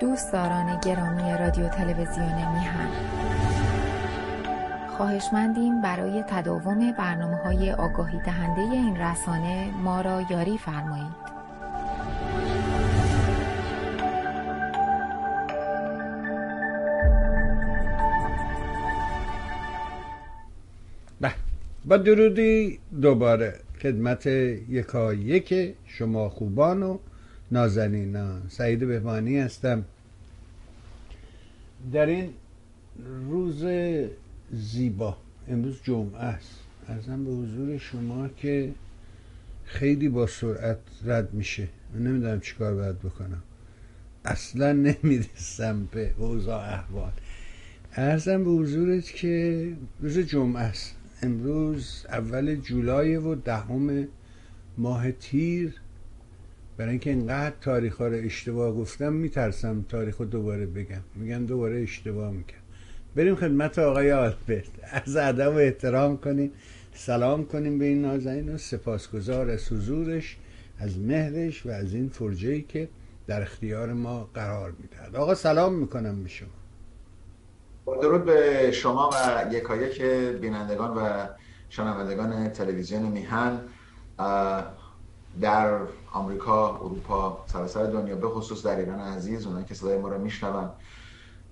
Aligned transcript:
دوستداران 0.00 0.80
گرامی 0.80 1.38
رادیو 1.38 1.68
تلویزیون 1.68 2.52
میهن. 2.52 2.88
خواهشمندیم 4.96 5.82
برای 5.82 6.24
تداوم 6.28 6.92
برنامه 6.92 7.36
های 7.36 7.72
آگاهی 7.72 8.18
دهنده 8.18 8.60
این 8.60 8.96
رسانه 8.96 9.70
ما 9.84 10.00
را 10.00 10.22
یاری 10.30 10.58
فرمایید. 10.58 11.28
با 21.88 21.96
درودی 21.96 22.78
دوباره 23.02 23.54
خدمت 23.82 24.26
یکا 24.26 25.14
یک 25.14 25.74
شما 25.86 26.28
خوبان 26.28 26.82
و 26.82 26.98
نازنینان 27.52 28.42
سعید 28.48 28.86
بهبانی 28.88 29.38
هستم. 29.38 29.84
در 31.92 32.06
این 32.06 32.30
روز 33.30 33.64
زیبا 34.52 35.16
امروز 35.48 35.80
جمعه 35.82 36.18
است. 36.18 36.58
ارزم 36.88 37.24
به 37.24 37.30
حضور 37.30 37.78
شما 37.78 38.28
که 38.28 38.72
خیلی 39.64 40.08
با 40.08 40.26
سرعت 40.26 40.78
رد 41.04 41.34
میشه. 41.34 41.68
من 41.94 42.06
نمی‌دونم 42.06 42.40
چیکار 42.40 42.74
باید 42.74 42.98
بکنم. 42.98 43.42
اصلا 44.24 44.72
نمی‌رسم 44.72 45.88
به 45.92 46.14
اوضاع 46.18 46.72
احوال. 46.72 47.12
ارزم 47.92 48.44
به 48.44 48.50
حضورت 48.50 49.06
که 49.14 49.72
روز 50.00 50.18
جمعه 50.18 50.62
است. 50.62 50.94
امروز 51.22 52.06
اول 52.08 52.54
جولای 52.54 53.16
و 53.16 53.34
دهم 53.34 54.08
ماه 54.78 55.12
تیر 55.12 55.74
برای 56.78 56.90
اینکه 56.90 57.10
اینقدر 57.10 57.56
تاریخ 57.60 57.96
ها 57.96 58.06
رو 58.06 58.16
اشتباه 58.16 58.74
گفتم 58.74 59.12
میترسم 59.12 59.84
تاریخ 59.88 60.16
رو 60.16 60.24
دوباره 60.24 60.66
بگم. 60.66 61.00
میگم 61.14 61.46
دوباره 61.46 61.82
اشتباه 61.82 62.30
می‌کنم 62.30 62.58
بریم 63.16 63.34
خدمت 63.34 63.78
آقای 63.78 64.12
آلبرت. 64.12 64.64
از 64.92 65.16
ادب 65.16 65.52
و 65.52 65.56
احترام 65.56 66.16
کنیم. 66.16 66.52
سلام 66.94 67.44
کنیم 67.44 67.78
به 67.78 67.84
این 67.84 68.02
نازنین 68.02 68.54
و 68.54 68.58
سپاسگزار 68.58 69.50
از 69.50 69.72
حضورش 69.72 70.36
از 70.78 70.98
مهرش 70.98 71.66
و 71.66 71.70
از 71.70 71.94
این 71.94 72.08
فرجه 72.08 72.60
که 72.60 72.88
در 73.26 73.42
اختیار 73.42 73.92
ما 73.92 74.30
قرار 74.34 74.72
می‌دهد. 74.78 75.16
آقا 75.16 75.34
سلام 75.34 75.74
می‌کنم 75.74 76.22
به 76.22 76.28
شما. 76.28 76.48
با 77.84 77.96
درود 77.96 78.24
به 78.24 78.70
شما 78.72 79.10
و 79.12 79.46
یکایک 79.54 80.02
بینندگان 80.40 80.96
و 80.96 81.26
شنوندگان 81.68 82.48
تلویزیون 82.48 83.02
میهن. 83.02 83.60
در 85.40 85.78
آمریکا، 86.12 86.76
اروپا، 86.76 87.44
سراسر 87.46 87.84
دنیا 87.84 88.16
به 88.16 88.28
خصوص 88.28 88.66
در 88.66 88.76
ایران 88.76 89.00
عزیز 89.00 89.46
اونایی 89.46 89.64
که 89.64 89.74
صدای 89.74 89.98
ما 89.98 90.08
رو 90.08 90.18
میشنون. 90.18 90.70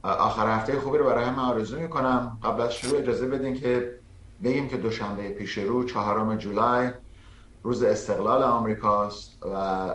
آخر 0.02 0.56
هفته 0.56 0.80
خوبی 0.80 0.98
رو 0.98 1.04
برای 1.04 1.24
همه 1.24 1.42
آرزو 1.42 1.80
می‌کنم. 1.80 2.38
قبل 2.42 2.60
از 2.60 2.74
شروع 2.74 2.98
اجازه 2.98 3.26
بدین 3.26 3.54
که 3.54 3.98
بگیم 4.44 4.68
که 4.68 4.76
دوشنبه 4.76 5.28
پیش 5.28 5.58
رو 5.58 5.84
چهارم 5.84 6.36
جولای 6.36 6.90
روز 7.62 7.82
استقلال 7.82 8.42
آمریکاست 8.42 9.38
و 9.42 9.90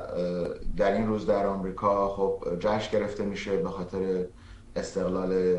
در 0.77 0.91
این 0.91 1.07
روز 1.07 1.25
در 1.25 1.45
آمریکا 1.45 2.09
خب 2.09 2.43
جشن 2.59 2.91
گرفته 2.91 3.25
میشه 3.25 3.57
به 3.57 3.69
خاطر 3.69 4.25
استقلال 4.75 5.55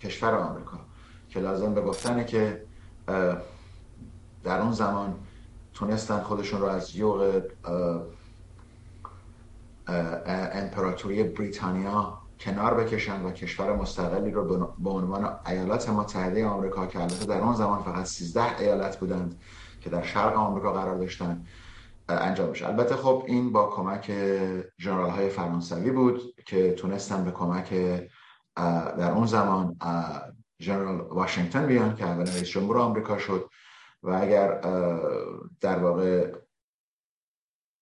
کشور 0.00 0.34
آمریکا. 0.34 0.78
که 1.28 1.40
لازم 1.40 1.74
به 1.74 1.80
گفتنه 1.80 2.24
که 2.24 2.62
در 4.44 4.60
اون 4.60 4.72
زمان 4.72 5.14
تونستن 5.76 6.20
خودشون 6.20 6.60
رو 6.60 6.66
از 6.66 6.96
یوغ 6.96 7.42
امپراتوری 10.52 11.22
بریتانیا 11.22 12.18
کنار 12.40 12.74
بکشن 12.74 13.22
و 13.22 13.30
کشور 13.30 13.76
مستقلی 13.76 14.30
رو 14.30 14.74
به 14.78 14.90
عنوان 14.90 15.38
ایالات 15.46 15.88
متحده 15.88 16.46
آمریکا 16.46 16.86
که 16.86 17.00
البته 17.00 17.24
در 17.24 17.40
اون 17.40 17.54
زمان 17.54 17.82
فقط 17.82 18.04
13 18.04 18.58
ایالت 18.58 18.98
بودند 18.98 19.40
که 19.80 19.90
در 19.90 20.02
شرق 20.02 20.36
آمریکا 20.36 20.72
قرار 20.72 20.96
داشتن 20.96 21.44
انجام 22.08 22.50
بشه. 22.50 22.66
البته 22.66 22.96
خب 22.96 23.24
این 23.26 23.52
با 23.52 23.70
کمک 23.70 24.12
جنرال 24.78 25.10
های 25.10 25.28
فرانسوی 25.28 25.90
بود 25.90 26.22
که 26.46 26.72
تونستن 26.72 27.24
به 27.24 27.30
کمک 27.30 27.74
در 28.98 29.10
اون 29.10 29.26
زمان 29.26 29.76
جنرال 30.58 31.00
واشنگتن 31.00 31.66
بیان 31.66 31.96
که 31.96 32.04
اول 32.04 32.26
رئیس 32.26 32.48
جمهور 32.48 32.78
آمریکا 32.78 33.18
شد. 33.18 33.50
و 34.02 34.10
اگر 34.10 34.60
در 35.60 35.78
واقع 35.78 36.32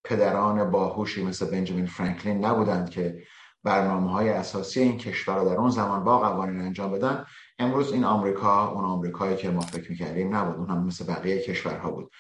پدران 0.05 0.71
باهوشی 0.71 1.25
مثل 1.25 1.51
بنجامین 1.51 1.87
فرانکلین 1.87 2.45
نبودند 2.45 2.91
که 2.91 3.23
برنامه 3.65 4.11
های 4.11 4.29
اساسی 4.29 4.81
این 4.81 4.99
کشور 4.99 5.39
رو 5.39 5.49
در 5.49 5.57
اون 5.57 5.71
زمان 5.71 6.05
با 6.05 6.19
قوانین 6.19 6.61
انجام 6.61 6.93
بدن 6.93 7.27
امروز 7.59 7.93
این 7.93 8.05
آمریکا 8.05 8.69
اون 8.71 8.85
آمریکایی 8.85 9.37
که 9.37 9.51
ما 9.51 9.61
فکر 9.61 9.91
می‌کردیم 9.91 10.37
نبود. 10.37 10.57
اون 10.57 10.71
هم 10.71 10.87
مثل 10.87 11.07
بقیه 11.07 11.43
کشورها 11.43 11.91
بود. 11.91 12.11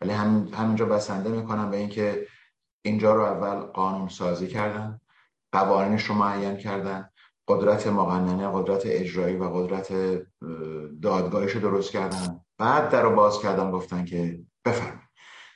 ولی 0.00 0.12
هم 0.12 0.48
همینجا 0.54 0.86
بسنده 0.86 1.30
می‌کنم 1.30 1.70
به 1.70 1.76
اینکه 1.76 2.26
اینجا 2.84 3.14
رو 3.14 3.22
اول 3.22 3.60
قانون 3.60 4.08
سازی 4.08 4.46
کردن 4.46 5.00
قوانینش 5.52 6.04
رو 6.04 6.14
معین 6.14 6.56
کردن 6.56 7.10
قدرت 7.48 7.86
مقننه 7.86 8.48
قدرت 8.52 8.82
اجرایی 8.84 9.36
و 9.36 9.44
قدرت 9.44 9.92
دادگاهش 11.02 11.52
رو 11.52 11.60
درست 11.60 11.90
کردن. 11.90 12.40
بعد 12.58 12.90
در 12.90 13.02
رو 13.02 13.14
باز 13.14 13.42
کردن 13.42 13.70
گفتن 13.70 14.04
که 14.04 14.40
بفرمایید. 14.64 15.08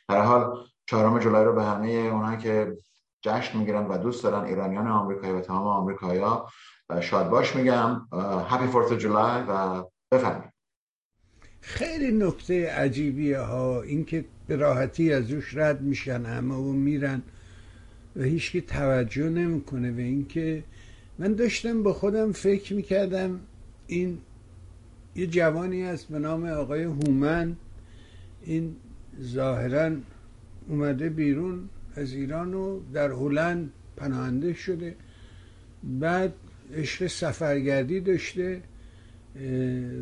در 0.09 0.21
حال 0.21 0.67
چهارم 0.87 1.19
جولای 1.19 1.45
رو 1.45 1.53
به 1.53 1.63
همه 1.63 1.89
اونها 1.89 2.37
که 2.37 2.77
جشن 3.23 3.59
می‌گیرن 3.59 3.87
و 3.87 3.99
دوست 3.99 4.23
دارن 4.23 4.45
ایرانیان 4.45 4.87
آمریکایی 4.87 5.33
و 5.33 5.41
تمام 5.41 5.67
آمریکایی‌ها 5.67 6.51
شاد 7.01 7.29
باش 7.29 7.57
میگم 7.57 8.09
هپی 8.49 8.67
فورت 8.67 8.93
جولای 8.93 9.43
و 9.49 9.85
بفرمایید. 10.13 10.53
خیلی 11.61 12.13
نکته 12.13 12.71
عجیبیه 12.71 13.39
ها. 13.39 13.83
اینکه 13.83 14.25
به 14.47 14.57
راحتی 14.57 15.13
از 15.13 15.31
روش 15.31 15.57
رد 15.57 15.81
میشن 15.81 16.25
همه 16.25 16.55
و 16.55 16.73
میرن 16.73 17.23
و 18.17 18.23
هیچکی 18.23 18.61
توجه 18.61 19.29
نمی‌کنه 19.29 19.93
به 19.93 20.03
اینکه 20.03 20.65
من 21.19 21.35
داشتم 21.35 21.83
با 21.83 21.93
خودم 21.93 22.33
فکر 22.33 22.75
می‌کردم 22.75 23.41
این 23.87 24.19
یه 25.17 25.27
جوانی 25.27 25.83
هست 25.83 26.09
به 26.09 26.19
نام 26.19 26.45
آقای 26.47 26.83
هومن. 26.83 27.57
این 28.43 28.77
ظاهرا 29.23 29.97
اومده 30.69 31.09
بیرون 31.09 31.69
از 31.97 32.13
ایران 32.13 32.55
و 32.55 32.81
در 32.93 33.11
هلند 33.11 33.73
پناهنده 33.97 34.53
شده. 34.53 34.95
بعد 36.01 36.33
عشق 36.75 37.07
سفرگردی 37.07 38.01
داشته 38.01 38.61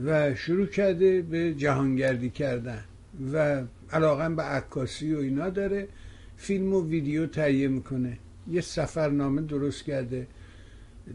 و 0.05 0.35
شروع 0.35 0.67
کرده 0.67 1.23
به 1.23 1.55
جهانگردی 1.55 2.31
کردن 2.31 2.85
و 3.33 3.63
علاقا 3.93 4.29
به 4.29 4.43
عکاسی 4.43 5.15
و 5.15 5.19
اینا 5.19 5.51
داره. 5.51 5.89
فیلم 6.37 6.75
و 6.75 6.89
ویدیو 6.89 7.27
تهیه 7.27 7.69
می‌کنه. 7.69 8.19
یه 8.51 8.61
سفرنامه 8.61 9.43
درست 9.43 9.85
کرده. 9.85 10.27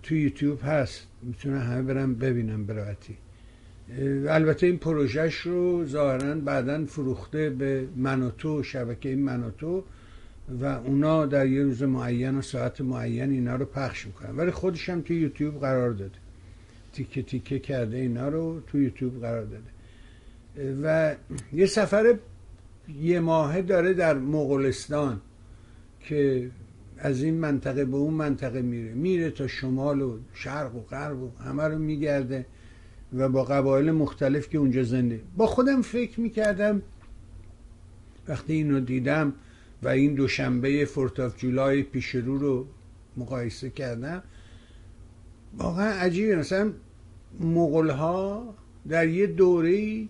تو 0.03 0.15
یوتیوب 0.15 0.59
هست. 0.63 1.07
می‌تونه 1.23 1.59
همه 1.59 1.81
برم 1.81 2.15
ببینم 2.15 2.65
براحتی 2.65 3.17
البته 4.27 4.67
این 4.67 4.77
پروژهش 4.77 5.35
رو 5.35 5.85
ظاهرا 5.85 6.35
بعدا 6.35 6.85
فروخته 6.85 7.49
به 7.49 7.87
منوتو 7.95 8.63
شبکه 8.63 9.15
منوتو 9.15 9.83
و 10.61 10.65
اونا 10.65 11.25
در 11.25 11.47
یه 11.47 11.63
روز 11.63 11.83
معین 11.83 12.37
و 12.37 12.41
ساعت 12.41 12.81
معین 12.81 13.31
اینا 13.31 13.55
رو 13.55 13.65
پخش 13.65 14.05
می‌کنن. 14.05 14.37
ولی 14.37 14.51
خودش 14.51 14.89
هم 14.89 15.01
تو 15.01 15.13
یوتیوب 15.13 15.59
قرار 15.59 15.91
داده. 15.91 16.17
تیکه 16.93 17.21
تیکه 17.21 17.59
کرده 17.59 17.97
اینا 17.97 18.29
رو 18.29 18.61
تو 18.67 18.79
یوتیوب 18.79 19.21
قرار 19.21 19.45
داده. 19.45 19.75
و 20.83 21.15
یه 21.53 21.65
سفر 21.65 22.15
یه 23.01 23.19
ماهه 23.19 23.61
داره 23.61 23.93
در 23.93 24.13
مغولستان 24.13 25.21
که 25.99 26.49
از 26.97 27.23
این 27.23 27.33
منطقه 27.33 27.85
به 27.85 27.97
اون 27.97 28.13
منطقه 28.13 28.61
میره. 28.61 28.93
میره 28.93 29.31
تا 29.31 29.47
شمال 29.47 30.01
و 30.01 30.17
شرق 30.33 30.75
و 30.75 30.79
غرب 30.79 31.23
و 31.23 31.31
همه 31.45 31.63
رو 31.63 31.77
میگرده. 31.77 32.45
و 33.13 33.29
با 33.29 33.43
قبایل 33.43 33.91
مختلف 33.91 34.49
که 34.49 34.57
اونجا 34.57 34.83
زنده. 34.83 35.21
با 35.37 35.47
خودم 35.47 35.81
فکر 35.81 36.19
می‌کردم 36.19 36.81
وقتی 38.27 38.53
اینو 38.53 38.79
دیدم 38.79 39.33
و 39.83 39.87
این 39.87 40.13
دوشنبه 40.13 40.85
فورت 40.85 41.37
جولای 41.37 41.83
پیش 41.83 42.15
رو 42.15 42.37
رو 42.37 42.65
مقایسه 43.17 43.69
کردم 43.69 44.23
واقعا 45.57 45.89
عجیبه. 45.89 46.35
مثلا 46.35 46.71
مغول 47.39 47.89
ها 47.89 48.55
در 48.89 49.07
یه 49.07 49.27
دوره 49.27 50.05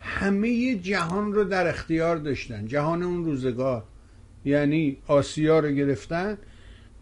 همه 0.00 0.74
جهان 0.74 1.32
رو 1.32 1.44
در 1.44 1.68
اختیار 1.68 2.16
داشتن. 2.16 2.66
جهان 2.66 3.02
اون 3.02 3.24
روزگار. 3.24 3.84
یعنی 4.44 4.96
آسیا 5.06 5.58
رو 5.58 5.70
گرفتن 5.70 6.38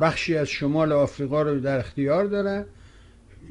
بخشی 0.00 0.37
از 0.37 0.49
شمال 0.49 0.93
آفریقا 0.93 1.43
رو 1.43 1.61
در 1.61 1.79
اختیار 1.79 2.25
دارن. 2.25 2.65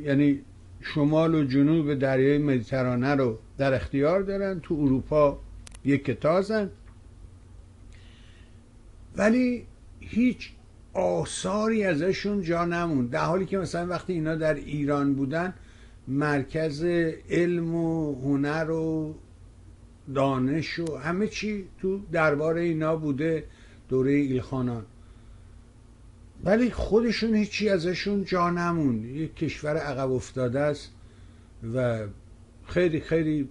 یعنی 0.03 0.39
شمال 0.81 1.35
و 1.35 1.43
جنوب 1.43 1.93
دریای 1.93 2.37
مدیترانه 2.37 3.15
رو 3.15 3.37
در 3.57 3.73
اختیار 3.73 4.21
دارن. 4.21 4.59
تو 4.59 4.75
اروپا 4.75 5.39
یک 5.85 6.11
تازن. 6.11 6.69
ولی 9.17 9.65
هیچ 9.99 10.51
آثاری 10.93 11.83
ازشون 11.83 12.41
جا 12.41 12.65
نمون 12.65 13.05
در 13.05 13.25
حالی 13.25 13.45
که 13.45 13.57
مثلا 13.57 13.87
وقتی 13.87 14.13
اینا 14.13 14.35
در 14.35 14.53
ایران 14.53 15.13
بودن 15.13 15.53
مرکز 16.07 16.83
علم 17.29 17.75
و 17.75 18.15
هنر 18.21 18.71
و 18.71 19.15
دانش 20.15 20.79
و 20.79 20.97
همه 20.97 21.27
چی 21.27 21.65
تو 21.81 21.99
دربار 22.11 22.55
اینا 22.55 22.95
بوده 22.95 23.43
دوره 23.89 24.11
ایلخانان. 24.11 24.85
ولی 26.43 26.71
خودشون 26.71 27.35
هیچی 27.35 27.69
ازشون 27.69 28.25
جا 28.25 28.49
نمون 28.49 29.05
یک 29.05 29.35
کشور 29.35 29.77
عقب 29.77 30.11
افتاده 30.11 30.59
است 30.59 30.91
و 31.73 32.07
خیلی 32.67 32.99
خیلی 32.99 33.49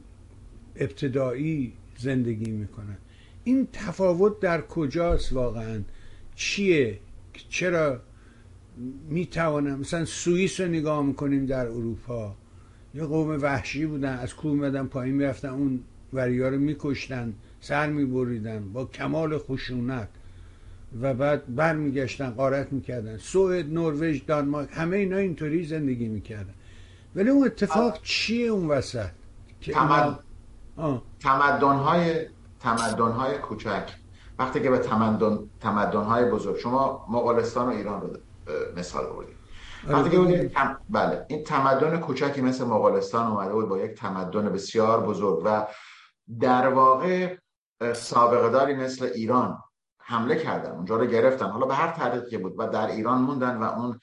ابتدایی 0.76 1.72
زندگی 1.98 2.50
می‌کنن. 2.50 2.98
این 3.44 3.69
تفاوت 3.72 4.40
در 4.40 4.60
کجاست 4.60 5.32
واقعا؟ 5.32 5.82
چیه؟ 6.34 6.98
چرا 7.48 8.00
می‌توانم؟ 9.08 9.78
مثلا 9.78 10.04
سوئیس 10.04 10.60
رو 10.60 10.69
نگاه 10.69 11.06
می‌کنیم 11.06 11.46
در 11.46 11.66
اروپا. 11.66 12.34
یه 12.94 13.04
قوم 13.04 13.28
وحشی 13.28 13.87
بودن 13.87 14.19
از 14.19 14.34
کوه 14.34 14.52
میدن 14.52 14.87
پایین 14.87 15.14
می‌رفتن 15.14 15.48
اون 15.48 15.81
وریا 16.12 16.48
رو 16.48 16.58
میکشتن 16.58 17.34
سر 17.60 17.90
میبریدن 17.90 18.72
با 18.72 18.84
کمال 18.84 19.38
خشونت. 19.38 20.08
و 21.00 21.14
بعد 21.14 21.54
برمیگشتن 21.54 22.31
قارت 22.31 22.72
می‌کردن. 22.72 23.16
سوئد 23.16 23.72
نروژ 23.72 24.20
دانمارک 24.26 24.69
همه 24.72 24.96
اینا 24.96 25.16
اینطوری 25.16 25.64
زندگی 25.64 26.08
می‌کردن. 26.08 26.54
ولی 27.14 27.31
اون 27.31 27.46
اتفاق 27.46 28.02
چیه 28.02 28.46
اون 28.46 28.69
وسط؟ 28.69 29.10
که 29.60 29.72
تمد... 29.72 30.19
تمدن 31.20 31.76
های 31.76 32.26
تمدن 32.60 33.12
های 33.12 33.38
کوچک. 33.38 33.94
وقتی 34.38 34.60
که 34.60 34.70
به 34.70 34.78
تمدن 34.78 35.38
تمدن 35.60 36.02
های 36.02 36.31
بزرگ. 36.31 36.58
شما 36.58 37.06
مغولستان 37.08 37.66
و 37.66 37.70
ایران 37.70 38.00
رو 38.00 38.08
مثال 38.76 39.06
بردید 39.06 39.40
آره، 39.88 39.98
وقتی 39.98 40.10
که 40.10 40.50
بله. 40.90 41.26
این 41.28 41.44
تمدن 41.44 42.00
کوچکی 42.00 42.40
مثل 42.40 42.64
مغولستان 42.64 43.26
اومده 43.26 43.52
بود 43.52 43.69
با 43.69 43.78
یک 43.78 43.94
تمدن 43.94 44.52
بسیار 44.52 45.06
بزرگ 45.06 45.42
و 45.44 45.66
در 46.40 46.69
واقع 46.69 47.37
سابقه 47.92 48.50
داری 48.50 48.75
مثل 48.75 49.10
ایران. 49.14 49.58
حمله 50.10 50.36
کردن 50.36 50.70
اونجا 50.70 50.96
رو 50.96 51.06
گرفتن. 51.06 51.50
حالا 51.50 51.66
به 51.66 51.74
هر 51.74 51.90
طریقی 51.90 52.38
بود 52.38 52.54
و 52.58 52.66
در 52.66 52.86
ایران 52.86 53.22
موندن 53.22 53.56
و 53.56 53.62
اون 53.62 54.00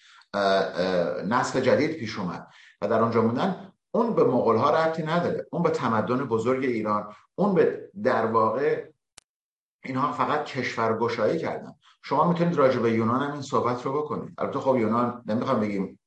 نسل 1.28 1.62
جدید 1.62 1.92
پیش 1.98 2.20
اومد 2.20 2.48
و 2.82 2.88
در 2.88 3.00
اونجا 3.02 3.22
موندن 3.22 3.72
اون 3.92 4.16
به 4.16 4.24
مغول 4.24 4.56
ها 4.56 4.70
ربطی 4.70 5.04
نداره. 5.04 5.46
اون 5.52 5.64
به 5.64 5.70
تمدن 5.70 6.26
بزرگ 6.26 6.64
ایران 6.64 7.14
اون 7.36 7.56
به 7.56 7.90
در 8.04 8.26
واقع 8.26 8.90
اینها 9.84 10.12
فقط 10.12 10.46
کشور 10.46 10.98
گشایی 10.98 11.40
کردن. 11.40 11.74
شما 12.04 12.30
می‌تونید 12.30 12.56
راجع 12.56 12.80
به 12.80 12.92
یونان 12.92 13.22
هم 13.22 13.32
این 13.32 13.42
صحبت 13.42 13.86
رو 13.86 14.02
بکنید. 14.02 14.34
البته 14.38 14.60
خب 14.60 14.76
یونان 14.76 15.24
نمی‌خوام 15.26 15.60
بگیم 15.60 16.00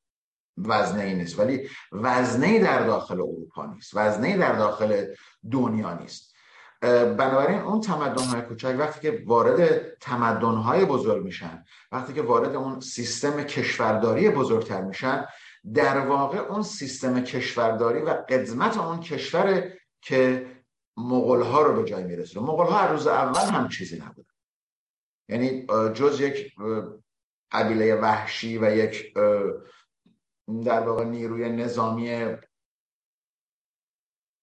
وزنه 0.59 1.03
ای 1.03 1.15
نیست 1.15 1.39
ولی 1.39 1.69
وزنه 1.93 2.59
در 2.59 2.87
داخل 2.87 3.21
اروپا 3.21 3.67
نیست. 3.67 3.91
وزنه 3.95 4.37
در 4.37 4.53
داخل 4.53 5.05
دنیا 5.53 5.95
نیست. 5.95 6.30
بنابراین 6.81 7.61
اون 7.61 7.81
تمدن 7.81 8.25
های 8.25 8.43
کوچک 8.43 8.77
وقتی 8.79 9.01
که 9.01 9.23
وارد 9.27 9.81
تمدن 9.99 10.55
های 10.55 10.85
بزرگ 10.85 11.25
میشن 11.25 11.65
وقتی 11.93 12.13
که 12.13 12.23
وارد 12.23 12.57
اون 12.57 12.81
سیستم 12.81 13.43
کشورداری 13.43 14.31
بزرگتر 14.31 14.81
میشن 14.81 15.27
در 15.75 15.99
واقع 15.99 16.39
اون 16.39 16.63
سیستم 16.63 17.21
کشورداری 17.21 18.01
و 18.01 18.11
قدمت 18.11 18.79
اون 18.79 19.01
کشور 19.01 19.73
که 20.03 20.47
مغول 20.97 21.43
ها 21.43 21.63
رو 21.63 21.83
به 21.83 21.91
جای 21.91 22.05
میرسونه. 22.05 22.47
مغول 22.47 22.67
ها 22.67 22.87
روز 22.87 23.07
اول 23.07 23.51
هم 23.51 23.69
چیزی 23.69 23.99
نبودن. 23.99 24.29
یعنی 25.29 25.67
جز 25.95 26.21
یک 26.21 26.53
قبیله 27.53 27.95
وحشی 27.95 28.59
و 28.59 28.77
یک 28.77 29.15
در 30.65 30.81
واقع 30.81 31.05
نیروی 31.05 31.49
نظامی 31.49 32.37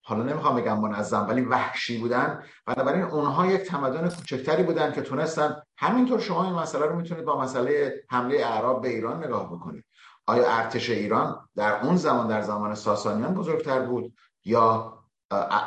حالا 0.07 0.23
نمی‌خوام 0.23 0.55
بگم 0.55 0.79
منظم 0.79 1.27
ولی 1.29 1.41
وحشی 1.41 1.97
بودن. 1.97 2.43
بنابراین 2.65 3.03
اونها 3.03 3.45
یک 3.45 3.61
تمدن 3.61 4.09
کوچکتری 4.09 4.63
بودن 4.63 4.91
که 4.91 5.01
تونستن 5.01 5.61
همینطور 5.77 6.19
شما 6.19 6.43
این 6.43 6.53
مسئله 6.53 6.85
رو 6.85 6.95
می‌تونید 6.95 7.25
با 7.25 7.41
مسئله 7.41 8.03
حمله 8.09 8.45
اعراب 8.45 8.81
به 8.81 8.87
ایران 8.87 9.23
نگاه 9.23 9.55
بکنید. 9.55 9.85
آیا 10.27 10.51
ارتش 10.51 10.89
ایران 10.89 11.49
در 11.55 11.81
اون 11.81 11.95
زمان 11.95 12.27
در 12.27 12.41
زمان 12.41 12.75
ساسانیان 12.75 13.33
بزرگتر 13.33 13.79
بود 13.79 14.13
یا 14.45 14.97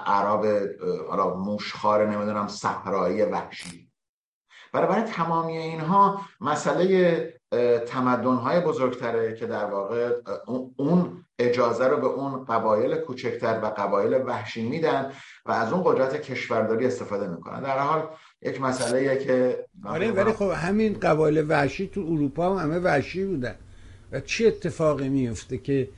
عرب 0.06 0.46
حالا 1.08 1.34
موشخار 1.34 2.06
نمی‌دونم 2.06 2.48
صحرایی 2.48 3.22
وحشی؟ 3.22 3.90
برای 4.72 5.02
تمامی 5.02 5.56
اینها 5.56 6.20
مسئله 6.40 7.39
تمدن 7.86 8.60
بزرگتره 8.60 9.34
که 9.34 9.46
در 9.46 9.64
واقع 9.64 10.10
اون 10.76 11.24
اجازه 11.38 11.88
رو 11.88 11.96
به 11.96 12.06
اون 12.06 12.44
قبایل 12.44 12.96
کوچکتر 12.96 13.60
و 13.62 13.66
قبایل 13.66 14.22
وحشی 14.26 14.68
میدن 14.68 15.12
و 15.46 15.52
از 15.52 15.72
اون 15.72 15.82
قدرت 15.84 16.22
کشورداری 16.22 16.86
استفاده 16.86 17.28
می‌کنن. 17.28 17.62
در 17.62 17.78
حال 17.78 18.08
یک 18.42 18.60
مسئله 18.60 19.24
که 19.24 19.64
آره 19.84 20.12
ولی 20.12 20.32
خب 20.32 20.50
همین 20.50 20.98
قبایل 21.00 21.50
وحشی 21.50 21.88
تو 21.88 22.00
اروپا 22.00 22.58
هم 22.58 22.72
همه 22.72 22.78
وحشی 22.78 23.24
بودن. 23.24 23.54
و 24.12 24.20
چه 24.20 24.46
اتفاقی 24.46 25.08
میفته 25.08 25.58
که 25.58 25.88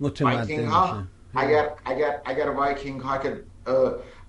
متمدن 0.00 0.46
میشن؟ 0.46 1.08
اگر 1.34 1.70
اگر 1.84 2.20
اگر 2.24 2.50
وایکینگ 2.50 3.00
ها 3.00 3.18
که 3.18 3.44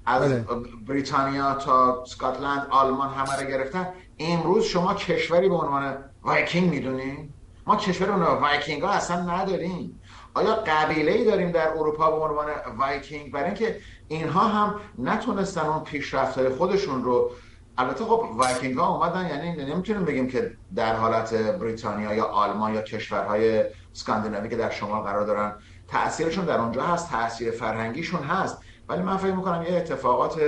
از 0.05 0.31
بله. 0.31 0.45
بریتانیا 0.87 1.53
تا 1.53 2.03
سکاتلند 2.07 2.67
آلمان 2.69 3.09
همه 3.09 3.41
رو 3.41 3.47
گرفتن 3.47 3.87
امروز 4.19 4.63
شما 4.63 4.93
کشوری 4.93 5.49
به 5.49 5.55
عنوان 5.55 5.97
وایکینگ 6.23 6.69
می‌دونین 6.69 7.29
ما 7.67 7.75
کشور 7.75 8.11
اون 8.11 8.21
وایکینگ 8.21 8.81
ها 8.81 8.89
اصلا 8.89 9.21
نداریم. 9.21 10.01
آیا 10.33 10.55
قبیله 10.55 11.11
ای 11.11 11.25
داریم 11.25 11.51
در 11.51 11.69
اروپا 11.69 12.11
به 12.11 12.25
عنوان 12.25 12.47
وایکینگ؟ 12.77 13.31
برای 13.31 13.45
اینکه 13.45 13.77
اینها 14.07 14.47
هم 14.47 14.75
نتونستن 14.99 15.61
اون 15.61 15.83
پیشرفت 15.83 16.37
های 16.37 16.49
خودشون 16.49 17.03
رو 17.03 17.31
البته 17.77 18.05
خب 18.05 18.25
وایکینگ 18.33 18.77
ها 18.77 18.95
اومدن 18.95 19.29
یعنی 19.29 19.65
نمی‌تونیم 19.65 20.05
بگیم 20.05 20.27
که 20.27 20.51
در 20.75 20.95
حالت 20.95 21.33
بریتانیا 21.33 22.13
یا 22.13 22.25
آلمان 22.25 22.73
یا 22.73 22.81
کشورهای 22.81 23.63
اسکاندیناوی 23.91 24.49
که 24.49 24.55
در 24.55 24.69
شمال 24.69 25.01
قرار 25.01 25.25
دارن 25.25 25.55
تاثیرشون 25.87 26.45
در 26.45 26.59
اونجا 26.59 26.83
هست 26.83 27.11
تاثیر 27.11 27.51
فرهنگیشون 27.51 28.23
هست. 28.23 28.57
ولی 28.89 29.01
من 29.01 29.17
فکر 29.17 29.33
می‌کنم 29.33 29.63
یه 29.63 29.77
اتفاقات 29.77 30.41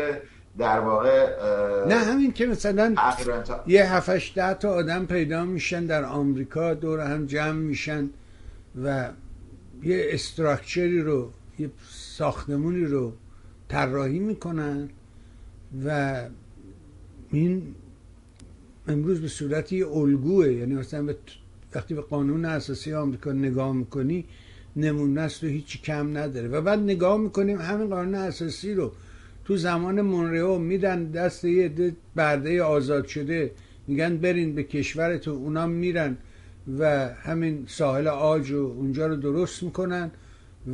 در 0.58 0.80
واقع 0.80 1.36
نه 1.88 1.96
همین 1.96 2.32
که 2.32 2.46
مثلا 2.46 2.96
یه 3.68 3.94
هفتش 3.94 4.34
ده 4.36 4.54
تا 4.54 4.70
آدم 4.70 5.06
پیدا 5.06 5.46
میشن 5.46 5.86
در 5.86 6.04
آمریکا 6.04 6.74
دور 6.74 7.00
هم 7.00 7.26
جمع 7.26 7.60
میشن 7.60 8.10
و 8.84 9.10
یه 9.84 10.06
structure 10.10 10.92
ی 10.92 11.02
رو 11.02 11.32
یه 11.60 11.70
ساختمونی 11.90 12.86
رو 12.86 13.14
طراحی 13.70 14.20
می‌کنن 14.20 14.90
و 15.86 16.22
این 17.32 17.76
امروز 18.88 19.22
به 19.22 19.28
صورت 19.28 19.74
یه 19.74 19.88
الگوه 19.88 20.54
یعنی 20.54 20.76
مثلا 20.76 21.16
وقتی 21.76 21.94
به 21.94 22.02
قانون 22.02 22.46
اساسی 22.46 22.94
آمریکا 22.94 23.32
نگاه 23.32 23.74
می‌کنی 23.74 24.26
نمونه 24.76 25.22
است 25.22 25.44
و 25.44 25.48
هیچی 25.48 25.80
کم 25.80 26.18
نداره. 26.18 26.48
و 26.48 26.62
بعد 26.62 26.80
نگاه 26.80 27.18
می‌کنیم 27.18 27.62
همین 27.62 27.88
قانون 27.90 28.16
اساسی 28.16 28.74
رو. 28.74 28.92
تو 29.46 29.58
زمان 29.58 30.02
مونرئو 30.02 30.58
میدن 30.58 31.12
دست 31.12 31.46
یه 31.46 31.72
برده 32.16 32.64
آزاد 32.64 33.08
شده. 33.08 33.52
میگن 33.88 34.18
برین 34.18 34.56
به 34.56 34.64
کشورتون 34.64 35.36
اونا 35.36 35.68
میرن 35.68 36.18
و 36.80 37.10
همین 37.14 37.64
ساحل 37.68 38.08
آج 38.08 38.52
و 38.52 38.58
اونجا 38.58 39.08
رو 39.08 39.16
درست 39.16 39.64
می‌کنن 39.64 40.12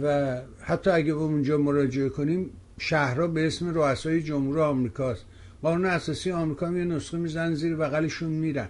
و 0.03 0.37
حتی 0.61 0.89
اگه 0.89 1.11
اونجا 1.11 1.57
مراجعه 1.57 2.09
کنیم 2.09 2.49
شهرها 2.77 3.27
به 3.27 3.47
اسم 3.47 3.73
رؤسای 3.73 4.23
جمهور 4.23 4.59
آمریکاست. 4.59 5.25
قانون 5.61 5.85
اساسی 5.85 6.31
آمریکا 6.31 6.71
یه 6.71 6.85
نسخه 6.85 7.17
میزن 7.17 7.53
زیر 7.53 7.75
بغلشون 7.75 8.29
میرن. 8.29 8.69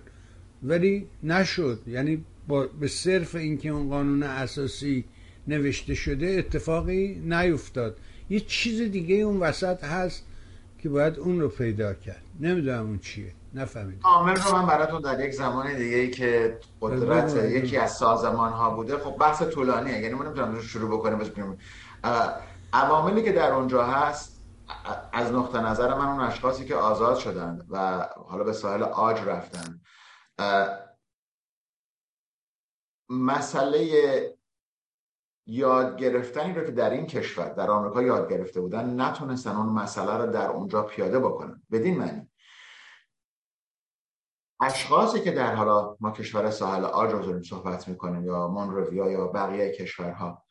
ولی 0.63 1.07
نشد. 1.23 1.79
یعنی 1.87 2.23
با 2.47 2.67
به 2.79 2.87
صرف 2.87 3.35
اینکه 3.35 3.69
اون 3.69 3.89
قانون 3.89 4.23
اساسی 4.23 5.03
نوشته 5.47 5.93
شده 5.93 6.27
اتفاقی 6.27 7.15
نیفتاد. 7.15 7.97
یه 8.31 8.39
چیز 8.39 8.91
دیگه 8.91 9.15
اون 9.15 9.39
وسط 9.39 9.83
هست 9.83 10.25
که 10.79 10.89
باید 10.89 11.19
اون 11.19 11.39
رو 11.39 11.49
پیدا 11.49 11.93
کرد. 11.93 12.23
نمی‌دونم 12.39 12.85
اون 12.85 12.99
چیه. 12.99 13.33
نفهمیدم. 13.53 13.99
عامل 14.03 14.35
رو 14.35 14.55
من 14.55 14.65
براتون 14.65 15.01
در 15.01 15.25
یک 15.25 15.31
زمان 15.31 15.77
دیگه 15.77 15.95
ای 15.95 16.11
که 16.11 16.59
قدرت 16.81 17.35
یکی 17.35 17.77
از 17.77 17.91
سازمان 17.91 18.51
ها 18.51 18.69
بوده. 18.69 18.97
خب 18.97 19.17
بحث 19.17 19.41
طولانیه. 19.41 19.99
یعنی 19.99 20.13
ما 20.13 20.23
نمی‌تونم 20.23 20.61
شروع 20.61 20.97
بکنیم. 20.97 21.57
عواملی 22.73 23.23
که 23.23 23.31
در 23.31 23.53
اونجا 23.53 23.85
هست 23.85 24.41
از 25.13 25.31
نقطه 25.31 25.59
نظر 25.59 25.93
من 25.93 26.07
اون 26.07 26.19
اشخاصی 26.19 26.65
که 26.65 26.75
آزاد 26.75 27.17
شدن 27.17 27.65
و 27.69 28.07
حالا 28.27 28.43
به 28.43 28.53
ساحل 28.53 28.83
آج 28.83 29.21
رفتن. 29.21 29.81
مسئله 33.09 33.87
یاد 35.45 35.97
گرفتنی 35.97 36.53
رو 36.53 36.63
که 36.63 36.71
در 36.71 36.89
این 36.89 37.05
کشور 37.05 37.49
در 37.49 37.71
آمریکا 37.71 38.01
یاد 38.01 38.29
گرفته 38.29 38.61
بودن 38.61 39.01
نتونستن 39.01 39.55
اون 39.55 39.69
مسئله 39.69 40.17
رو 40.17 40.31
در 40.31 40.47
اونجا 40.47 40.83
پیاده 40.83 41.19
بکنن. 41.19 41.61
بدین 41.71 41.97
معنی. 41.97 42.27
اشخاصی 44.61 45.21
که 45.21 45.31
در 45.31 45.55
حالا 45.55 45.97
ما 45.99 46.11
کشور 46.11 46.51
ساحل 46.51 46.85
آج 46.85 47.11
رو 47.11 47.43
صحبت 47.43 47.87
می‌کنیم 47.87 48.25
یا 48.25 48.47
مونرویا 48.47 49.11
یا 49.11 49.27
بقیه 49.27 49.71
کشورها 49.71 50.43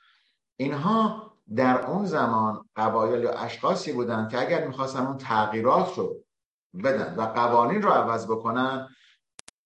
اینها 0.57 1.33
در 1.57 1.87
اون 1.87 2.05
زمان 2.05 2.69
قبایل 2.77 3.23
یا 3.23 3.33
اشخاصی 3.33 3.93
بودن 3.93 4.29
که 4.29 4.41
اگر 4.41 4.67
می‌خواستن 4.67 5.07
اون 5.07 5.17
تغییرات 5.17 5.99
رو 5.99 6.17
بدن 6.85 7.15
و 7.15 7.23
قوانین 7.23 7.83
رو 7.83 7.91
عوض 7.91 8.27
بکنن 8.27 8.89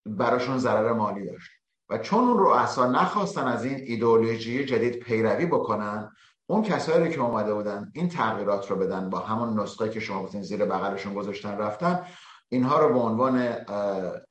براشون 0.07 0.59
ضرر 0.59 0.93
مالی 0.93 1.27
داشت. 1.27 1.51
و 1.89 1.99
چون 1.99 2.25
اون 2.25 2.39
رؤسا 2.39 2.87
نخواستن 2.87 3.45
از 3.45 3.65
این 3.65 3.77
ایدئولوژی 3.87 4.65
جدید 4.65 4.99
پیروی 4.99 5.47
بکنن 5.47 6.13
اون 6.47 6.63
کسایی 6.63 7.11
که 7.11 7.21
اومده 7.21 7.55
بودن 7.55 7.91
این 7.95 8.09
تغییرات 8.09 8.71
رو 8.71 8.77
بدن 8.77 9.11
با 9.11 9.19
همون 9.19 9.61
نسخه 9.61 9.91
که 9.91 10.01
شما 10.01 10.23
گفتین 10.23 10.43
زیر 10.43 10.65
بغلشون 10.65 11.15
گذاشتن 11.15 11.59
رفتن 11.59 12.07
اینها 12.49 12.79
رو 12.79 12.95
به 12.95 12.99
عنوان 12.99 13.53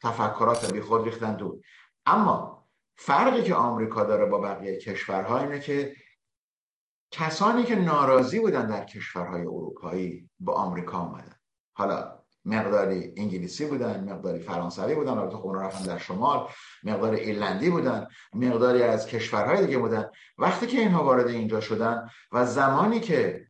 تفکرات 0.01 0.74
بی 0.74 0.81
خود 0.81 1.03
ریختن 1.03 1.36
دور 1.36 1.60
اما 2.05 2.65
فرقی 2.95 3.43
که 3.43 3.55
آمریکا 3.55 4.03
داره 4.03 4.25
با 4.25 4.39
بقیه 4.39 4.77
کشورها 4.79 5.39
اینه 5.39 5.60
که 5.60 5.95
کسانی 7.12 7.63
که 7.63 7.75
ناراضی 7.75 8.39
بودن 8.39 8.67
در 8.67 8.86
کشورهای 8.86 9.41
اروپایی 9.41 10.29
با 10.39 10.53
آمریکا 10.53 10.98
آمدن 10.98 11.36
حالا 11.74 12.12
مقداری 12.45 13.13
انگلیسی 13.17 13.65
بودن 13.65 14.13
مقداری 14.13 14.39
فرانسوی 14.39 14.95
بودن 14.95 15.17
البته 15.17 15.38
خب 15.38 15.55
رفتن 15.55 15.85
در 15.85 15.97
شمال 15.97 16.47
مقدار 16.83 17.13
ایرلندی 17.13 17.69
بودن 17.69 18.07
مقداری 18.33 18.83
از 18.83 19.07
کشورهای 19.07 19.65
دیگه 19.65 19.77
بودن. 19.77 20.09
وقتی 20.38 20.67
که 20.67 20.79
اینها 20.79 21.03
وارد 21.03 21.27
اینجا 21.27 21.62
شدن 21.62 22.09
و 22.31 22.45
زمانی 22.45 23.00
که 23.00 23.47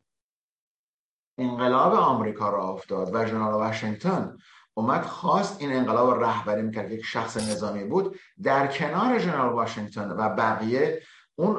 انقلاب 1.38 1.94
آمریکا 1.94 2.50
را 2.50 2.68
افتاد 2.68 3.14
و 3.14 3.24
جنرال 3.24 3.54
واشنگتن 3.54 4.36
اومد 4.74 5.02
خواست 5.02 5.60
این 5.60 5.72
انقلاب 5.72 6.24
رهبری 6.24 6.62
می‌کرد 6.62 6.92
یک 6.92 7.04
شخص 7.04 7.36
نظامی 7.36 7.84
بود 7.84 8.18
در 8.42 8.66
کنار 8.66 9.18
جنرال 9.18 9.52
واشنگتن 9.52 10.10
و 10.10 10.28
بقیه 10.28 11.02
اون 11.36 11.54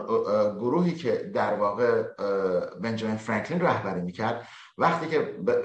گروهی 0.55 0.96
که 0.96 1.32
در 1.34 1.53
واقع 1.53 2.03
بنجامین 2.82 3.17
فرانکلین 3.17 3.62
رهبری 3.62 4.01
می‌کرد 4.01 4.48
وقتی 4.77 5.08
که 5.08 5.20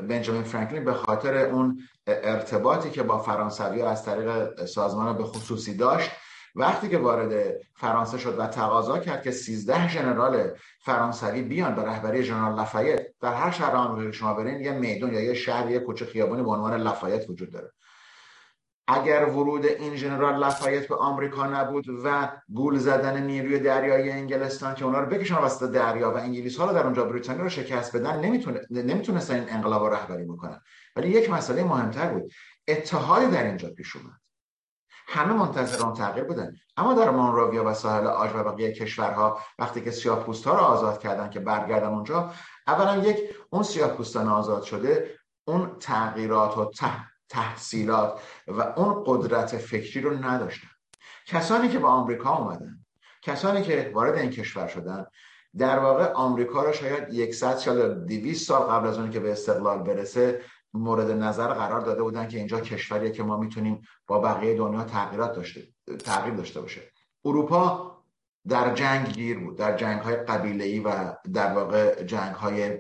بنجامین 0.09 0.43
فرانکلین 0.43 0.85
به 0.85 0.93
خاطر 0.93 1.37
اون 1.37 1.79
ارتباطی 2.07 2.91
که 2.91 3.03
با 3.03 3.19
فرانسوی 3.19 3.83
از 3.83 4.05
طریق 4.05 4.65
سازمان 4.65 5.17
به 5.17 5.25
خصوصی 5.25 5.77
داشت 5.77 6.11
وقتی 6.57 6.89
که 6.89 6.99
وارد 6.99 7.57
فرانسه 7.75 8.19
شد 8.19 8.39
و 8.39 8.47
تقاضا 8.47 8.99
کرد 8.99 9.23
که 9.23 9.31
13 9.31 9.89
ژنرال 9.89 10.51
فرانسوی 10.85 11.43
بیان 11.43 11.75
به 11.75 11.83
رهبری 11.83 12.23
ژنرال 12.23 12.55
لافایت 12.55 13.07
در 13.21 13.35
هر 13.35 13.51
شهر 13.51 13.77
آمریکا 13.77 14.13
شما 14.13 14.35
برین 14.35 14.61
یه 14.61 14.73
میدون 14.73 15.15
یا 15.15 15.21
یه 15.21 15.35
شهر 15.35 15.71
یه 15.71 15.79
کوچه 15.79 16.05
خیابانی 16.05 16.43
به 16.43 16.51
عنوان 16.51 16.81
لافایت 16.81 17.31
وجود 17.31 17.53
داره. 17.53 17.73
اگر 18.91 19.25
ورود 19.25 19.67
این 19.67 19.97
ژنرال 19.97 20.39
لافایت 20.39 20.89
به 20.89 20.97
آمریکا 20.97 21.47
نبود 21.47 21.85
و 22.05 22.33
گول 22.55 22.79
زدن 22.79 23.23
نیروی 23.23 23.59
دریایی 23.59 24.11
انگلستان 24.11 24.75
که 24.75 24.85
اونا 24.85 25.01
رو 25.01 25.07
بکشن 25.07 25.35
وسط 25.35 25.71
دریا 25.71 26.11
و 26.11 26.17
انگلیس 26.17 26.57
ها 26.57 26.67
رو 26.67 26.73
در 26.73 26.85
اونجا 26.85 27.05
بریتانیا 27.05 27.43
رو 27.43 27.49
شکست 27.49 27.97
بدن 27.97 28.21
نمی‌تونه 28.21 28.61
نمی‌تونستن 28.71 29.35
این 29.35 29.51
انقلاب 29.51 29.83
رو 29.83 29.95
رهبری 29.95 30.25
بکنن. 30.25 30.61
ولی 30.97 31.09
یک 31.09 31.31
مسئله 31.31 31.65
مهمتر 31.65 32.09
بود. 32.09 32.33
اتحادی 32.69 33.27
در 33.27 33.45
اینجا 33.45 33.71
پیش 33.71 33.97
اومد. 33.97 34.21
همه 35.07 35.33
منتظر 35.33 35.85
اون 35.85 35.95
تغییر 35.95 36.25
بودن. 36.25 36.57
اما 36.77 36.95
در 36.95 37.11
مونروویا 37.11 37.65
و 37.65 37.75
ساحل 37.75 38.07
آج 38.07 38.31
و 38.35 38.45
بقیه 38.45 38.73
کشورها 38.73 39.41
وقتی 39.59 39.81
که 39.81 39.91
سیاه 39.91 40.27
ها 40.45 40.55
رو 40.55 40.61
آزاد 40.61 40.99
کردن 40.99 41.31
که 41.31 41.41
برگردن 41.41 41.89
اونجا 41.89 42.31
اولا 42.67 42.97
یک 42.97 43.19
اون 43.51 43.63
سیاه 43.63 43.91
پوستان 43.91 44.29
آزاد 44.29 44.63
شده 44.63 45.19
اون 45.45 45.77
تغییرات 45.81 46.59
و 46.59 46.71
تحصیلات 47.31 48.21
و 48.47 48.61
اون 48.61 49.05
قدرت 49.07 49.57
فکری 49.57 50.01
رو 50.01 50.25
نداشتن. 50.25 50.69
کسانی 51.27 51.69
که 51.69 51.79
به 51.79 51.87
آمریکا 51.87 52.37
اومدن 52.37 52.79
کسانی 53.23 53.63
که 53.63 53.91
وارد 53.95 54.19
این 54.19 54.31
کشور 54.31 54.67
شدن 54.67 55.07
در 55.59 55.79
واقع 55.79 56.13
آمریکا 56.13 56.65
رو 56.65 56.73
شاید 56.73 57.31
100 57.31 57.57
سال 57.57 58.05
200 58.05 58.49
سال 58.49 58.63
قبل 58.63 58.89
از 58.89 58.99
اون 58.99 59.11
که 59.11 59.21
به 59.21 59.33
استقلال 59.33 59.79
برسه 59.79 60.43
مورد 60.75 61.11
نظر 61.11 61.47
قرار 61.47 61.81
داده 61.81 62.03
بودن 62.03 62.29
که 62.29 62.39
اینجا 62.39 62.61
کشوریه 62.61 63.11
که 63.11 63.23
ما 63.23 63.37
می‌تونیم 63.37 63.83
با 64.07 64.21
بقیه 64.21 64.57
دنیا 64.57 64.85
تغییرات 64.85 65.33
داشته 65.33 65.69
تغییر 66.05 66.35
داشته 66.35 66.61
باشه. 66.61 66.81
اروپا 67.25 67.91
در 68.49 68.75
جنگ 68.75 69.13
گیر 69.13 69.39
بود 69.39 69.59
در 69.59 69.77
جنگ 69.77 70.01
های 70.01 70.17
قبیله 70.17 70.65
ای 70.65 70.81
و 70.81 71.15
در 71.35 71.53
واقع 71.53 72.05
جنگ 72.05 72.35
های 72.35 72.79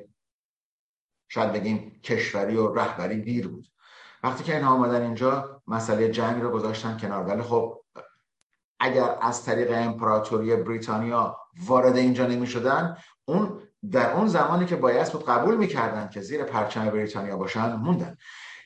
شاید 1.28 1.52
بگیم 1.52 2.00
کشوری 2.04 2.56
و 2.56 2.74
رهبری 2.74 3.22
گیر 3.22 3.48
بود. 3.48 3.66
وقتی 4.22 4.44
که 4.44 4.56
اینها 4.56 4.74
آمدن 4.74 5.02
اینجا 5.02 5.62
مسئله 5.66 6.08
جنگ 6.08 6.42
رو 6.42 6.50
گذاشتن 6.50 6.98
کنار. 6.98 7.24
ولی 7.24 7.42
خب 7.42 7.80
اگر 8.80 9.16
از 9.20 9.44
طریق 9.44 9.70
امپراتوری 9.72 10.56
بریتانیا 10.56 11.36
وارد 11.66 11.96
اینجا 11.96 12.26
نمی 12.26 12.46
شدن 12.46 12.96
اون 13.24 13.60
در 13.90 14.12
اون 14.12 14.26
زمانی 14.26 14.66
که 14.66 14.76
باید 14.76 15.12
بود 15.12 15.24
قبول 15.24 15.56
می‌کردن 15.56 16.08
که 16.08 16.20
زیر 16.20 16.44
پرچم 16.44 16.90
بریتانیا 16.90 17.36
باشن 17.36 17.76
موندن. 17.76 18.16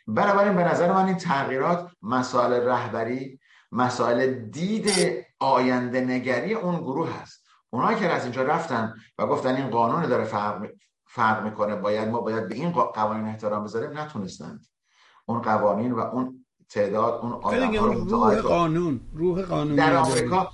بنابراین 0.07 0.57
به 0.57 0.65
نظر 0.65 0.93
من 0.93 1.07
این 1.07 1.17
تغییرات 1.17 1.91
مسائل 2.03 2.53
رهبری 2.53 3.41
مسائل 3.73 4.35
دید 4.35 4.91
آینده 5.41 6.01
نگری 6.01 6.55
اون 6.55 6.81
گروه 6.81 7.23
هست. 7.23 7.45
اونایی 7.71 7.99
که 7.99 8.13
از 8.13 8.23
اینجا 8.23 8.43
رفتن 8.43 8.95
و 9.19 9.27
گفتن 9.27 9.55
این 9.55 9.71
قانون 9.71 10.07
داره 10.07 10.25
فرق, 10.25 10.71
فرق 11.07 11.45
می‌کنه 11.45 11.77
باید 11.77 12.09
ما 12.09 12.21
باید 12.21 12.49
به 12.49 12.55
این 12.55 12.71
قوانین 12.71 13.27
احترام 13.27 13.65
بذاریم 13.65 13.99
نتونستند. 13.99 14.67
اون 15.27 15.43
قوانین 15.43 15.93
و 15.93 15.99
اون 15.99 16.45
تعداد 16.69 17.21
اون 17.23 17.33
آدم 17.33 17.75
روح 17.75 18.41
قانون 18.41 19.01
روح 19.15 19.43
قانون 19.43 19.77
در 19.77 19.97
آمریکا 19.97 20.51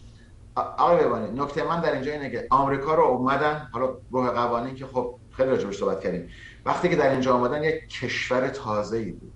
آقای 0.55 1.05
ببانید 1.05 1.41
نکته 1.41 1.65
من 1.65 1.81
در 1.81 1.93
اینجا 1.93 2.13
اینه 2.13 2.31
که 2.31 2.47
آمریکا 2.51 2.95
رو 2.95 3.03
اومدن 3.03 3.69
حالا 3.73 3.97
روح 4.11 4.31
قوانین 4.31 4.75
که 4.75 4.87
خب 4.87 5.15
خیلی 5.31 5.51
راجبش 5.51 5.79
صحبت 5.79 6.01
کردیم. 6.01 6.29
وقتی 6.67 6.89
که 6.89 6.97
در 6.97 7.11
اینجا 7.11 7.35
آمدن 7.35 7.65
یک 7.65 7.89
کشور 7.89 8.49
تازه 8.49 8.97
ای 8.97 9.13
بود. 9.13 9.33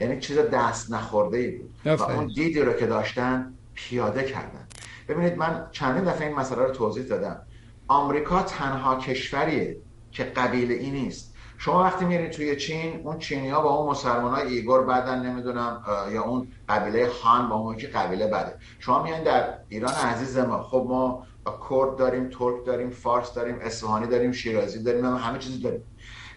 یعنی 0.00 0.20
چیز 0.20 0.38
دست 0.38 0.92
نخورده 0.92 1.38
ای 1.38 1.50
بود. 1.50 1.70
و 1.84 2.02
اون 2.02 2.26
دیدی 2.26 2.60
رو 2.60 2.72
که 2.72 2.86
داشتن 2.86 3.54
پیاده 3.74 4.22
کردن. 4.22 4.66
ببینید 5.08 5.36
من 5.36 5.66
چندین 5.72 6.04
دفعه 6.04 6.26
این 6.26 6.36
مسئله 6.36 6.62
رو 6.62 6.70
توضیح 6.70 7.04
دادم. 7.04 7.42
آمریکا 7.88 8.42
تنها 8.42 8.96
کشوریه 8.96 9.76
که 10.12 10.24
قبیله 10.24 10.74
ای 10.74 10.90
نیست. 10.90 11.31
شما 11.64 11.82
وقتی 11.82 12.04
میرین 12.04 12.30
توی 12.30 12.56
چین 12.56 13.00
اون 13.04 13.18
چینی 13.18 13.50
ها 13.50 13.62
با 13.62 13.70
اون 13.70 13.90
مسلمان 13.90 14.34
های 14.34 14.48
ایغور 14.48 14.84
بدن 14.84 15.26
نمی‌دونم 15.26 15.84
یا 16.12 16.22
اون 16.22 16.48
قبیله 16.68 17.08
خان 17.08 17.48
با 17.48 17.54
اون 17.54 17.76
که 17.76 17.86
قبیله 17.86 18.26
بده. 18.26 18.54
شما 18.78 19.02
میان 19.02 19.22
در 19.22 19.58
ایران 19.68 19.92
عزیز 19.92 20.38
ما. 20.38 20.62
خب 20.62 20.86
ما 20.88 21.26
کرد 21.70 21.96
داریم 21.96 22.28
ترک 22.28 22.64
داریم 22.66 22.90
فارس 22.90 23.34
داریم 23.34 23.58
اصفهانی 23.60 24.06
داریم 24.06 24.32
شیرازی 24.32 24.82
داریم 24.82 25.04
همه 25.04 25.38
چیزی 25.38 25.62
داریم. 25.62 25.82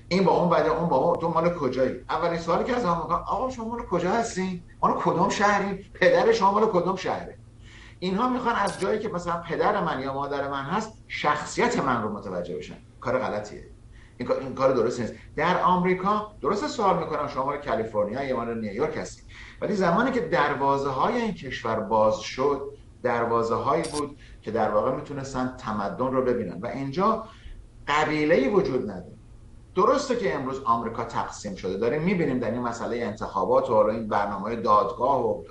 این 0.08 0.24
با 0.24 0.32
اون 0.32 0.50
بده 0.50 0.70
اون 0.70 0.90
با 0.90 0.98
اون 0.98 1.16
تو 1.16 1.30
مال 1.30 1.54
کجایی؟ 1.54 1.96
اولین 2.10 2.40
سوالی 2.40 2.64
که 2.64 2.76
از 2.76 2.86
آقا 2.86 3.16
آقا 3.16 3.50
شما 3.50 3.66
مال 3.66 3.82
کجا 3.82 4.12
هستین؟ 4.12 4.64
مال 4.82 4.94
کدوم 5.00 5.30
شهری؟ 5.30 5.86
پدر 5.94 6.32
شما 6.32 6.52
مال 6.52 6.66
کدوم 6.66 6.96
شهره؟ 6.96 7.38
اینها 8.00 8.30
می‌خوان 8.30 8.56
از 8.56 8.80
جایی 8.80 9.00
که 9.00 9.10
مثلا 9.10 9.42
پدر 9.50 9.84
من 9.84 10.02
یا 10.02 10.14
مادر 10.14 10.50
من 10.50 10.64
هست 10.64 10.94
شخصیت 11.08 11.80
من 11.80 12.04
رو 12.04 12.14
متوجه 12.14 12.58
بشن. 12.58 12.78
کار 13.02 13.20
غلطیه. 13.20 13.75
این, 14.18 14.32
این 14.32 14.56
کار 14.56 14.74
درست 14.74 15.00
نیست. 15.00 15.14
در 15.36 15.62
آمریکا 15.62 16.32
درست 16.42 16.68
سوال 16.68 17.00
می‌کنم 17.00 17.28
شما 17.28 17.46
مال 17.46 17.58
کالیفرنیا 17.58 18.24
یا 18.24 18.36
مال 18.36 18.60
نیویورک 18.60 18.98
هستید 18.98 19.26
ولی 19.62 19.74
زمانی 19.74 20.12
که 20.12 20.20
دروازه 20.20 20.90
های 20.90 21.22
این 21.22 21.34
کشور 21.34 21.80
باز 21.80 22.20
شد 22.20 22.62
دروازه 23.04 23.56
هایی 23.56 23.84
بود 23.84 24.18
که 24.42 24.52
در 24.52 24.72
واقع 24.72 24.92
می‌تونستن 24.92 25.56
تمدن 25.58 26.12
رو 26.12 26.22
ببینن. 26.22 26.60
و 26.62 26.68
اینجا 26.68 27.26
قبیله 27.88 28.50
وجود 28.50 28.82
نداره. 28.92 29.16
درسته 29.76 30.16
که 30.16 30.36
امروز 30.36 30.62
آمریکا 30.64 31.04
تقسیم 31.04 31.56
شده. 31.56 31.78
داریم 31.78 32.02
می‌بینیم 32.02 32.40
در 32.40 32.52
این 32.52 32.62
مسئله 32.62 32.98
انتخابات 32.98 33.70
و 33.70 33.74
حالا 33.74 33.94
این 33.94 34.08
برنامه 34.08 34.56
دادگاه 34.56 35.26
و 35.26 35.44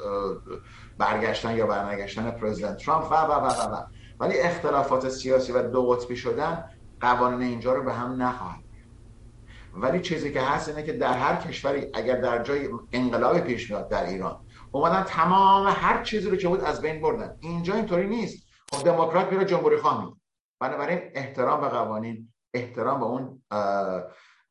برگشتن 0.99 1.57
یا 1.57 1.67
برنگشتن 1.67 2.31
پرزیدنت 2.31 2.77
ترامپ 2.77 3.13
و 3.13 3.15
و 3.15 3.33
و 3.33 3.75
و. 3.75 3.83
ولی 4.21 4.39
اختلافات 4.39 5.09
سیاسی 5.09 5.53
و 5.53 5.63
دو 5.63 5.87
قطبی 5.87 6.17
شدن 6.17 6.65
قوانین 7.05 7.43
اینجا 7.43 7.73
رو 7.73 7.85
به 7.85 7.93
هم 7.93 8.23
نخواهد 8.23 8.65
ولی 9.77 10.01
چیزی 10.01 10.33
که 10.33 10.41
هست 10.41 10.69
اینه 10.69 10.83
که 10.83 10.93
در 10.93 11.13
هر 11.13 11.37
کشوری 11.37 11.87
اگر 11.95 12.21
در 12.21 12.43
جای 12.43 12.69
انقلاب 12.93 13.41
پیش 13.41 13.71
میاد 13.71 13.89
در 13.89 14.07
ایران 14.07 14.47
اومدن 14.73 15.03
تمام 15.03 15.75
هر 15.77 16.03
چیزی 16.03 16.31
رو 16.31 16.37
که 16.37 16.49
بود 16.49 16.61
از 16.61 16.81
بین 16.81 17.01
بردن. 17.01 17.37
اینجا 17.41 17.75
اینطوری 17.75 18.07
نیست. 18.07 18.47
خب 18.73 18.85
دموکرات 18.85 19.33
میره 19.33 19.45
جمهوری 19.45 19.77
خواه 19.77 20.17
بنابراین 20.61 21.01
احترام 21.15 21.61
به 21.61 21.69
قوانین 21.69 22.33
احترام 22.55 23.01
به 23.01 23.07
اون 23.07 23.43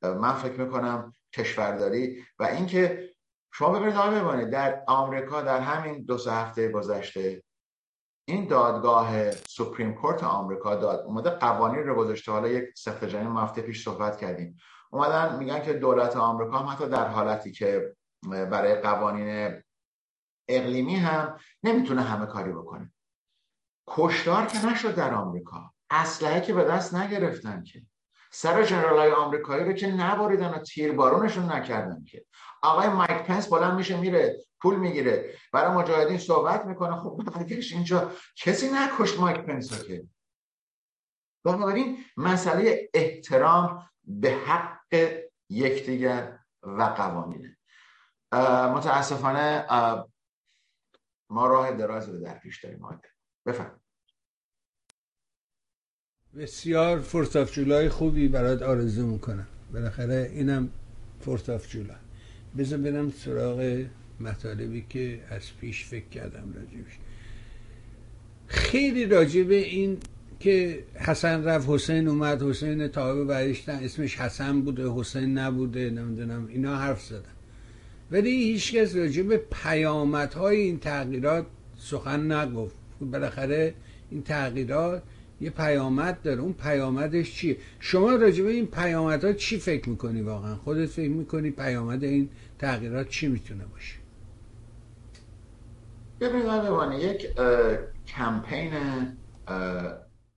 من 0.01 0.33
فکر 0.33 0.61
می‌کنم 0.61 1.13
کشورداری 1.33 2.23
و 2.39 2.43
اینکه 2.43 3.09
شما 3.53 3.69
ببینید 3.69 3.95
آقای 3.95 4.45
در 4.45 4.83
آمریکا 4.87 5.41
در 5.41 5.59
همین 5.59 6.03
دو 6.03 6.17
سه 6.17 6.31
هفته 6.31 6.71
گذشته 6.71 7.43
این 8.25 8.47
دادگاه 8.47 9.31
سپریم 9.31 9.93
کورت 9.93 10.23
آمریکا 10.23 10.75
داد 10.75 10.99
اومده 11.05 11.29
قوانین 11.29 11.83
رو 11.83 11.95
گذاشته. 11.95 12.31
حالا 12.31 12.47
یک 12.47 12.77
سخت 12.77 13.05
جنین 13.05 13.37
هفته 13.37 13.61
پیش 13.61 13.83
صحبت 13.83 14.17
کردیم. 14.17 14.57
اومدن 14.91 15.37
میگن 15.37 15.61
که 15.61 15.73
دولت 15.73 16.15
آمریکا 16.15 16.57
هم 16.57 16.65
حتی 16.65 16.89
در 16.89 17.07
حالتی 17.07 17.51
که 17.51 17.95
برای 18.29 18.75
قوانین 18.75 19.61
اقلیمی 20.47 20.95
هم 20.95 21.39
نمی‌تونه 21.63 22.01
همه 22.01 22.25
کاری 22.25 22.51
بکنه. 22.51 22.93
کشتار 23.87 24.45
که 24.45 24.65
نشد 24.65 24.95
در 24.95 25.13
آمریکا. 25.13 25.73
اسلحه 25.89 26.41
که 26.41 26.53
به 26.53 26.63
دست 26.63 26.95
نگرفتن 26.95 27.63
که. 27.63 27.81
سر 28.31 28.63
جنرال 28.63 28.97
های 28.97 29.11
آمریکایی 29.11 29.65
رو 29.65 29.73
که 29.73 29.87
نبریدن 29.87 30.49
و 30.49 30.57
تیربارونشون 30.57 31.51
نکردن 31.51 32.03
که. 32.03 32.25
آقای 32.61 32.87
مایک 32.87 33.23
پنس 33.23 33.49
بلند 33.49 33.73
میشه 33.73 33.97
میره 33.97 34.37
پول 34.63 34.75
می‌گیره. 34.79 35.33
برای 35.53 35.77
مجاهدین 35.77 36.17
صحبت 36.17 36.65
می‌کنه. 36.65 36.95
خب 36.95 37.23
برگشت 37.33 37.73
اینجا 37.73 38.11
کسی 38.35 38.69
نکشت 38.73 39.19
مایک 39.19 39.37
پنس 39.37 39.83
که. 39.83 40.07
بنابراین 41.45 41.97
مسئله 42.17 42.89
احترام 42.93 43.89
به 44.03 44.31
حق 44.31 45.19
یکدیگر 45.49 46.39
و 46.63 46.83
قوانینه. 46.83 47.57
متاسفانه 48.75 49.65
ما 51.29 51.47
راه 51.47 51.71
درازی 51.71 52.11
رو 52.11 52.19
در 52.19 52.39
پیش 52.39 52.63
داریم 52.63 53.01
بفهم 53.45 53.79
بسیار 56.37 56.99
فورت 56.99 57.51
جولای 57.51 57.89
خوبی 57.89 58.27
برات 58.27 58.61
آرزو 58.61 59.07
می‌کنم. 59.07 59.47
بالاخره 59.73 60.31
اینم 60.33 60.71
فورت 61.19 61.67
جولای 61.67 61.99
بذار 62.57 62.79
برم 62.79 63.09
سراغ 63.09 63.85
مطالبی 64.19 64.85
که 64.89 65.19
از 65.29 65.41
پیش 65.61 65.85
فکر 65.85 66.05
کردم 66.05 66.53
راجبش. 66.55 66.97
خیلی 68.47 69.05
راجب 69.05 69.49
این 69.49 69.97
که 70.39 70.83
حسن 70.95 71.43
رفت 71.43 71.69
حسین 71.69 72.07
اومد 72.07 72.43
حسین 72.43 72.87
تابه 72.87 73.25
برشتن 73.25 73.79
اسمش 73.83 74.17
حسن 74.17 74.61
بوده 74.61 74.89
حسین 74.89 75.37
نبوده 75.37 75.89
نمی‌دونم 75.89 76.47
اینا 76.47 76.77
حرف 76.77 77.01
زدن. 77.01 77.33
ولی 78.11 78.29
هیچکس 78.29 78.95
راجع 78.95 79.23
به 79.23 79.37
پیامدهای 79.37 80.57
این 80.57 80.79
تغییرات 80.79 81.45
سخن 81.77 82.31
نگفت. 82.31 82.75
بالاخره 83.01 83.73
این 84.11 84.23
تغییرات 84.23 85.03
یه 85.41 85.49
پیامد 85.49 86.21
داره. 86.21 86.41
اون 86.41 86.53
پیامدش 86.53 87.33
چیه؟ 87.33 87.57
شما 87.79 88.15
راجع 88.15 88.43
به 88.43 88.51
این 88.51 88.65
پیامدها 88.65 89.33
چی 89.33 89.57
فکر 89.57 89.89
می‌کنی 89.89 90.21
واقعا؟ 90.21 90.55
خودت 90.55 90.85
فکر 90.85 91.09
می‌کنی 91.09 91.51
پیامد 91.51 92.03
این 92.03 92.29
تغییرات 92.59 93.09
چی 93.09 93.27
می‌تونه 93.27 93.65
باشه؟ 93.65 94.02
ببینید 96.23 97.01
یک 97.01 97.35
کمپین 98.07 98.73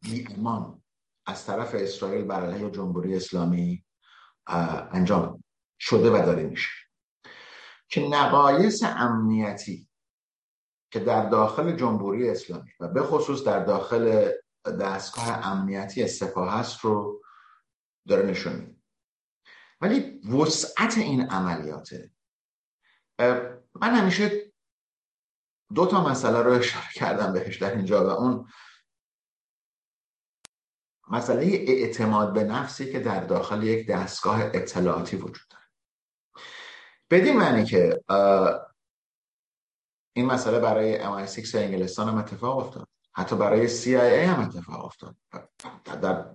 ایمان 0.03 0.83
از 1.27 1.47
طرف 1.47 1.75
اسرائیل 1.75 2.25
بر 2.25 2.41
علیه 2.47 2.71
جمهوری 2.71 3.17
اسلامی 3.17 3.85
انجام 4.47 5.45
شده 5.79 6.11
و 6.11 6.27
داره 6.27 6.43
میشه. 6.43 6.71
که 7.89 8.09
نقایص 8.09 8.83
امنیتی 8.87 9.89
که 10.91 11.01
در 11.01 11.29
داخل 11.29 11.77
جمهوری 11.77 12.31
اسلامی 12.31 12.71
و 12.81 12.89
به 12.89 13.03
خصوص 13.03 13.45
در 13.45 13.65
داخل 13.65 14.33
دستگاه 14.65 15.47
امنیتی 15.47 16.07
سپاه 16.07 16.59
هست 16.59 16.81
رو 16.81 17.23
داره 18.09 18.27
نشون 18.27 18.53
میده. 18.53 18.77
ولی 19.81 20.21
وسعت 20.29 20.99
این 20.99 21.21
عملیاته. 21.21 22.11
من 23.75 23.95
همیشه 23.95 24.46
دو 25.75 25.87
تا 25.87 26.09
مسئله 26.09 26.43
رو 26.43 26.51
اشاره 26.53 26.87
کردم 26.95 27.33
بهش 27.33 27.57
در 27.57 27.77
اینجا 27.77 28.07
و 28.07 28.09
اون 28.09 28.49
مسئله 31.09 31.45
اعتماد 31.45 32.33
به 32.33 32.45
نفسی 32.45 32.93
که 32.93 33.01
در 33.01 33.25
داخل 33.25 33.63
یک 33.63 33.89
دستگاه 33.89 34.41
اطلاعاتی 34.43 35.17
وجود 35.17 35.47
داره. 35.51 35.65
بدین 37.11 37.37
معنی 37.37 37.65
که 37.65 38.05
این 40.17 40.27
مسئله 40.27 40.59
برای 40.61 40.99
MI6 40.99 41.55
انگلستان 41.55 42.09
هم 42.09 42.19
اتفاق 42.19 42.59
افتاد. 42.59 42.89
حتی 43.13 43.37
برای 43.37 43.69
CIA 43.69 44.29
هم 44.29 44.41
اتفاق 44.41 44.85
افتاد. 44.85 45.17
در 45.85 46.35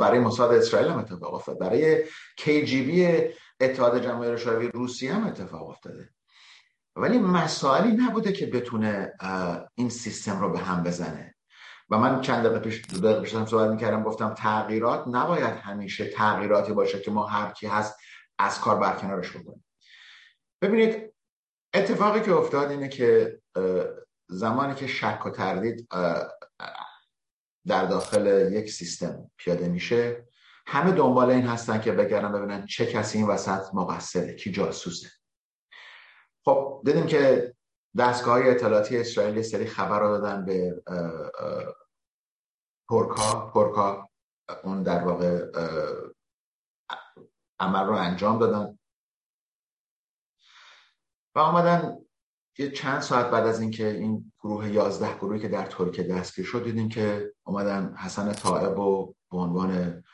برای 0.00 0.18
موساد 0.18 0.54
اسرائیل 0.54 0.88
هم 0.88 0.98
اتفاق 0.98 1.34
افتاد. 1.34 1.58
برای 1.58 2.06
KGB 2.40 3.20
اتحاد 3.60 4.02
جماهیر 4.02 4.36
شوروی 4.36 4.68
روسیه 4.68 5.14
هم 5.14 5.26
اتفاق 5.26 5.68
افتاده. 5.68 6.13
ولی 6.96 7.18
مسائلی 7.18 7.92
نبوده 7.92 8.32
که 8.32 8.46
بتونه 8.46 9.12
این 9.74 9.90
سیستم 9.90 10.40
رو 10.40 10.52
به 10.52 10.58
هم 10.58 10.82
بزنه. 10.82 11.34
و 11.90 11.98
من 11.98 12.20
چند 12.20 12.44
دقیقه 12.44 12.58
پیش 12.58 12.82
دو 12.90 13.00
دقیقه 13.00 13.20
پیش 13.20 13.34
هم 13.34 13.46
صحبت 13.46 13.70
می‌کردم 13.70 14.02
گفتم 14.02 14.34
تغییرات 14.34 15.04
نباید 15.06 15.54
همیشه 15.54 16.06
تغییراتی 16.06 16.72
باشه 16.72 17.00
که 17.00 17.10
ما 17.10 17.26
هر 17.26 17.52
کی 17.52 17.66
هست 17.66 17.96
از 18.38 18.60
کار 18.60 18.78
برکنارش 18.78 19.36
بکنیم. 19.36 19.64
ببینید 20.62 21.14
اتفاقی 21.74 22.20
که 22.20 22.32
افتاد 22.32 22.70
اینه 22.70 22.88
که 22.88 23.38
زمانی 24.28 24.74
که 24.74 24.86
شک 24.86 25.26
و 25.26 25.30
تردید 25.30 25.88
در 27.66 27.84
داخل 27.84 28.52
یک 28.52 28.70
سیستم 28.70 29.30
پیاده 29.36 29.68
میشه 29.68 30.24
همه 30.66 30.92
دنبال 30.92 31.30
این 31.30 31.46
هستن 31.46 31.80
که 31.80 31.92
بگردن 31.92 32.32
ببینن 32.32 32.66
چه 32.66 32.86
کسی 32.86 33.18
این 33.18 33.26
وسط 33.26 33.74
مقصره 33.74 34.34
کی 34.34 34.52
جاسوسه. 34.52 35.08
خب 36.44 36.82
دیدیم 36.84 37.06
که 37.06 37.54
دستگاه 37.98 38.40
اطلاعاتی 38.46 38.98
اسرائیل 38.98 39.42
سری 39.42 39.66
خبر 39.66 40.00
رو 40.00 40.08
دادن 40.08 40.44
به 40.44 40.82
پورکا. 42.88 43.50
پورکا 43.50 44.08
اون 44.64 44.82
در 44.82 45.04
واقع 45.04 45.50
عمل 47.60 47.86
رو 47.86 47.92
انجام 47.92 48.38
دادن. 48.38 48.78
و 51.34 51.38
آمدن 51.38 51.98
یه 52.58 52.70
چند 52.70 53.00
ساعت 53.00 53.30
بعد 53.30 53.46
از 53.46 53.60
اینکه 53.60 53.90
این 53.90 54.32
گروه 54.40 54.68
یازده 54.68 55.16
گروهی 55.18 55.40
که 55.40 55.48
در 55.48 55.66
ترکیه 55.66 56.04
دستگیر 56.04 56.44
شد 56.44 56.64
دیدیم 56.64 56.88
که 56.88 57.34
اومدن 57.46 57.94
حسن 57.96 58.32
طائب 58.32 58.78
و 58.78 59.14
به 59.30 59.36
عنوان 59.36 60.04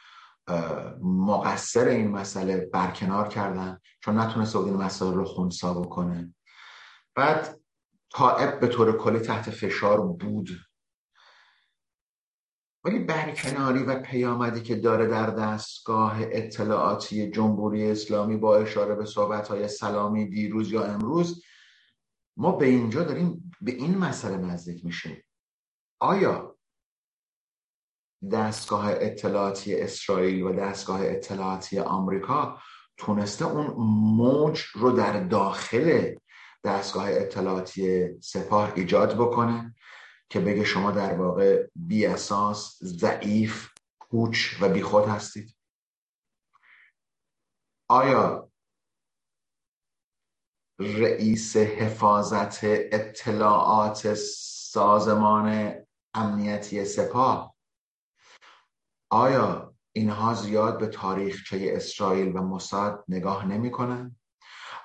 مقصر 1.03 1.89
این 1.89 2.11
مسئله 2.11 2.57
برکنار 2.73 3.29
کردن 3.29 3.81
چون 4.01 4.19
نتونست 4.19 4.57
این 4.57 4.77
مسئله 4.77 5.13
رو 5.13 5.25
خونسا 5.25 5.75
بکنه. 5.75 6.35
بعد 7.15 7.61
طائب 8.13 8.61
به 8.61 8.67
طور 8.67 8.97
کلی 8.97 9.19
تحت 9.19 9.51
فشار 9.51 10.01
بود. 10.01 10.49
ولی 12.85 12.99
برکناری 12.99 13.83
و 13.83 14.03
پیامدی 14.03 14.63
که 14.63 14.77
داره 14.77 15.07
در 15.07 15.31
دستگاه 15.31 16.17
اطلاعاتی 16.21 17.31
جمهوری 17.31 17.91
اسلامی 17.91 18.37
با 18.37 18.57
اشاره 18.57 18.95
به 18.95 19.05
صحبت 19.05 19.67
سلامی 19.67 20.29
دیروز 20.29 20.73
یا 20.73 20.85
امروز 20.85 21.43
ما 22.37 22.53
به 22.53 22.67
اینجا 22.67 23.05
داریم 23.05 23.53
به 23.61 23.73
این 23.73 23.99
مسئله 23.99 24.37
نزدیک 24.37 24.85
میشیم. 24.85 25.25
آیا 25.99 26.50
دستگاه 28.33 28.87
اطلاعاتی 28.91 29.81
اسرائیل 29.81 30.43
و 30.43 30.53
دستگاه 30.53 31.01
اطلاعاتی 31.03 31.79
آمریکا 31.79 32.59
تونسته 32.97 33.45
اون 33.45 33.67
موج 34.17 34.63
رو 34.75 34.91
در 34.91 35.21
داخل 35.21 36.15
دستگاه 36.65 37.11
اطلاعاتی 37.11 38.09
سپاه 38.21 38.73
ایجاد 38.77 39.15
بکنه 39.15 39.75
که 40.29 40.41
بگه 40.41 40.65
شما 40.65 40.91
در 40.91 41.15
واقع 41.15 41.67
بی 41.75 42.07
اساس 42.07 42.79
ضعیف 42.83 43.69
پوچ 44.01 44.63
و 44.63 44.69
بیخود 44.69 45.05
هستید. 45.05 45.57
آیا 47.89 48.51
رئیس 50.79 51.57
حفاظت 51.57 52.61
اطلاعات 52.65 54.15
سازمان 54.15 55.75
امنیتی 56.15 56.85
سپاه 56.85 57.55
آیا 59.11 59.75
اینها 59.93 60.35
زیاد 60.35 60.79
به 60.79 60.87
تاریخچه 60.87 61.73
اسرائیل 61.77 62.37
و 62.37 62.43
موساد 62.43 63.05
نگاه 63.09 63.47
نمی‌کنن؟ 63.47 64.17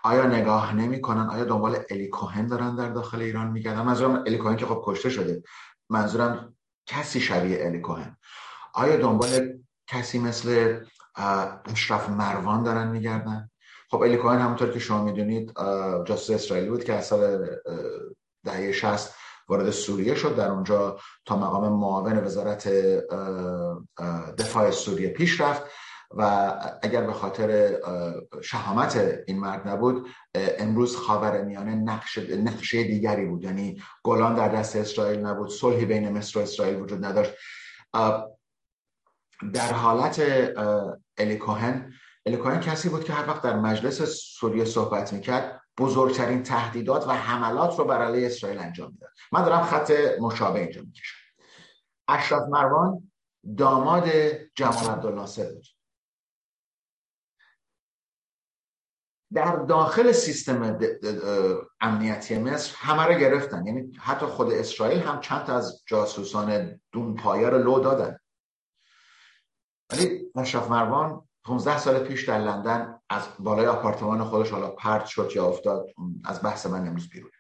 آیا 0.03 0.25
نگاه 0.25 0.75
نمی‌کنن؟ 0.75 1.29
آیا 1.29 1.43
دنبال 1.43 1.77
الی 1.89 2.07
کوهن 2.07 2.47
دارن 2.47 2.75
در 2.75 2.89
داخل 2.89 3.21
ایران 3.21 3.51
میگردن؟ 3.51 3.81
منظورم 3.81 4.15
الی 4.15 4.37
کوهن 4.37 4.55
که 4.55 4.65
خب 4.65 4.83
کشته 4.85 5.09
شده. 5.09 5.43
منظورم 5.89 6.55
کسی 6.85 7.19
شبیه 7.19 7.65
الی 7.65 7.79
کوهن. 7.79 8.17
آیا 8.73 8.97
دنبال 8.97 9.59
کسی 9.87 10.19
مثل 10.19 10.79
اشرف 11.65 12.09
مروان 12.09 12.63
دارن 12.63 12.87
میگردن؟ 12.87 13.49
خب 13.89 14.01
الی 14.01 14.17
کوهن 14.17 14.39
همونطور 14.39 14.71
که 14.71 14.79
شما 14.79 15.03
می‌دونید 15.03 15.53
جاسوس 16.05 16.29
اسرائیلی 16.31 16.69
بود 16.69 16.83
که 16.83 16.93
از 16.93 17.05
سال 17.05 17.47
دهه 18.45 18.71
60 18.71 19.15
وارد 19.47 19.69
سوریه 19.69 20.15
شد. 20.15 20.35
در 20.35 20.51
اونجا 20.51 20.99
تا 21.25 21.37
مقام 21.37 21.73
معاون 21.73 22.17
وزارت 22.17 22.67
دفاع 24.37 24.71
سوریه 24.71 25.09
پیش 25.09 25.41
رفت 25.41 25.63
و 26.11 26.53
اگر 26.81 27.01
به 27.01 27.13
خاطر 27.13 27.77
شهامت 28.43 29.19
این 29.27 29.39
مرد 29.39 29.67
نبود 29.67 30.07
امروز 30.35 30.95
خاور 30.95 31.41
میانه 31.41 31.75
نقش 31.75 32.17
نقشه 32.17 32.83
دیگری 32.83 33.25
بود. 33.25 33.43
یعنی 33.43 33.81
گلان 34.03 34.35
در 34.35 34.49
دست 34.49 34.75
اسرائیل 34.75 35.19
نبود 35.19 35.49
صلحی 35.49 35.85
بین 35.85 36.09
مصر 36.09 36.39
و 36.39 36.41
اسرائیل 36.41 36.81
وجود 36.81 37.05
نداشت. 37.05 37.33
در 39.53 39.73
حالت 39.73 40.21
الی 41.17 41.35
کوهن 41.35 41.93
الی 42.25 42.37
کوهن 42.37 42.59
کسی 42.59 42.89
بود 42.89 43.03
که 43.03 43.13
هر 43.13 43.29
وقت 43.29 43.41
در 43.41 43.59
مجلس 43.59 44.01
سوریه 44.39 44.65
صحبت 44.65 45.13
می‌کرد 45.13 45.61
بزرگترین 45.77 46.43
تهدیدات 46.43 47.07
و 47.07 47.11
حملات 47.11 47.79
رو 47.79 47.85
بر 47.85 48.01
علیه 48.01 48.25
اسرائیل 48.25 48.59
انجام 48.59 48.91
میدن 48.91 49.07
من 49.31 49.45
دارم 49.45 49.63
خط 49.63 49.91
مشابه 50.19 50.59
اینجا 50.59 50.81
می‌کشم. 50.81 51.17
اشرف 52.07 52.41
مروان 52.49 53.11
داماد 53.57 54.09
جمال 54.55 54.89
عبدالناصر 54.89 55.53
بود. 55.53 55.65
در 59.33 59.55
داخل 59.55 60.11
سیستم 60.11 60.79
امنیتی 61.81 62.37
مصر 62.37 62.75
همه 62.77 63.03
رو 63.03 63.19
گرفتن. 63.19 63.65
یعنی 63.65 63.91
حتی 63.99 64.25
خود 64.25 64.51
اسرائیل 64.51 64.99
هم 64.99 65.19
چند 65.19 65.49
از 65.49 65.83
جاسوسان 65.87 66.81
دون 66.91 67.15
پایه 67.15 67.49
رو 67.49 67.57
لو 67.57 67.79
دادن. 67.79 68.19
ولی 69.91 70.31
اشرف 70.35 70.69
مروان 70.69 71.27
15 71.43 71.77
سال 71.77 71.99
پیش 71.99 72.29
در 72.29 72.39
لندن 72.39 72.94
از 73.09 73.27
بالای 73.39 73.67
آپارتمان 73.67 74.23
خودش 74.23 74.51
حالا 74.51 74.69
پرت 74.69 75.05
شد 75.05 75.31
یا 75.35 75.47
افتاد 75.47 75.87
از 76.25 76.43
بحث 76.43 76.65
من 76.65 76.87
امروز 76.87 77.09
بیرون. 77.09 77.31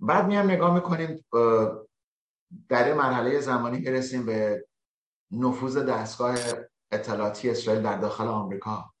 بعد 0.00 0.26
میام 0.26 0.50
نگاه 0.50 0.74
می‌کنیم 0.74 1.24
در 2.68 2.94
مرحله 2.94 3.40
زمانی 3.40 3.80
برسیم 3.80 4.26
به 4.26 4.66
نفوذ 5.30 5.78
دستگاه 5.78 6.36
اطلاعاتی 6.92 7.50
اسرائیل 7.50 7.82
در 7.82 7.96
داخل 7.96 8.26
آمریکا. 8.26 8.92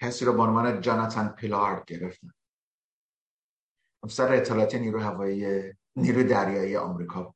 کسی 0.00 0.24
رو 0.24 0.32
به 0.32 0.42
عنوان 0.42 0.80
جاناتان 0.80 1.28
پیلارد 1.28 1.84
گرفتن. 1.84 2.30
افسر 4.02 4.32
اطلاعاتی 4.32 4.78
نیرو 4.78 5.00
هوایی 5.00 5.72
نیرو 5.96 6.22
دریایی 6.22 6.76
آمریکا 6.76 7.34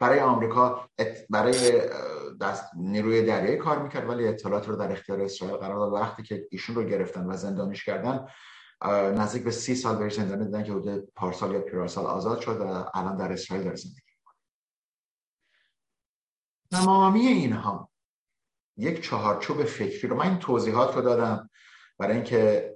برای 0.00 0.20
آمریکا 0.20 0.90
برای 1.30 1.82
دست 2.40 2.64
نیروی 2.76 3.26
دریایی 3.26 3.56
کار 3.56 3.82
می‌کرد 3.82 4.08
ولی 4.08 4.28
اطلاعات 4.28 4.68
رو 4.68 4.76
در 4.76 4.92
اختیار 4.92 5.20
اسرائیل 5.20 5.56
قرار 5.56 5.78
داد. 5.78 5.92
وقتی 5.92 6.22
که 6.22 6.48
ایشون 6.50 6.76
رو 6.76 6.84
گرفتن 6.84 7.26
و 7.26 7.36
زندانیش 7.36 7.84
کردن 7.84 8.26
نزدیک 9.14 9.44
به 9.44 9.50
سی 9.50 9.74
سال 9.74 9.96
بهش 9.96 10.14
زندانی 10.14 10.44
دیدن 10.44 10.64
که 10.64 10.72
حدود 10.72 11.12
پارسال 11.14 11.52
یا 11.52 11.60
پیراسال 11.60 12.06
آزاد 12.06 12.40
شد 12.40 12.60
و 12.60 12.90
الان 12.94 13.16
در 13.16 13.32
اسرائیل 13.32 13.64
داره 13.64 13.76
زندگی 13.76 14.00
تمامی 16.70 17.26
اینها 17.26 17.90
یک 18.76 19.04
چهارچوب 19.04 19.64
فکری 19.64 20.08
رو 20.08 20.16
من 20.16 20.28
این 20.28 20.38
توضیحات 20.38 20.94
رو 20.94 21.02
دادم 21.02 21.50
برای 21.98 22.14
اینکه 22.14 22.74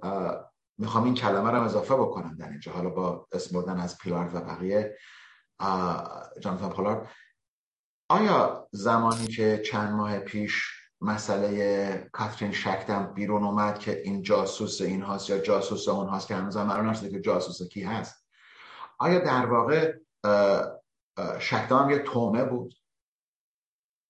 می‌خوام 0.77 1.03
این 1.03 1.13
کلمه 1.13 1.51
رو 1.51 1.61
اضافه 1.61 1.95
بکنم 1.95 2.37
در 2.37 2.49
اینجا. 2.49 2.71
حالا 2.71 2.89
با 2.89 3.27
اسم 3.31 3.61
بردن 3.61 3.79
از 3.79 3.97
پیلارد 3.97 4.35
و 4.35 4.41
بقیه 4.41 4.97
جانتان 6.39 6.69
پولارد. 6.69 7.09
آیا 8.11 8.67
زمانی 8.71 9.27
که 9.27 9.61
چند 9.65 9.93
ماه 9.93 10.19
پیش 10.19 10.63
مسئله 11.01 12.09
کاترین 12.11 12.51
شکتم 12.51 13.13
بیرون 13.13 13.43
اومد 13.43 13.79
که 13.79 14.01
این 14.01 14.21
جاسوس 14.21 14.81
این 14.81 15.01
هاست 15.01 15.29
یا 15.29 15.37
جاسوس 15.37 15.87
اون 15.87 16.07
هاست 16.07 16.27
که 16.27 16.35
هنوز 16.35 16.57
هم 16.57 16.89
نشده 16.89 17.09
که 17.09 17.21
جاسوس 17.21 17.67
کی 17.69 17.83
هست؟ 17.83 18.25
آیا 18.99 19.19
در 19.19 19.45
واقع 19.45 19.93
شکتم 21.39 21.89
یه 21.89 21.99
تومه 21.99 22.43
بود؟ 22.43 22.73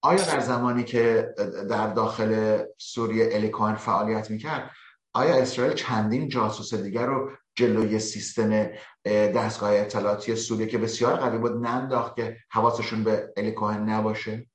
آیا 0.01 0.25
در 0.25 0.39
زمانی 0.39 0.83
که 0.83 1.33
در 1.69 1.93
داخل 1.93 2.63
سوریه 2.77 3.29
الیکوان 3.31 3.75
فعالیت 3.75 4.31
می‌کرد 4.31 4.71
آیا 5.13 5.35
اسرائیل 5.35 5.73
چندین 5.73 6.29
جاسوس 6.29 6.73
دیگر 6.73 7.05
رو 7.05 7.31
جلوی 7.55 7.99
سیستم 7.99 8.69
دستگاه 9.05 9.71
اطلاعاتی 9.71 10.35
سوریه 10.35 10.67
که 10.67 10.77
بسیار 10.77 11.15
قوی 11.15 11.37
بود 11.37 11.65
ننداخت 11.65 12.15
که 12.15 12.37
حواسشون 12.51 13.03
به 13.03 13.33
الی 13.37 13.55
نباشه. 13.61 14.47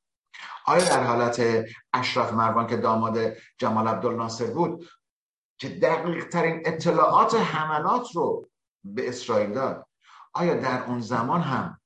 آیا 0.67 0.85
در 0.85 1.05
حالت 1.05 1.65
اشرف 1.93 2.33
مروان 2.33 2.67
که 2.67 2.77
داماد 2.77 3.19
جمال 3.59 3.89
عبدالناصر 3.89 4.47
بود 4.47 4.89
که 5.59 5.69
دقیق 5.69 6.29
ترین 6.29 6.63
اطلاعات 6.65 7.35
حملات 7.35 8.07
رو 8.15 8.49
به 8.85 9.09
اسرائیل 9.09 9.53
داد 9.53 9.87
آیا 10.35 10.55
در 10.55 10.85
اون 10.85 11.01
زمان 11.01 11.41
هم 11.41 11.81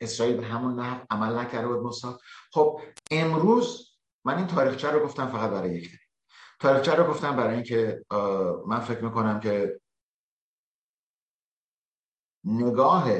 اسرائیل 0.00 0.36
به 0.36 0.46
همون 0.46 0.80
نحو 0.80 1.04
عمل 1.10 1.38
نکرده 1.38 1.68
بود 1.68 1.86
مصاب 1.86 2.20
خب 2.52 2.80
امروز 3.10 3.96
من 4.24 4.36
این 4.36 4.46
تاریخچه 4.46 4.90
رو 4.90 5.04
گفتم 5.04 5.26
فقط 5.26 5.50
برای 5.50 5.74
یک 5.74 5.88
دلیل 5.88 5.98
تاریخچه 6.60 6.94
رو 6.94 7.04
گفتم 7.04 7.36
برای 7.36 7.54
اینکه 7.54 8.04
من 8.66 8.80
فکر 8.80 9.04
می‌کنم 9.04 9.40
که 9.40 9.80
نگاه 12.46 13.10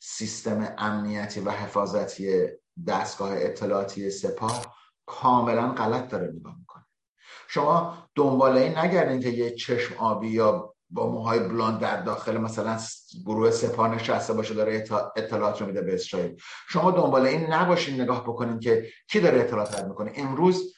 سیستم 0.00 0.74
امنیتی 0.78 1.40
و 1.40 1.50
حفاظتی 1.50 2.46
دستگاه 2.88 3.30
اطلاعاتی 3.32 4.10
سپاه 4.10 4.76
کاملا 5.06 5.68
غلط 5.68 6.08
داره 6.08 6.32
نگاه 6.36 6.58
می‌کنه. 6.58 6.84
شما 7.48 8.08
دنبال 8.14 8.56
این 8.56 8.78
نگردین 8.78 9.20
که 9.20 9.28
یه 9.28 9.50
چشم 9.50 9.94
آبی 9.98 10.28
یا 10.28 10.74
با 10.90 11.10
موهای 11.10 11.38
بلاند 11.38 11.80
در 11.80 12.02
داخل 12.02 12.36
مثلا 12.36 12.78
گروه 13.26 13.50
سپاه 13.50 13.94
نشسته 13.94 14.32
باشه 14.32 14.54
داره 14.54 14.84
اطلاعات 15.16 15.60
رو 15.60 15.66
میده 15.66 15.82
به 15.82 15.94
اسرائیل. 15.94 16.36
شما 16.68 16.90
دنبال 16.90 17.26
این 17.26 17.52
نباشین 17.52 18.00
نگاه 18.00 18.22
بکنین 18.22 18.60
که 18.60 18.88
کی 19.08 19.20
داره 19.20 19.40
اطلاعات 19.40 19.74
رد 19.74 19.88
می‌کنه. 19.88 20.12
امروز 20.14 20.74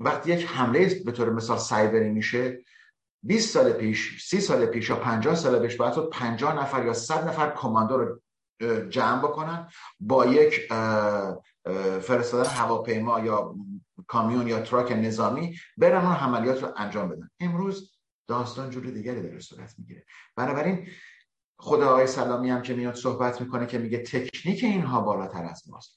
وقتی 0.00 0.32
یک 0.32 0.46
حمله 0.46 1.02
به 1.04 1.12
طور 1.12 1.30
مثال 1.30 1.58
سایبری 1.58 2.10
میشه 2.10 2.64
20 3.26 3.54
سال 3.54 3.72
پیش 3.72 4.28
30 4.28 4.40
سال 4.40 4.66
پیش 4.66 4.88
یا 4.88 4.96
50 4.96 5.34
سال 5.34 5.66
پیش 5.66 5.76
باید 5.76 5.94
50 5.94 6.62
نفر 6.62 6.86
یا 6.86 6.92
100 6.92 7.28
نفر 7.28 7.50
کماندو 7.50 7.96
رو 7.96 8.20
جمع 8.88 9.22
بکنن 9.22 9.68
با 10.00 10.26
یک 10.26 10.72
فرستادن 12.00 12.50
هواپیما 12.50 13.20
یا 13.20 13.54
کامیون 14.06 14.48
یا 14.48 14.60
truck 14.60 14.92
نظامی 14.92 15.56
برن 15.76 16.04
اون 16.04 16.14
عملیات 16.14 16.62
رو 16.62 16.72
انجام 16.76 17.08
بدن. 17.08 17.30
امروز 17.40 17.90
داستان 18.28 18.70
جور 18.70 18.84
دیگری 18.84 19.22
داره 19.22 19.40
صورت 19.40 19.74
می‌گیره. 19.78 20.04
بنابراین 20.36 20.88
خود 21.58 21.82
آقای 21.82 22.06
سلامی 22.06 22.50
هم 22.50 22.62
که 22.62 22.74
میاد 22.74 22.94
صحبت 22.94 23.40
می‌کنه 23.40 23.66
که 23.66 23.78
میگه 23.78 23.98
تکنیک 23.98 24.64
اینها 24.64 25.00
بالاتر 25.00 25.44
از 25.44 25.62
ماست. 25.68 25.96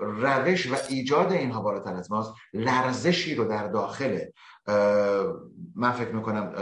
روش 0.00 0.72
و 0.72 0.76
ایجاد 0.88 1.32
اینها 1.32 1.60
بالاتر 1.60 1.94
از 1.94 2.10
ماست. 2.12 2.32
لرزشی 2.52 3.34
رو 3.34 3.44
در 3.44 3.68
داخل 3.68 4.20
من 5.74 5.92
فکر 5.92 6.12
می‌کنم 6.12 6.54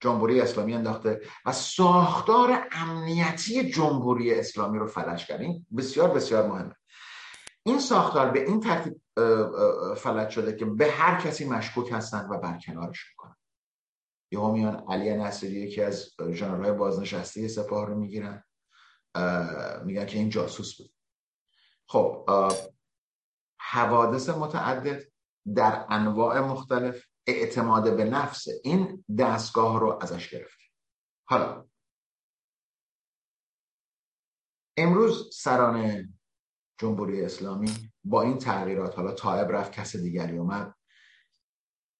جمهوری 0.00 0.40
اسلامی 0.40 0.74
انداخته 0.74 1.20
و 1.46 1.52
ساختار 1.52 2.68
امنیتی 2.72 3.70
جمهوری 3.70 4.34
اسلامی 4.34 4.78
رو 4.78 4.86
فلج 4.86 5.26
کرد. 5.26 5.40
بسیار 5.76 6.10
بسیار 6.10 6.46
مهمه. 6.46 6.74
این 7.62 7.78
ساختار 7.78 8.30
به 8.30 8.44
این 8.44 8.60
ترتیب 8.60 9.00
فلج 9.94 10.30
شده 10.30 10.56
که 10.56 10.64
به 10.64 10.90
هر 10.90 11.20
کسی 11.20 11.44
مشکوک 11.44 11.92
هستند 11.92 12.30
و 12.30 12.38
برکنارش 12.38 13.08
می‌کنن. 13.10 13.36
یه 14.30 14.50
میان 14.50 14.84
علی 14.88 15.16
نصری 15.16 15.50
یکی 15.50 15.82
از 15.82 16.10
ژنرالهای 16.32 16.72
بازنشسته 16.72 17.48
سپاه 17.48 17.86
رو 17.86 17.98
می‌گیرن. 17.98 18.44
میگن 19.84 20.06
که 20.06 20.18
این 20.18 20.30
جاسوس 20.30 20.76
بود. 20.76 20.90
خب 21.88 22.30
حوادث 23.60 24.28
متعدد. 24.28 25.02
در 25.54 25.86
انواع 25.88 26.40
مختلف 26.40 27.04
اعتماد 27.26 27.96
به 27.96 28.04
نفس 28.04 28.46
این 28.64 29.04
دستگاه 29.18 29.80
رو 29.80 29.98
ازش 30.02 30.30
گرفتیم. 30.30 30.70
حالا 31.28 31.66
امروز 34.76 35.36
سران 35.36 36.08
جمهوری 36.78 37.24
اسلامی 37.24 37.92
با 38.04 38.22
این 38.22 38.38
تغییرات 38.38 38.96
حالا 38.96 39.12
طائب 39.12 39.52
رفت 39.52 39.72
کس 39.72 39.96
دیگری 39.96 40.38
اومد 40.38 40.74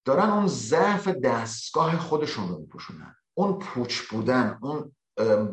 دارن 0.05 0.31
اون 0.31 0.47
ضعف 0.47 1.09
دستگاه 1.09 1.99
خودشون 1.99 2.49
رو 2.49 2.59
میپوشونن. 2.59 3.17
اون 3.35 3.59
پوچ 3.59 4.01
بودن 4.01 4.59
اون 4.63 4.96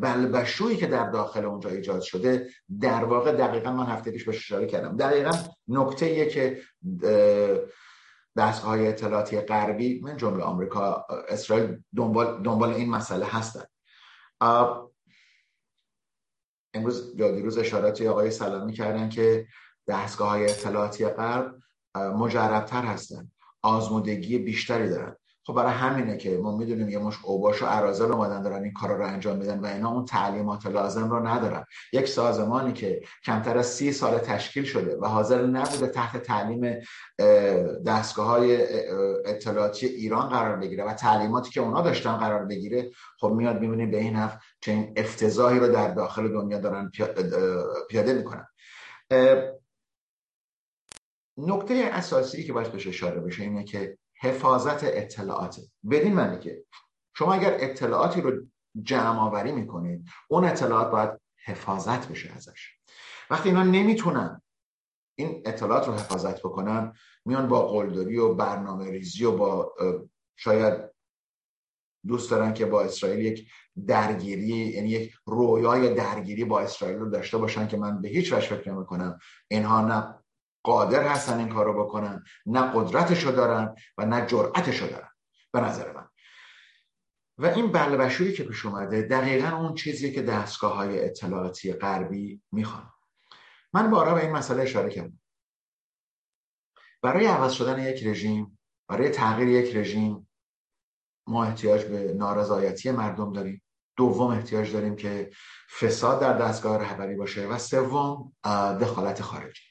بلبشویی 0.00 0.76
که 0.76 0.86
در 0.86 1.10
داخل 1.10 1.44
اونجا 1.44 1.70
ایجاد 1.70 2.00
شده 2.00 2.50
در 2.80 3.04
واقع 3.04 3.32
دقیقا 3.32 3.72
من 3.72 3.86
هفته 3.86 4.10
پیش 4.10 4.24
بهش 4.24 4.36
اشاره 4.36 4.66
کردم. 4.66 4.96
دقیقا 4.96 5.32
نکته 5.68 6.26
که 6.26 6.62
دستگاه 8.36 8.70
های 8.70 8.88
اطلاعاتی 8.88 9.40
غربی 9.40 10.00
من 10.00 10.16
جمله 10.16 10.44
آمریکا 10.44 11.06
اسرائیل 11.28 11.82
دنبال, 11.96 12.42
دنبال 12.42 12.70
این 12.70 12.90
مسئله 12.90 13.26
هستن. 13.26 13.64
امروز 16.74 17.12
یا 17.16 17.30
دیروز 17.30 17.58
اشاراتی 17.58 18.08
آقای 18.08 18.30
سلامی 18.30 18.72
کردن 18.72 19.08
که 19.08 19.46
دستگاه 19.88 20.28
های 20.28 20.44
اطلاعاتی 20.44 21.06
غرب 21.06 21.54
مجربتر 21.96 22.82
هستن. 22.82 23.30
آزمودگی 23.62 24.38
بیشتری 24.38 24.88
دارن. 24.88 25.16
خب 25.46 25.54
برای 25.54 25.72
همینه 25.72 26.16
که 26.16 26.38
ما 26.38 26.56
می‌دونیم 26.56 26.88
یه 26.88 26.98
مش 26.98 27.14
اوباش 27.24 27.62
و 27.62 27.66
عرازل 27.66 28.12
اومدن 28.12 28.42
دارن 28.42 28.62
این 28.62 28.72
کارا 28.72 28.96
رو 28.96 29.06
انجام 29.06 29.36
میدن 29.36 29.60
و 29.60 29.66
اینا 29.66 29.90
اون 29.90 30.04
تعلیمات 30.04 30.66
لازم 30.66 31.10
رو 31.10 31.26
ندارن. 31.26 31.64
یک 31.92 32.08
سازمانی 32.08 32.72
که 32.72 33.00
کمتر 33.24 33.58
از 33.58 33.66
سی 33.66 33.92
سال 33.92 34.18
تشکیل 34.18 34.64
شده 34.64 34.96
و 34.96 35.06
حاضر 35.06 35.46
نبوده 35.46 35.86
تحت 35.86 36.22
تعلیم 36.22 36.80
دستگاه 37.86 38.26
های 38.26 38.66
اطلاعاتی 39.26 39.86
ایران 39.86 40.28
قرار 40.28 40.56
بگیره 40.56 40.84
و 40.84 40.92
تعلیماتی 40.92 41.50
که 41.50 41.60
اونا 41.60 41.80
داشتن 41.80 42.16
قرار 42.16 42.44
بگیره 42.44 42.90
خب 43.20 43.28
میاد 43.28 43.60
می‌بینیم 43.60 43.90
به 43.90 43.98
این 43.98 44.28
چه 44.60 44.92
افتضاحی 44.96 45.58
رو 45.58 45.68
در 45.68 45.94
داخل 45.94 46.28
دنیا 46.28 46.58
دارن 46.58 46.90
پیاده 47.90 48.14
می‌کنن. 48.14 48.46
نکته 51.36 51.74
اساسی 51.92 52.44
که 52.44 52.52
باید 52.52 52.72
بهش 52.72 52.86
اشاره 52.86 53.20
بشه 53.20 53.42
اینه 53.42 53.64
که 53.64 53.98
حفاظت 54.24 54.84
اطلاعات 54.84 55.60
بدین 55.90 56.14
معنی 56.14 56.38
که 56.38 56.64
شما 57.16 57.34
اگر 57.34 57.56
اطلاعاتی 57.60 58.20
رو 58.20 58.32
جمع 58.82 59.18
آوری 59.18 59.52
می‌کنید 59.52 60.08
اون 60.28 60.44
اطلاعات 60.44 60.90
باید 60.90 61.20
حفاظت 61.44 62.08
بشه 62.08 62.32
ازش. 62.36 62.70
وقتی 63.30 63.48
اینا 63.48 63.62
نمی‌تونن 63.62 64.42
این 65.18 65.42
اطلاعات 65.44 65.86
رو 65.86 65.94
حفاظت 65.94 66.38
بکنن 66.38 66.92
میان 67.24 67.48
با 67.48 67.68
قلدری 67.68 68.18
و 68.18 68.34
برنامه 68.34 68.90
ریزی 68.90 69.24
و 69.24 69.32
با 69.32 69.74
شاید 70.36 70.74
دوست 72.06 72.30
دارن 72.30 72.54
که 72.54 72.66
با 72.66 72.82
اسرائیل 72.82 73.24
یک 73.24 73.50
درگیری 73.86 74.46
یعنی 74.46 74.88
یک 74.88 75.14
رویای 75.26 75.94
درگیری 75.94 76.44
با 76.44 76.60
اسرائیل 76.60 76.98
رو 76.98 77.10
داشته 77.10 77.38
باشن 77.38 77.68
که 77.68 77.76
من 77.76 78.00
به 78.00 78.08
هیچ 78.08 78.32
وجه 78.32 78.56
فکر 78.56 78.72
نمی 78.72 78.86
کنم 78.86 79.18
اینها 79.48 79.80
نه 79.80 80.23
قادر 80.64 81.08
هستن 81.08 81.38
این 81.38 81.48
کار 81.48 81.64
رو 81.64 81.84
بکنن. 81.84 82.24
نه 82.46 82.72
قدرتشو 82.74 83.30
دارن 83.30 83.74
و 83.98 84.06
نه 84.06 84.26
جرأتشو 84.26 84.86
دارن. 84.86 85.10
به 85.52 85.60
نظر 85.60 85.92
من. 85.92 86.08
و 87.38 87.46
این 87.46 87.72
بلبشویی 87.72 88.32
که 88.32 88.44
پیش 88.44 88.66
اومده 88.66 89.02
دقیقا 89.02 89.56
اون 89.56 89.74
چیزیه 89.74 90.12
که 90.12 90.22
دستگاه 90.22 90.74
های 90.74 91.04
اطلاعاتی 91.04 91.72
غربی 91.72 92.42
می‌خوان. 92.52 92.90
من 93.72 93.90
بارا 93.90 94.14
به 94.14 94.20
این 94.20 94.32
مسئله 94.32 94.62
اشاره 94.62 94.90
کردم. 94.90 95.20
برای 97.02 97.26
عوض 97.26 97.52
شدن 97.52 97.82
یک 97.82 98.06
رژیم 98.06 98.58
برای 98.88 99.10
تغییر 99.10 99.48
یک 99.48 99.76
رژیم 99.76 100.30
ما 101.26 101.44
احتیاج 101.44 101.84
به 101.84 102.14
نارضایتی 102.14 102.90
مردم 102.90 103.32
داریم. 103.32 103.62
دوم 103.96 104.30
احتیاج 104.30 104.72
داریم 104.72 104.96
که 104.96 105.30
فساد 105.80 106.20
در 106.20 106.38
دستگاه 106.38 106.78
رهبری 106.78 107.14
باشه 107.14 107.46
و 107.46 107.58
سوم 107.58 108.32
دخالت 108.80 109.22
خارجی. 109.22 109.62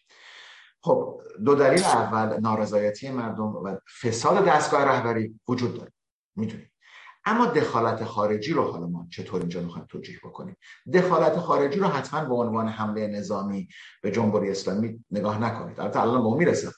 خب 0.84 1.22
دو 1.46 1.56
دلیل 1.56 1.84
اول 1.84 2.40
نارضایتی 2.40 3.12
مردم 3.12 3.44
و 3.44 3.78
فساد 4.02 4.46
دستگاه 4.46 4.84
رهبری 4.84 5.40
وجود 5.48 5.78
داره. 5.78 5.92
می‌دونیم 6.36 6.72
اما 7.26 7.46
دخالت 7.46 8.04
خارجی 8.04 8.54
رو 8.54 8.72
حالا 8.72 8.88
ما 8.88 9.08
چطور 9.12 9.40
اینجا 9.40 9.62
می‌خوایم 9.62 9.88
توجیه 9.90 10.20
بکنیم؟ 10.24 10.58
دخالت 10.94 11.38
خارجی 11.38 11.80
رو 11.80 11.88
حتما 11.88 12.26
به 12.26 12.36
عنوان 12.36 12.68
حمله 12.68 13.08
نظامی 13.08 13.68
به 14.02 14.12
جمهوری 14.12 14.52
اسلامی 14.52 15.06
نگاه 15.12 15.42
نکنید. 15.42 15.80
البته 15.80 16.02
الان 16.02 16.22
به 16.22 16.26
اون 16.26 16.38
می‌رسه 16.38 16.72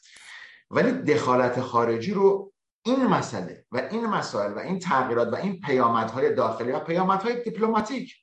ولی 0.71 0.91
دخالت 0.91 1.61
خارجی 1.61 2.13
رو 2.13 2.53
این 2.85 3.07
مسئله 3.07 3.65
و 3.71 3.77
این 3.91 4.05
مسائل 4.05 4.53
و 4.53 4.59
این 4.59 4.79
تغییرات 4.79 5.33
و 5.33 5.35
این 5.35 5.59
پیامدهای 5.59 6.35
داخلی 6.35 6.71
و 6.71 6.79
پیامدهای 6.79 7.43
دیپلماتیک 7.43 8.15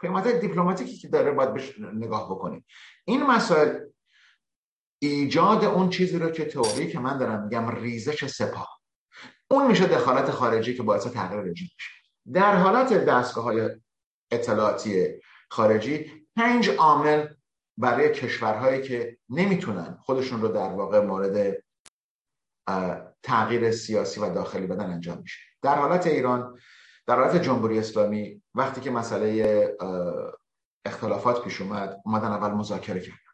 پیامدهای 0.00 0.38
دیپلماتیکی 0.38 0.96
که 0.96 1.08
داره 1.08 1.30
باید 1.30 1.54
بهش 1.54 1.78
نگاه 1.78 2.30
بکنیم. 2.30 2.64
این 3.04 3.26
مسائل 3.26 3.78
ایجاد 4.98 5.64
اون 5.64 5.90
چیزی 5.90 6.18
رو 6.18 6.30
که 6.30 6.44
تئوری 6.44 6.92
که 6.92 6.98
من 6.98 7.18
دارم 7.18 7.42
میگم 7.42 7.68
ریزش 7.68 8.26
سپاه. 8.26 8.80
اون 9.50 9.66
میشه 9.66 9.86
دخالت 9.86 10.30
خارجی 10.30 10.74
که 10.74 10.82
باعث 10.82 11.06
تغییر 11.06 11.40
رژیم 11.40 11.70
میشه. 11.76 11.90
در 12.32 12.56
حالت 12.56 12.92
دستگاه 12.92 13.44
های 13.44 13.70
اطلاعاتی 14.30 15.08
خارجی 15.50 16.12
پنج 16.36 16.70
عامل 16.70 17.28
برای 17.78 18.12
کشورهایی 18.12 18.82
که 18.82 19.18
نمی‌تونن 19.28 19.98
خودشون 20.00 20.40
رو 20.40 20.48
در 20.48 20.72
واقع 20.72 21.00
مورد 21.00 21.64
تغییر 23.22 23.72
سیاسی 23.72 24.20
و 24.20 24.34
داخلی 24.34 24.66
بدن 24.66 24.90
انجام 24.90 25.18
میشه. 25.18 25.40
در 25.62 25.74
حالت 25.74 26.06
ایران 26.06 26.58
در 27.06 27.20
حالت 27.20 27.42
جمهوری 27.42 27.78
اسلامی 27.78 28.42
وقتی 28.54 28.80
که 28.80 28.90
مسئله 28.90 29.76
اختلافات 30.84 31.44
پیش 31.44 31.60
اومد 31.60 32.00
اومدن 32.04 32.28
اول 32.28 32.50
مذاکره 32.50 33.00
کردن 33.00 33.25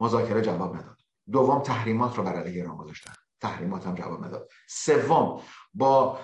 مذاکره 0.00 0.40
جواب 0.40 0.76
نداد. 0.76 0.96
دوم 1.32 1.62
تحریمات 1.62 2.16
رو 2.16 2.22
بر 2.22 2.32
علیه 2.32 2.54
ایران 2.54 2.76
گذاشتن. 2.76 3.12
تحریمات 3.40 3.86
هم 3.86 3.94
جواب 3.94 4.24
نداد. 4.24 4.48
سوم 4.68 5.42
با 5.74 6.18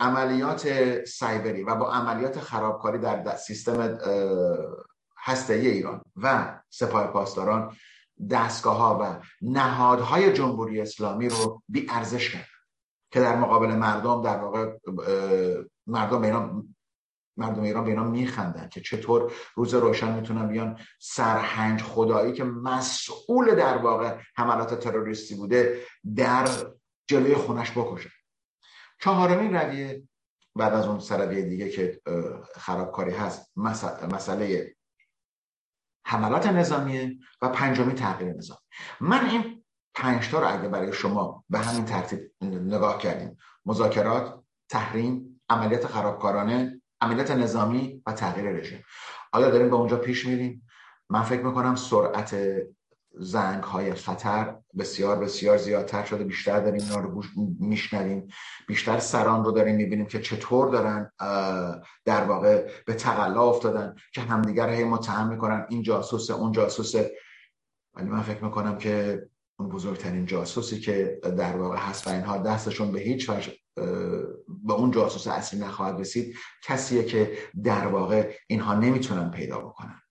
عملیات 0.00 1.04
سایبری 1.04 1.62
و 1.62 1.74
با 1.74 1.92
عملیات 1.92 2.40
خرابکاری 2.40 2.98
در 2.98 3.36
سیستم 3.36 3.98
هسته 5.18 5.54
ایران 5.54 6.02
و 6.16 6.58
سپاه 6.70 7.06
پاسداران 7.06 7.76
دستگاه 8.30 8.76
ها 8.76 8.98
و 9.02 9.24
نهادهای 9.42 10.32
جمهوری 10.32 10.80
اسلامی 10.80 11.28
رو 11.28 11.62
بی 11.68 11.86
ارزش 11.90 12.30
کرد 12.30 12.46
که 13.10 13.20
در 13.20 13.36
مقابل 13.36 13.74
مردم 13.74 14.22
در 14.22 14.38
واقع 14.38 14.76
مردم 15.86 16.22
اینا 16.22 16.64
مردم 17.40 17.62
ایران 17.62 17.84
به 17.84 17.90
اینا 17.90 18.04
میخندن 18.04 18.68
که 18.68 18.80
چطور 18.80 19.32
روز 19.54 19.74
روشن 19.74 20.14
می‌تونن 20.14 20.48
بیان 20.48 20.78
سرهنگ 21.00 21.80
خدایی 21.80 22.32
که 22.32 22.44
مسئول 22.44 23.54
در 23.54 23.76
واقع 23.76 24.18
حملات 24.36 24.80
تروریستی 24.80 25.34
بوده 25.34 25.80
در 26.16 26.48
جلوی 27.06 27.34
خونش 27.34 27.70
بکشن 27.70 28.10
چهارمین 29.00 29.56
رویه 29.56 30.02
بعد 30.56 30.72
از 30.74 30.86
اون 30.86 30.98
سرویه 30.98 31.42
دیگه 31.42 31.68
که 31.68 32.00
خرابکاری 32.56 33.14
هست 33.14 33.52
مسئله 33.56 34.74
حملات 36.06 36.46
نظامیه 36.46 37.16
و 37.42 37.48
پنجمی 37.48 37.94
تغییر 37.94 38.32
نظام 38.32 38.58
من 39.00 39.30
این 39.30 39.64
پنجتا 39.94 40.40
رو 40.40 40.58
اگه 40.58 40.68
برای 40.68 40.92
شما 40.92 41.44
به 41.50 41.58
همین 41.58 41.84
ترتیب 41.84 42.20
نگاه 42.40 42.98
کردیم 42.98 43.36
مذاکرات 43.66 44.40
تحریم 44.68 45.40
عملیات 45.48 45.86
خرابکارانه 45.86 46.79
عملیات 47.00 47.30
نظامی 47.30 48.02
و 48.06 48.12
تغییر 48.12 48.50
رژیم. 48.50 48.84
آیا 49.32 49.50
داریم 49.50 49.70
به 49.70 49.76
اونجا 49.76 49.96
پیش 49.96 50.26
میریم؟ 50.26 50.66
من 51.10 51.22
فکر 51.22 51.42
می‌کنم 51.42 51.74
سرعت 51.74 52.36
زنگ 53.18 53.62
های 53.62 53.94
خطر 53.94 54.56
بسیار 54.78 55.18
بسیار 55.18 55.56
زیادتر 55.56 56.04
شده. 56.04 56.24
بیشتر 56.24 56.60
داریم 56.60 56.82
اینا 56.82 57.00
رو 57.00 57.22
میشنویم. 57.60 58.28
بیشتر 58.68 58.98
سران 58.98 59.44
رو 59.44 59.52
داریم 59.52 59.76
می‌بینیم 59.76 60.06
که 60.06 60.20
چطور 60.20 60.68
دارن 60.68 61.10
در 62.04 62.24
واقع 62.24 62.70
به 62.86 62.94
تقلا 62.94 63.42
افتادن 63.42 63.94
که 64.14 64.20
همدیگر 64.20 64.70
هی 64.70 64.84
متهم 64.84 65.28
می‌کنن. 65.28 65.66
این 65.68 65.82
جاسوس 65.82 66.30
اون 66.30 66.52
جاسوسه 66.52 67.16
ولی 67.94 68.08
من 68.08 68.22
فکر 68.22 68.44
می‌کنم 68.44 68.78
که 68.78 69.22
اون 69.58 69.68
بزرگترین 69.68 70.26
جاسوسی 70.26 70.80
که 70.80 71.20
در 71.22 71.56
واقع 71.56 71.76
هست 71.76 72.06
و 72.06 72.10
اینها 72.10 72.38
دستشون 72.38 72.92
به 72.92 73.00
هیچ 73.00 73.30
وجه 73.30 73.52
به 74.64 74.72
اون 74.72 74.90
جاسوس 74.90 75.26
اصلی 75.26 75.60
نخواهد 75.60 76.00
رسید 76.00 76.36
کسیه 76.62 77.04
که 77.04 77.38
در 77.64 77.86
واقع 77.86 78.36
اینها 78.46 78.74
نمی‌تونن 78.74 79.30
پیدا 79.30 79.58
بکنن. 79.58 80.02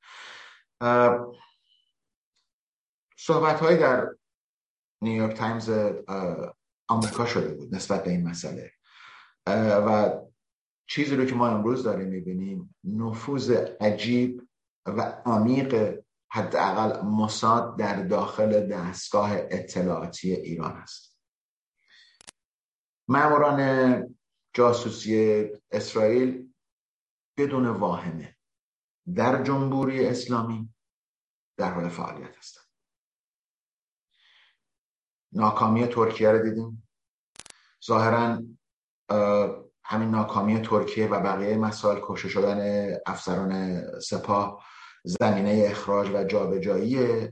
صحبت 3.17 3.59
های 3.59 3.77
در 3.77 4.07
نیویورک 5.01 5.35
تایمز 5.35 5.69
آمریکا 6.87 7.25
شده 7.25 7.53
بود 7.53 7.75
نسبت 7.75 8.03
به 8.03 8.11
این 8.11 8.27
مسئله. 8.27 8.71
و 9.47 10.19
چیزی 10.87 11.15
رو 11.15 11.25
که 11.25 11.35
ما 11.35 11.47
امروز 11.47 11.83
داریم 11.83 12.07
می‌بینیم 12.07 12.75
نفوذ 12.83 13.51
عجیب 13.81 14.49
و 14.85 15.01
عمیق 15.25 15.99
حداقل 16.31 17.01
موساد 17.01 17.77
در 17.77 18.03
داخل 18.03 18.67
دستگاه 18.67 19.31
اطلاعاتی 19.33 20.31
ایران 20.31 20.71
است 20.71 21.08
ماموران 23.09 24.15
جاسوسی 24.53 25.47
اسرائیل 25.71 26.53
بدون 27.37 27.67
واهمه. 27.67 28.37
در 29.15 29.43
جمهوری 29.43 30.07
اسلامی 30.07 30.73
در 31.57 31.71
حال 31.71 31.89
فعالیت 31.89 32.37
هستند. 32.37 32.65
ناکامی 35.31 35.87
ترکیه 35.87 36.31
رو 36.31 36.49
دیدیم. 36.49 36.89
ظاهرا 37.85 38.41
همین 39.83 40.09
ناکامی 40.09 40.61
ترکیه 40.61 41.07
و 41.07 41.19
بقیه 41.19 41.57
مسائل 41.57 41.99
کشته 42.03 42.29
شدن 42.29 42.89
افسران 43.05 43.83
سپاه 43.99 44.63
زمینه 45.03 45.67
اخراج 45.69 46.09
و 46.09 46.23
جابجایی 46.23 47.27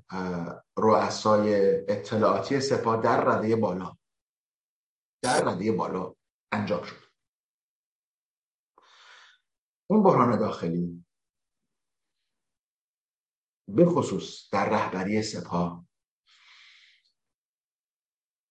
رؤسای 0.78 1.76
اطلاعاتی 1.88 2.60
سپاه 2.60 3.02
در 3.02 3.24
رده 3.24 3.56
بالا. 3.56 3.97
در 5.28 5.46
رده 5.46 5.72
بالا 5.72 6.16
انجام 6.52 6.84
شد. 6.84 7.08
اون 9.90 10.04
بحران 10.04 10.40
داخلی 10.40 11.06
به 13.68 13.86
خصوص 13.86 14.50
در 14.52 14.70
رهبری 14.70 15.22
سپاه 15.22 15.86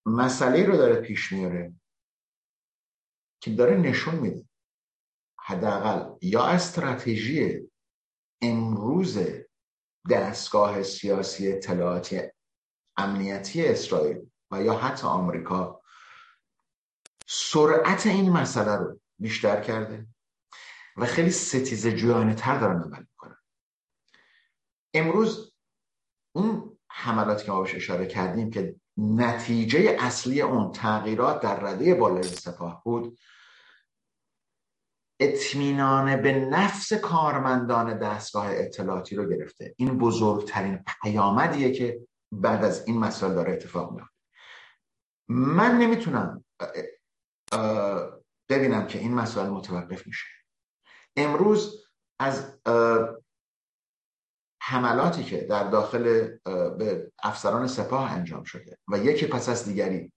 مسئله 0.06 0.66
رو 0.66 0.76
داره 0.76 1.00
پیش 1.00 1.32
میاره 1.32 1.74
که 3.42 3.54
داره 3.54 3.76
نشون 3.76 4.14
میده 4.14 4.48
حداقل 5.38 6.18
یا 6.22 6.46
استراتژی 6.46 7.70
امروز 8.42 9.18
دستگاه 10.10 10.82
سیاسی 10.82 11.52
اطلاعاتی 11.52 12.20
امنیتی 12.96 13.66
اسرائیل 13.66 14.30
و 14.50 14.62
یا 14.62 14.74
حتی 14.74 15.06
آمریکا 15.06 15.82
سرعت 17.26 18.06
این 18.06 18.32
مسئله 18.32 18.76
رو 18.76 19.00
بیشتر 19.18 19.60
کرده 19.60 20.06
و 20.96 21.06
خیلی 21.06 21.30
ستیز 21.30 21.86
جویانه 21.86 22.34
تر 22.34 22.58
دارن 22.58 22.82
عمل 22.82 23.00
می‌کنن. 23.00 23.36
امروز 24.94 25.54
اون 26.34 26.78
حملاتی 26.90 27.44
که 27.44 27.52
ما 27.52 27.62
بهش 27.62 27.74
اشاره 27.74 28.06
کردیم 28.06 28.50
که 28.50 28.76
نتیجه 28.96 29.96
اصلی 30.00 30.40
اون 30.40 30.72
تغییرات 30.72 31.40
در 31.40 31.60
رده 31.60 31.94
بالای 31.94 32.22
سپاه 32.22 32.82
بود 32.84 33.18
اطمینان 35.20 36.22
به 36.22 36.32
نفس 36.32 36.92
کارمندان 36.92 37.98
دستگاه 37.98 38.46
اطلاعاتی 38.50 39.16
رو 39.16 39.28
گرفته. 39.28 39.74
این 39.76 39.98
بزرگترین 39.98 40.84
پیامدیه 41.02 41.72
که 41.72 42.00
بعد 42.32 42.64
از 42.64 42.86
این 42.86 42.98
مسائل 42.98 43.34
داره 43.34 43.52
اتفاق 43.52 43.92
میفته 43.92 44.16
من 45.28 45.78
نمی‌تونم 45.78 46.44
ببینم 48.48 48.86
که 48.86 48.98
این 48.98 49.14
مسائل 49.14 49.48
متوقف 49.48 50.06
میشه. 50.06 50.26
امروز 51.16 51.86
از 52.20 52.58
حملاتی 54.62 55.24
که 55.24 55.40
در 55.40 55.70
داخل 55.70 56.28
به 56.78 57.12
افسران 57.22 57.66
سپاه 57.66 58.12
انجام 58.12 58.44
شده 58.44 58.78
و 58.88 58.98
یکی 58.98 59.26
پس 59.26 59.48
از 59.48 59.64
دیگری 59.64 60.12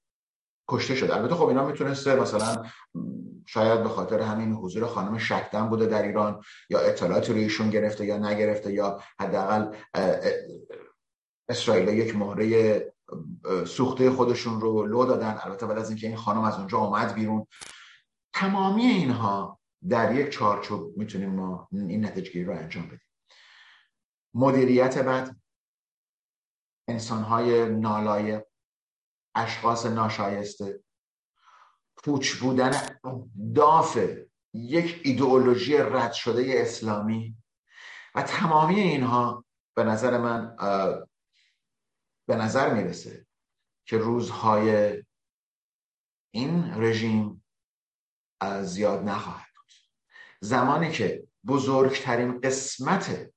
کشته 0.70 0.96
شده. 0.96 1.16
البته 1.16 1.36
خب 1.36 1.48
اینا 1.48 1.66
می‌تونسته 1.66 2.16
مثلا 2.16 2.66
شاید 3.48 3.84
به 3.84 3.90
خاطر 3.90 4.22
همین 4.22 4.54
حضور 4.54 4.86
خانم 4.86 5.18
شکدن 5.18 5.70
بوده 5.70 5.86
در 5.86 6.04
ایران 6.04 6.42
یا 6.70 6.80
اطلاعاتی 6.80 7.34
روی 7.34 7.44
ایشون 7.44 7.70
گرفته 7.70 8.06
یا 8.06 8.18
نگرفته 8.18 8.74
یا 8.74 9.04
حداقل 9.20 9.76
اسرائیل 11.50 11.88
یک 11.88 12.16
مهره 12.16 12.94
سوخته 13.68 14.12
خودشون 14.12 14.62
رو 14.62 14.86
لو 14.86 15.06
دادن. 15.06 15.40
البته 15.44 15.66
بعد 15.66 15.78
از 15.78 15.90
اینکه 15.90 16.08
این 16.08 16.18
خانم 16.18 16.42
از 16.42 16.58
اونجا 16.58 16.78
آمد 16.78 17.14
بیرون. 17.14 17.48
تمامی 18.34 18.86
اینها 18.86 19.60
در 19.90 20.16
یک 20.16 20.30
چارچوب 20.30 20.98
می‌تونیم 20.98 21.30
ما 21.30 21.68
این 21.72 22.06
نتیجه 22.06 22.46
رو 22.46 22.54
انجام 22.54 22.86
بدیم. 22.88 23.00
مدیریت 24.34 24.98
بد 24.98 25.36
انسانهای 26.88 27.70
نالایق 27.70 28.44
اشخاص 29.36 29.86
ناشایسته 29.86 30.84
پوچ 32.04 32.34
بودن 32.36 33.00
داف 33.56 34.00
یک 34.54 35.02
ایدئولوژی 35.04 35.78
رد 35.78 36.14
شده 36.14 36.54
اسلامی 36.56 37.38
و 38.16 38.22
تمامی 38.22 38.80
اینها 38.80 39.46
به 39.76 39.84
نظر 39.84 40.18
من 40.18 40.56
به 42.30 42.36
نظر 42.36 42.74
می‌رسه 42.74 43.26
که 43.86 43.98
روزهای 43.98 44.94
این 46.32 46.74
رژیم 46.78 47.46
زیاد 48.62 49.04
نخواهد 49.04 49.48
بود. 49.56 49.72
زمانی 50.42 50.92
که 50.92 51.24
بزرگترین 51.48 52.42
قسمت 52.42 53.30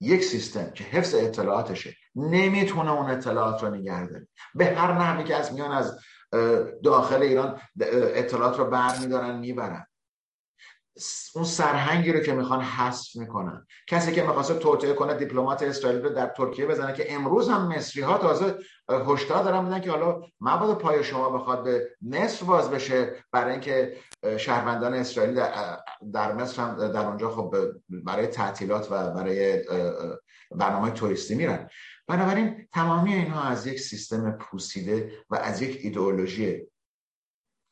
یک 0.00 0.24
سیستم 0.24 0.70
که 0.70 0.84
حفظ 0.84 1.14
اطلاعاتشه 1.14 1.96
نمی‌تونه 2.14 2.92
اون 2.92 3.10
اطلاعات 3.10 3.62
رو 3.62 3.74
نگه 3.74 4.06
داره. 4.06 4.28
به 4.54 4.64
هر 4.66 4.92
نحوی 4.92 5.24
که 5.24 5.36
از 5.36 5.52
میان 5.52 5.72
از 5.72 5.98
داخل 6.82 7.22
ایران 7.22 7.60
اطلاعات 7.80 8.58
رو 8.58 8.64
بر 8.64 8.98
میدارن 8.98 9.38
می‌برن. 9.38 9.86
اون 11.34 11.44
سرهنگی 11.44 12.12
رو 12.12 12.20
که 12.20 12.32
می‌خوان 12.32 12.60
حذف 12.60 13.16
می‌کنن. 13.16 13.66
کسی 13.86 14.12
که 14.12 14.22
می‌خواسته 14.22 14.54
توطئه 14.54 14.92
کنه 14.92 15.14
دیپلمات 15.14 15.62
اسرائیل 15.62 16.02
رو 16.02 16.08
در 16.08 16.26
ترکیه 16.26 16.66
بزنه 16.66 16.92
که 16.92 17.14
امروز 17.14 17.48
هم 17.48 17.68
مصری 17.68 18.02
ها 18.02 18.18
تازه 18.18 18.54
هشدار 18.88 19.44
دارن 19.44 19.64
میدن 19.64 19.80
که 19.80 19.90
حالا 19.90 20.20
مبادا 20.40 20.74
پای 20.74 21.04
شما 21.04 21.30
بخواد 21.30 21.64
به 21.64 21.88
مصر 22.02 22.44
باز 22.44 22.70
بشه 22.70 23.24
برای 23.32 23.52
اینکه 23.52 23.96
شهروندان 24.36 24.94
اسرائیلی 24.94 25.34
در, 25.34 25.78
در 26.12 26.32
مصر 26.32 26.62
هم 26.62 26.92
در 26.92 27.06
اونجا 27.06 27.30
خب 27.30 27.54
برای 27.90 28.26
تعطیلات 28.26 28.92
و 28.92 29.10
برای 29.10 29.64
برنامه 30.50 30.90
توریستی 30.90 31.34
میرن. 31.34 31.68
بنابراین 32.08 32.68
تمامی 32.72 33.14
اینها 33.14 33.42
از 33.42 33.66
یک 33.66 33.80
سیستم 33.80 34.30
پوسیده 34.30 35.12
و 35.30 35.36
از 35.36 35.62
یک 35.62 35.80
ایدئولوژی 35.82 36.66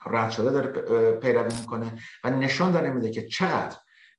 رد 0.06 0.30
شده 0.30 0.50
داره 0.50 0.70
پیروی 1.12 1.54
می‌کنه 1.60 1.98
و 2.24 2.30
نشان 2.30 2.72
داره 2.72 2.90
میده 2.90 3.10
که 3.10 3.26
چقدر 3.26 3.76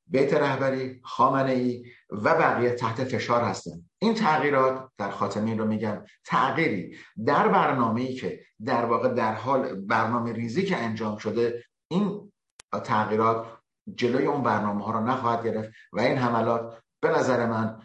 بیت 0.07 0.33
رهبری 0.33 1.01
خامنه 1.03 1.51
ای 1.51 1.83
و 2.11 2.35
بقیه 2.35 2.69
تحت 2.69 3.03
فشار 3.03 3.41
هستن. 3.41 3.71
این 3.99 4.13
تغییرات 4.13 4.89
در 4.97 5.09
خاتمه 5.09 5.49
این 5.49 5.59
رو 5.59 5.65
میگم 5.65 6.05
تغییری 6.25 6.97
در 7.25 7.47
برنامه 7.47 8.01
ای 8.01 8.13
که 8.13 8.39
در 8.65 8.85
واقع 8.85 9.09
در 9.09 9.33
حال 9.33 9.75
برنامه 9.75 10.33
ریزی 10.33 10.63
که 10.63 10.77
انجام 10.77 11.17
شده 11.17 11.63
این 11.87 12.31
تغییرات 12.83 13.45
جلوی 13.95 14.25
اون 14.25 14.43
برنامه 14.43 14.85
ها 14.85 14.91
رو 14.91 14.99
نخواهد 14.99 15.45
گرفت 15.45 15.69
و 15.93 15.99
این 15.99 16.17
حملات 16.17 16.81
به 17.01 17.09
نظر 17.09 17.45
من 17.45 17.79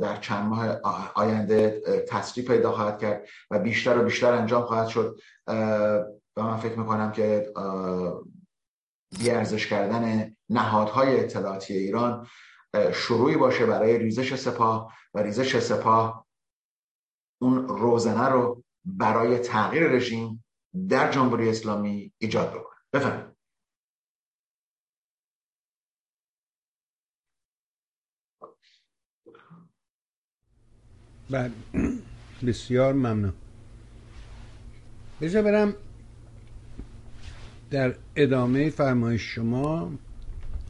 در 0.00 0.16
چند 0.16 0.46
ماه 0.46 0.80
آینده 1.14 1.82
تصریح 2.08 2.46
پیدا 2.46 2.72
خواهد 2.72 2.98
کرد 2.98 3.26
و 3.50 3.58
بیشتر 3.58 3.98
و 3.98 4.02
بیشتر 4.02 4.32
انجام 4.32 4.62
خواهد 4.62 4.88
شد. 4.88 5.18
و 6.38 6.42
من 6.42 6.56
فکر 6.56 6.78
می‌کنم 6.78 7.12
که 7.12 7.52
بیارزش 9.18 9.66
کردن 9.66 10.34
نهادهای 10.48 11.20
اطلاعاتی 11.20 11.74
ایران 11.74 12.26
شروعی 12.94 13.36
باشه 13.36 13.66
برای 13.66 13.98
ریزش 13.98 14.34
سپاه 14.34 14.94
و 15.14 15.18
ریزش 15.18 15.58
سپاه 15.58 16.26
اون 17.40 17.68
روزنه 17.68 18.28
رو 18.28 18.62
برای 18.84 19.38
تغییر 19.38 19.82
رژیم 19.88 20.44
در 20.88 21.10
جمهوری 21.10 21.48
اسلامی 21.48 22.12
ایجاد 22.18 22.50
بکنه. 22.50 22.78
بفرمایید. 22.92 23.38
بله. 31.30 31.52
بسیار 32.46 32.92
ممنون. 32.92 33.32
بذار 35.20 35.42
برم 35.42 35.74
در 37.70 37.94
ادامه 38.16 38.70
فرمایش 38.70 39.22
شما 39.22 39.92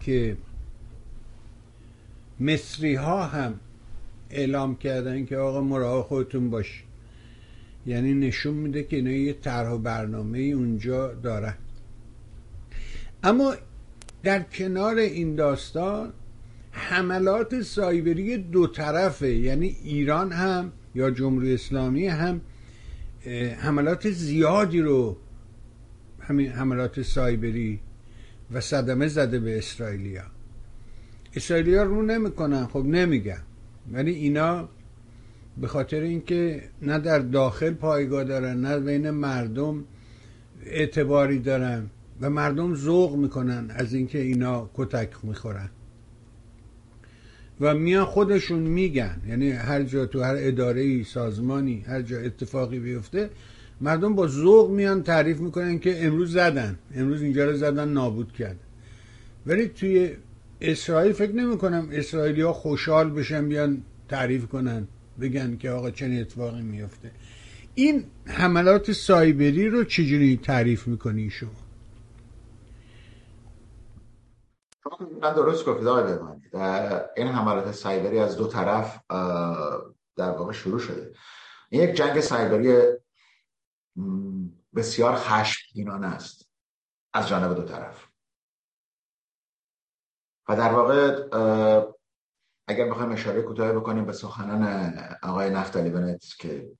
که 0.00 0.36
مصری 2.40 2.94
ها 2.94 3.26
هم 3.26 3.54
اعلام 4.30 4.76
کردن 4.76 5.24
که 5.24 5.36
آقا 5.36 5.60
مراقب 5.60 6.06
خودتون 6.08 6.50
باش 6.50 6.84
یعنی 7.86 8.14
نشون 8.14 8.54
میده 8.54 8.82
که 8.82 8.96
اینا 8.96 9.10
یه 9.10 9.32
طرح 9.32 9.70
و 9.70 9.78
برنامه 9.78 10.38
اونجا 10.38 11.14
دارن. 11.14 11.54
اما 13.22 13.54
در 14.22 14.42
کنار 14.42 14.96
این 14.96 15.34
داستان 15.34 16.12
حملات 16.70 17.60
سایبری 17.60 18.36
دو 18.36 18.66
طرفه. 18.66 19.34
یعنی 19.34 19.76
ایران 19.84 20.32
هم 20.32 20.72
یا 20.94 21.10
جمهوری 21.10 21.54
اسلامی 21.54 22.06
هم 22.06 22.40
حملات 23.58 24.10
زیادی 24.10 24.80
رو 24.80 25.16
همین 26.28 26.48
حملات 26.48 27.02
سایبری 27.02 27.80
و 28.52 28.60
صدمه 28.60 29.08
زده 29.08 29.38
به 29.38 29.58
اسرائیلیا. 29.58 30.24
اسرائیلیا 31.34 31.82
رو 31.82 32.02
نمی‌کنن 32.02 32.66
خب 32.66 32.84
نمیگن. 32.84 33.42
ولی 33.92 34.14
اینا 34.14 34.68
به 35.60 35.66
خاطر 35.66 36.00
اینکه 36.00 36.62
نه 36.82 36.98
در 36.98 37.18
داخل 37.18 37.74
پایگاه 37.74 38.24
دارن 38.24 38.60
نه 38.60 38.78
بین 38.78 39.10
مردم 39.10 39.84
اعتباری 40.66 41.38
دارن 41.38 41.90
و 42.20 42.30
مردم 42.30 42.74
ذوق 42.74 43.16
می‌کنن 43.16 43.70
از 43.70 43.94
اینکه 43.94 44.18
اینا 44.18 44.70
کتک 44.74 45.10
می‌خورن. 45.22 45.70
و 47.60 47.74
میان 47.74 48.04
خودشون 48.04 48.58
میگن 48.58 49.20
یعنی 49.28 49.50
هر 49.50 49.82
جا 49.82 50.06
تو 50.06 50.22
هر 50.22 50.34
اداره 50.38 51.02
سازمانی 51.02 51.84
هر 51.86 52.02
جا 52.02 52.18
اتفاقی 52.18 52.78
بیفته 52.78 53.30
مردم 53.80 54.14
با 54.14 54.26
ذوق 54.26 54.70
میان 54.70 55.02
تعریف 55.02 55.40
می‌کنن 55.40 55.78
که 55.78 56.06
امروز 56.06 56.32
زدن. 56.32 56.78
امروز 56.94 57.22
اینجا 57.22 57.44
رو 57.44 57.56
زدن 57.56 57.88
نابود 57.88 58.32
کرد. 58.32 58.56
ولی 59.46 59.68
توی 59.68 60.16
اسرائیل 60.60 61.12
فکر 61.12 61.32
نمی‌کنم 61.32 61.88
اسرائیلی 61.92 62.42
ها 62.42 62.52
خوشحال 62.52 63.10
بشن 63.10 63.48
بیان 63.48 63.82
تعریف 64.08 64.46
کنن 64.46 64.88
بگن 65.20 65.56
که 65.56 65.70
آقا 65.70 65.90
چه 65.90 66.06
اتفاقی 66.06 66.62
میفته 66.62 67.10
این 67.74 68.04
حملات 68.26 68.92
سایبری 68.92 69.68
رو 69.68 69.84
چجوری 69.84 70.36
تعریف 70.42 70.88
می‌کنی 70.88 71.30
شما؟ 71.30 71.50
من 75.22 75.34
درست 75.34 75.66
گفتید 75.66 75.86
آقای 75.86 76.12
این 77.16 77.26
حملات 77.28 77.72
سایبری 77.72 78.18
از 78.18 78.36
دو 78.36 78.46
طرف 78.46 79.00
در 80.16 80.30
واقع 80.30 80.52
شروع 80.52 80.78
شده. 80.78 81.12
این 81.70 81.82
یک 81.82 81.94
جنگ 81.94 82.20
سایبری 82.20 82.76
بسیار 84.74 85.14
خشمگینانه 85.16 86.06
است 86.06 86.50
از 87.12 87.28
جانب 87.28 87.54
دو 87.54 87.62
طرف. 87.62 88.08
و 90.48 90.56
در 90.56 90.72
واقع 90.72 91.28
اگر 92.68 92.90
بخوایم 92.90 93.12
اشاره 93.12 93.42
کوتاه 93.42 93.72
بکنیم 93.72 94.04
به 94.04 94.12
سخنان 94.12 94.92
آقای 95.22 95.50
نفتالی 95.50 95.90
بنت 95.90 96.24
که 96.38 96.70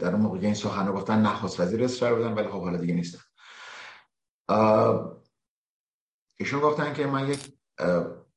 در 0.00 0.12
اون 0.12 0.20
موقع 0.20 0.38
این 0.38 0.54
سخن 0.54 0.86
رو 0.86 0.92
گفتن 0.92 1.20
نخست 1.22 1.60
وزیر 1.60 1.84
اسرائیل 1.84 2.18
بودن 2.18 2.34
ولی 2.34 2.48
خب 2.48 2.60
حالا 2.60 2.78
دیگه 2.78 2.94
نیستن. 2.94 3.18
ایشون 6.38 6.60
گفتن 6.60 6.92
که 6.92 7.06
ما 7.06 7.20
یک 7.20 7.58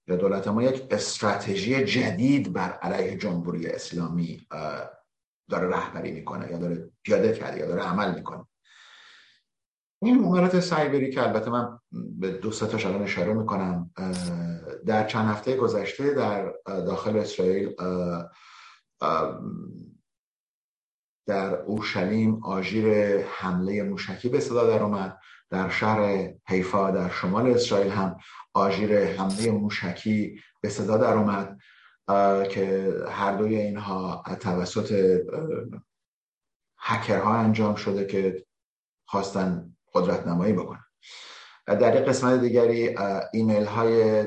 دولت 0.07 0.47
ما 0.47 0.63
یک 0.63 0.87
استراتژی 0.91 1.85
جدید 1.85 2.53
بر 2.53 2.71
علیه 2.71 3.17
جمهوری 3.17 3.67
اسلامی 3.67 4.47
داره 5.49 5.67
رهبری 5.67 6.11
می‌کنه 6.11 6.51
یا 6.51 6.57
داره 6.57 6.89
پیاده 7.03 7.33
کرده 7.33 7.59
یا 7.59 7.67
داره 7.67 7.83
عمل 7.83 8.15
می‌کنه. 8.15 8.45
این 10.01 10.23
حملات 10.23 10.59
سایبری 10.59 11.11
که 11.11 11.23
البته 11.23 11.49
من 11.49 11.79
به 11.91 12.31
دو 12.31 12.51
سه 12.51 12.67
تاش 12.67 12.85
الان 12.85 13.03
اشاره 13.03 13.33
می‌کنم 13.33 13.91
در 14.85 15.07
چند 15.07 15.27
هفته 15.27 15.57
گذشته 15.57 16.13
در 16.13 16.53
داخل 16.65 17.17
اسرائیل 17.17 17.75
در 21.27 21.55
اورشلیم 21.55 22.43
آژیر 22.43 23.17
حمله 23.21 23.83
موشکی 23.83 24.29
به 24.29 24.39
صدا 24.39 24.67
در 24.67 24.83
اومد. 24.83 25.19
در 25.49 25.69
شهر 25.69 26.29
حیفا 26.47 26.91
در 26.91 27.09
شمال 27.09 27.47
اسرائیل 27.47 27.91
هم 27.91 28.17
آژیر 28.53 29.05
حمله 29.05 29.51
موشکی 29.51 30.41
به 30.61 30.69
صدا 30.69 30.97
در 30.97 31.13
اومد. 31.13 31.59
که 32.49 32.93
هر 33.10 33.32
دوی 33.32 33.55
اینها 33.55 34.24
توسط 34.39 35.20
هکرها 36.80 37.34
انجام 37.34 37.76
شده 37.76 38.05
که 38.05 38.45
خواستن 39.05 39.76
قدرت 39.93 40.28
نمایی 40.28 40.53
بکنن 40.53 40.84
در 41.68 42.01
یک 42.01 42.07
قسمت 42.07 42.41
دیگری 42.41 42.95
ایمیل 43.34 43.66
های 43.66 44.24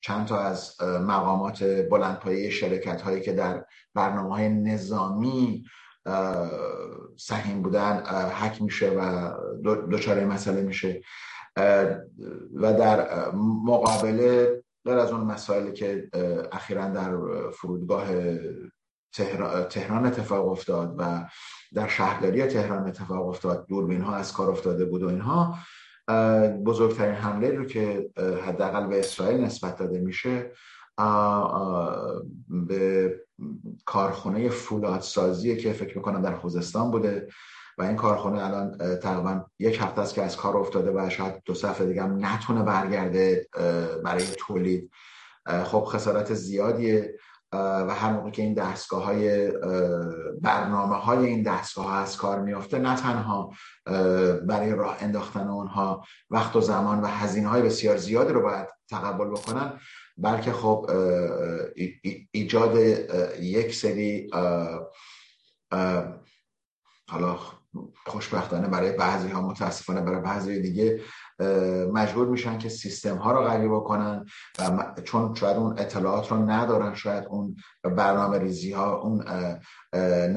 چند 0.00 0.26
تا 0.26 0.38
از 0.38 0.82
مقامات 0.82 1.64
بلندپایه 1.90 2.50
شرکت 2.50 3.02
هایی 3.02 3.20
که 3.20 3.32
در 3.32 3.64
برنامه 3.94 4.34
های 4.34 4.48
نظامی 4.48 5.64
سهیم 7.16 7.62
بودن 7.62 7.96
حک 8.30 8.62
میشه 8.62 8.90
و 8.90 9.30
دچار 9.92 10.24
مسئله 10.24 10.62
میشه. 10.62 11.02
و 12.54 12.72
در 12.78 13.30
مقابله 13.64 14.62
غیر 14.84 14.98
از 14.98 15.12
اون 15.12 15.20
مسائلی 15.20 15.72
که 15.72 16.08
اخیرا 16.52 16.88
در 16.88 17.16
فرودگاه 17.50 18.06
تهران 19.70 20.06
اتفاق 20.06 20.48
افتاد 20.48 20.94
و 20.98 21.28
در 21.74 21.88
شهرداری 21.88 22.46
تهران 22.46 22.88
اتفاق 22.88 23.28
افتاد 23.28 23.66
دوربین 23.66 24.00
ها 24.00 24.14
از 24.14 24.32
کار 24.32 24.50
افتاده 24.50 24.84
بود 24.84 25.02
و 25.02 25.08
اینها 25.08 25.58
بزرگترین 26.66 27.14
حمله 27.14 27.50
رو 27.50 27.64
که 27.64 28.10
حداقل 28.46 28.86
به 28.86 28.98
اسرائیل 28.98 29.40
نسبت 29.40 29.76
داده 29.76 29.98
میشه 30.00 30.52
به 32.48 33.14
کارخونه 33.86 34.48
فولادسازی 34.48 35.56
که 35.56 35.72
فکر 35.72 35.96
می‌کنم 35.96 36.22
در 36.22 36.36
خوزستان 36.36 36.90
بوده. 36.90 37.28
و 37.78 37.82
این 37.82 37.96
کارخونه 37.96 38.44
الان 38.44 38.98
تقریبا 38.98 39.44
یک 39.58 39.78
هفته 39.80 40.00
است 40.00 40.14
که 40.14 40.22
از 40.22 40.36
کار 40.36 40.56
افتاده 40.56 40.90
و 40.90 41.10
شاید 41.10 41.42
دو 41.44 41.52
هفته 41.52 41.86
دیگه 41.86 42.02
هم 42.02 42.26
نتونه 42.26 42.62
برگرده 42.62 43.48
برای 44.04 44.24
تولید. 44.38 44.90
خب 45.64 45.84
خسارت 45.84 46.34
زیادیه 46.34 47.14
و 47.52 47.94
هر 47.94 48.12
موقع 48.12 48.30
که 48.30 48.42
این 48.42 48.54
دستگاه 48.54 49.04
های 49.04 49.50
برنامه 50.40 50.96
های 50.96 51.26
این 51.26 51.42
دستگاه 51.42 51.86
ها 51.86 51.98
از 51.98 52.16
کار 52.16 52.40
میافته 52.40 52.78
نه 52.78 52.96
تنها 52.96 53.52
برای 54.46 54.70
راه 54.70 54.96
انداختن 55.00 55.48
اونها 55.48 56.04
وقت 56.30 56.56
و 56.56 56.60
زمان 56.60 57.00
و 57.00 57.06
هزینه 57.06 57.48
های 57.48 57.62
بسیار 57.62 57.96
زیادی 57.96 58.32
رو 58.32 58.42
باید 58.42 58.68
تقبل 58.90 59.30
بکنن 59.30 59.80
بلکه 60.16 60.52
خب 60.52 60.90
ایجاد 62.32 62.76
یک 63.40 63.74
سری 63.74 64.30
حالا 67.10 67.38
خوشبختانه 68.06 68.68
برای 68.68 68.92
بعضی 68.92 69.28
ها 69.28 69.40
متاسفانه 69.40 70.00
برای 70.00 70.20
بعضی 70.20 70.60
دیگه 70.60 71.00
مجبور 71.92 72.28
میشن 72.28 72.58
که 72.58 72.68
سیستم 72.68 73.16
ها 73.16 73.32
رو 73.32 73.40
قوی 73.40 73.68
بکنن 73.68 74.24
و 74.58 74.94
چون 75.04 75.34
شاید 75.34 75.56
اون 75.56 75.78
اطلاعات 75.78 76.32
رو 76.32 76.50
ندارن 76.50 76.94
شاید 76.94 77.24
اون 77.24 77.56
برنامه 77.82 78.38
ریزی 78.38 78.72
ها 78.72 78.96
اون 78.96 79.24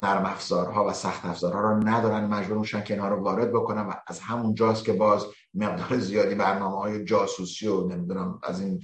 نرم 0.03 0.25
افزارها 0.25 0.87
و 0.87 0.93
سخت 0.93 1.25
افزارها 1.25 1.59
رو 1.59 1.87
ندارن. 1.87 2.25
مجبور 2.25 2.57
میشن 2.57 2.83
که 2.83 2.93
اینها 2.93 3.09
رو 3.09 3.23
وارد 3.23 3.51
بکنن 3.51 3.81
و 3.81 3.93
از 4.07 4.19
همون 4.19 4.53
جاست 4.53 4.85
که 4.85 4.93
باز 4.93 5.25
مقدار 5.53 5.99
زیادی 5.99 6.35
برنامه 6.35 6.77
های 6.77 7.05
جاسوسی 7.05 7.67
و 7.67 7.87
نمی‌دونم 7.87 8.39
از 8.43 8.61
این 8.61 8.81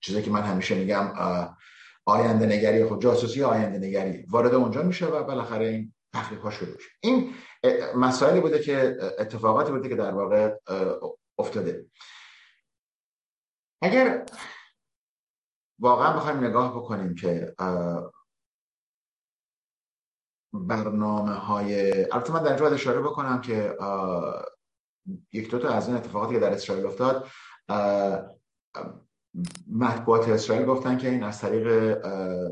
چیزی 0.00 0.22
که 0.22 0.30
من 0.30 0.42
همیشه 0.42 0.74
میگم 0.74 1.12
آینده 2.04 2.46
نگری 2.46 2.88
خب 2.88 2.98
جاسوسی 2.98 3.42
آینده 3.42 3.78
نگری 3.88 4.26
وارد 4.30 4.54
اونجا 4.54 4.82
میشه 4.82 5.06
و 5.06 5.24
بالاخره 5.24 5.68
این 5.68 5.92
تحقیق 6.12 6.40
ها 6.40 6.50
شروع 6.50 6.78
شد 6.78 6.90
این 7.00 7.34
مسائلی 7.96 8.40
بوده 8.40 8.62
که 8.62 8.96
اتفاقاتی 9.18 9.72
بوده 9.72 9.88
که 9.88 9.96
در 9.96 10.14
واقع 10.14 10.56
افتاده. 11.38 11.86
اگر 13.82 14.26
واقعا 15.78 16.16
بخوایم 16.16 16.44
نگاه 16.44 16.76
بکنیم 16.76 17.14
که 17.14 17.54
برنامه 20.52 21.32
های 21.32 22.02
البته 22.04 22.32
من 22.32 22.42
در 22.42 22.48
اینجا 22.48 22.68
اشاره 22.68 23.00
بکنم 23.00 23.40
که 23.40 23.76
یک 25.32 25.50
دو 25.50 25.58
تا 25.58 25.68
از 25.68 25.88
این 25.88 25.96
اتفاقاتی 25.96 26.34
که 26.34 26.40
در 26.40 26.52
اسرائیل 26.52 26.86
افتاد 26.86 27.28
مطبوعات 29.72 30.28
اسرائیل 30.28 30.66
گفتن 30.66 30.98
که 30.98 31.10
این 31.10 31.22
از 31.22 31.40
طریق 31.40 31.94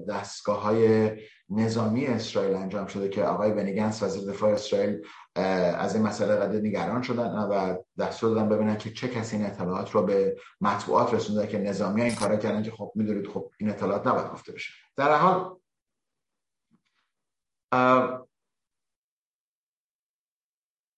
دستگاه 0.08 0.62
های 0.62 1.10
نظامی 1.50 2.06
اسرائیل 2.06 2.54
انجام 2.54 2.86
شده 2.86 3.08
که 3.08 3.24
آقای 3.24 3.52
بنیگنس 3.52 4.02
وزیر 4.02 4.30
دفاع 4.32 4.52
اسرائیل 4.52 5.06
از 5.34 5.94
این 5.94 6.06
مسئله 6.06 6.36
قدر 6.36 6.60
نگران 6.60 7.02
شدن 7.02 7.30
و 7.30 7.76
دستور 7.98 8.34
دادن 8.34 8.48
ببینن 8.48 8.78
که 8.78 8.90
چه 8.90 9.08
کسی 9.08 9.36
این 9.36 9.46
اطلاعات 9.46 9.90
رو 9.90 10.02
به 10.02 10.36
مطبوعات 10.60 11.14
رسونده 11.14 11.46
که 11.46 11.58
نظامی 11.58 12.02
این 12.02 12.14
کارا 12.14 12.36
کردن 12.36 12.62
که 12.62 12.70
خب 12.70 12.92
می‌دونید 12.94 13.26
خب 13.26 13.50
این 13.58 13.70
اطلاعات 13.70 14.06
نباید 14.06 14.32
گفته 14.32 14.52
بشه. 14.52 14.72
در 14.96 15.16
حال 15.16 15.60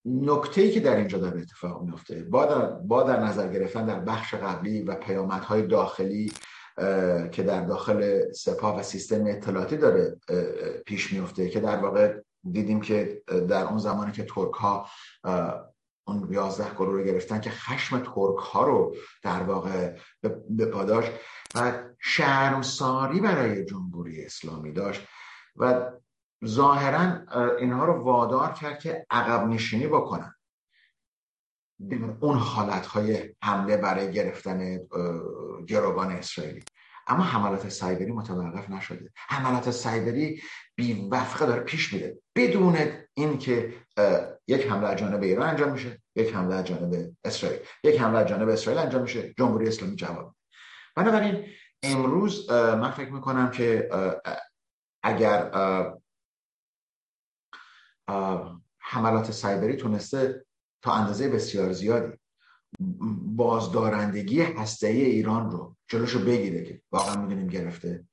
نکته 0.05 0.61
ای 0.61 0.71
که 0.71 0.81
در 0.81 0.97
اینجا 0.97 1.19
داره 1.19 1.41
اتفاق 1.41 1.83
میفته 1.83 2.23
با 2.23 2.47
در, 2.47 2.67
با 2.67 3.03
در 3.03 3.21
نظر 3.21 3.53
گرفتن 3.53 3.87
در 3.87 4.01
بخش 4.01 4.35
قبلی 4.35 4.83
و 4.83 4.95
پیامدهای 4.95 5.67
داخلی 5.67 6.33
که 7.33 7.43
در 7.43 7.61
داخل 7.61 8.33
سپاه 8.33 8.81
و 8.81 8.83
سیستم 8.83 9.27
اطلاعاتی 9.27 9.77
داره 9.77 10.17
پیش 10.87 11.13
میفته 11.13 11.49
که 11.49 11.61
در 11.61 11.77
واقع 11.77 12.15
دیدیم 12.51 12.81
که 12.81 13.23
در 13.49 13.65
اون 13.65 13.79
زمانی 13.79 14.13
که 14.13 14.25
ترک 14.25 14.55
ها 14.55 14.87
اون 16.07 16.29
11 16.31 16.75
گروه 16.75 16.93
رو 16.93 17.05
گرفتن 17.05 17.41
که 17.41 17.51
خشم 17.51 17.99
ترک 17.99 18.39
ها 18.39 18.65
رو 18.67 18.97
در 19.23 19.43
واقع 19.43 19.97
به 20.49 20.67
پاداش 20.67 21.05
و 21.55 21.73
شرمساری 21.99 23.21
برای 23.21 23.65
جمهوری 23.65 24.25
اسلامی 24.25 24.73
داشت 24.73 25.03
و 25.57 25.91
ظاهرا 26.47 27.19
اینها 27.59 27.85
رو 27.85 28.05
وادار 28.05 28.53
کرد 28.53 28.79
که 28.79 29.07
عقب 29.11 29.49
نشینی 29.49 29.87
بکنن. 29.87 30.35
اون 32.21 32.39
حالت 32.39 32.87
های 32.87 33.35
حمله 33.43 33.77
برای 33.77 34.13
گرفتن 34.13 34.79
گروگان 35.67 36.13
اسرائیلی. 36.13 36.63
اما 37.07 37.23
حملات 37.23 37.69
سایبری 37.69 38.13
متوقف 38.13 38.71
نشده. 38.71 39.11
حملات 39.17 39.71
سایبری 39.71 40.43
بی 40.77 41.09
وفقه 41.11 41.47
داره 41.47 41.63
پیش 41.63 41.93
میره. 41.93 42.19
بدون 42.37 42.77
اینکه 43.15 43.75
یک 44.49 44.67
حمله 44.67 44.89
از 44.89 44.99
جانب 44.99 45.23
ایران 45.23 45.49
انجام 45.49 45.73
میشه 45.73 46.03
یک 46.17 46.35
حمله 46.35 46.55
از 46.55 46.65
جانب 46.65 47.13
اسرائیل. 47.25 47.61
یک 47.85 48.01
حمله 48.01 48.19
از 48.19 48.29
جانب 48.29 48.49
اسرائیل 48.49 48.83
انجام 48.83 49.03
میشه. 49.03 49.35
جمهوری 49.39 49.69
اسلامی 49.69 49.97
جواب 49.97 50.37
بنابراین 50.97 51.47
امروز 51.83 52.51
من 52.51 52.91
فکر 52.91 53.11
می‌کنم 53.13 53.51
که 53.51 53.89
اگر 55.03 55.51
حملات 58.79 59.31
سایبری 59.31 59.77
تونسته 59.77 60.45
تا 60.83 60.93
اندازه 60.93 61.29
بسیار 61.29 61.73
زیادی. 61.73 62.19
بازدارندگی 63.37 64.43
هسته 64.43 64.89
ایران 64.89 65.51
رو 65.51 65.77
جلوشو 65.89 66.25
بگیره 66.25 66.65
که 66.65 66.83
واقعا 66.93 67.23
می‌دونیم 67.23 67.49
گرفته. 67.49 68.05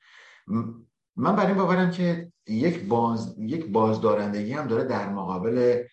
من 1.15 1.35
بر 1.35 1.47
این 1.47 1.57
باورم 1.57 1.91
که 1.91 2.31
یک 2.47 2.87
باز 2.87 3.35
یک 3.39 3.65
بازدارندگی 3.65 4.53
هم 4.53 4.67
داره 4.67 4.83
در 4.83 5.09
مقابل 5.09 5.83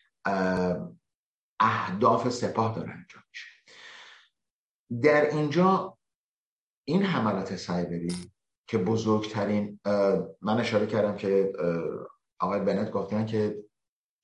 اهداف 1.60 2.28
سپاه 2.28 2.74
داره 2.76 2.90
انجام 2.90 3.22
میشه. 3.30 3.46
در 5.02 5.30
اینجا 5.30 5.98
این 6.84 7.02
حملات 7.02 7.56
سایبری 7.56 8.14
که 8.66 8.78
بزرگترین 8.78 9.80
من 10.42 10.60
اشاره 10.60 10.86
کردم 10.86 11.16
که 11.16 11.52
آقای 12.40 12.60
بنت 12.60 12.90
گفتن 12.90 13.26
که 13.26 13.64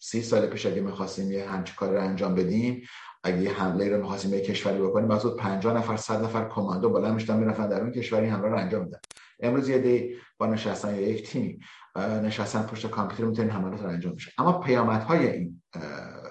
سی 0.03 0.23
سال 0.23 0.47
پیش 0.47 0.67
اگه 0.67 0.81
می‌خواستیم 0.81 1.33
یه 1.33 1.51
همچین 1.51 1.75
کار 1.77 1.91
رو 1.91 2.01
انجام 2.01 2.35
بدیم 2.35 2.87
اگه 3.25 3.51
حمله 3.51 3.89
رو 3.89 4.03
می‌خواستیم 4.03 4.31
به 4.31 4.41
کشوری 4.41 4.83
بکنیم 4.83 5.09
بعد 5.09 5.37
50 5.37 5.77
نفر 5.77 5.97
100 5.97 6.25
نفر 6.25 6.49
کماندو 6.49 6.91
بالا 6.91 7.13
می‌شدن 7.13 7.37
می‌رفتن 7.37 7.69
در 7.69 7.81
اون 7.81 7.91
کشوری 7.91 8.27
حمله 8.27 8.49
رو 8.49 8.59
انجام 8.59 8.85
میدن. 8.85 8.99
امروز 9.41 9.69
یه 9.69 9.79
دی 9.79 10.17
با 10.39 10.47
نشستن 10.47 10.95
یا 10.95 11.01
یک 11.01 11.31
تیمی 11.31 11.59
نشستن 11.97 12.63
پشت 12.63 12.91
کامپیوتر 12.91 13.25
می‌تونن 13.25 13.51
حملات 13.51 13.83
رو 13.83 13.89
انجام 13.89 14.15
بشه. 14.15 14.33
اما 14.39 14.61
پیامدهای 14.61 15.29
این 15.29 15.63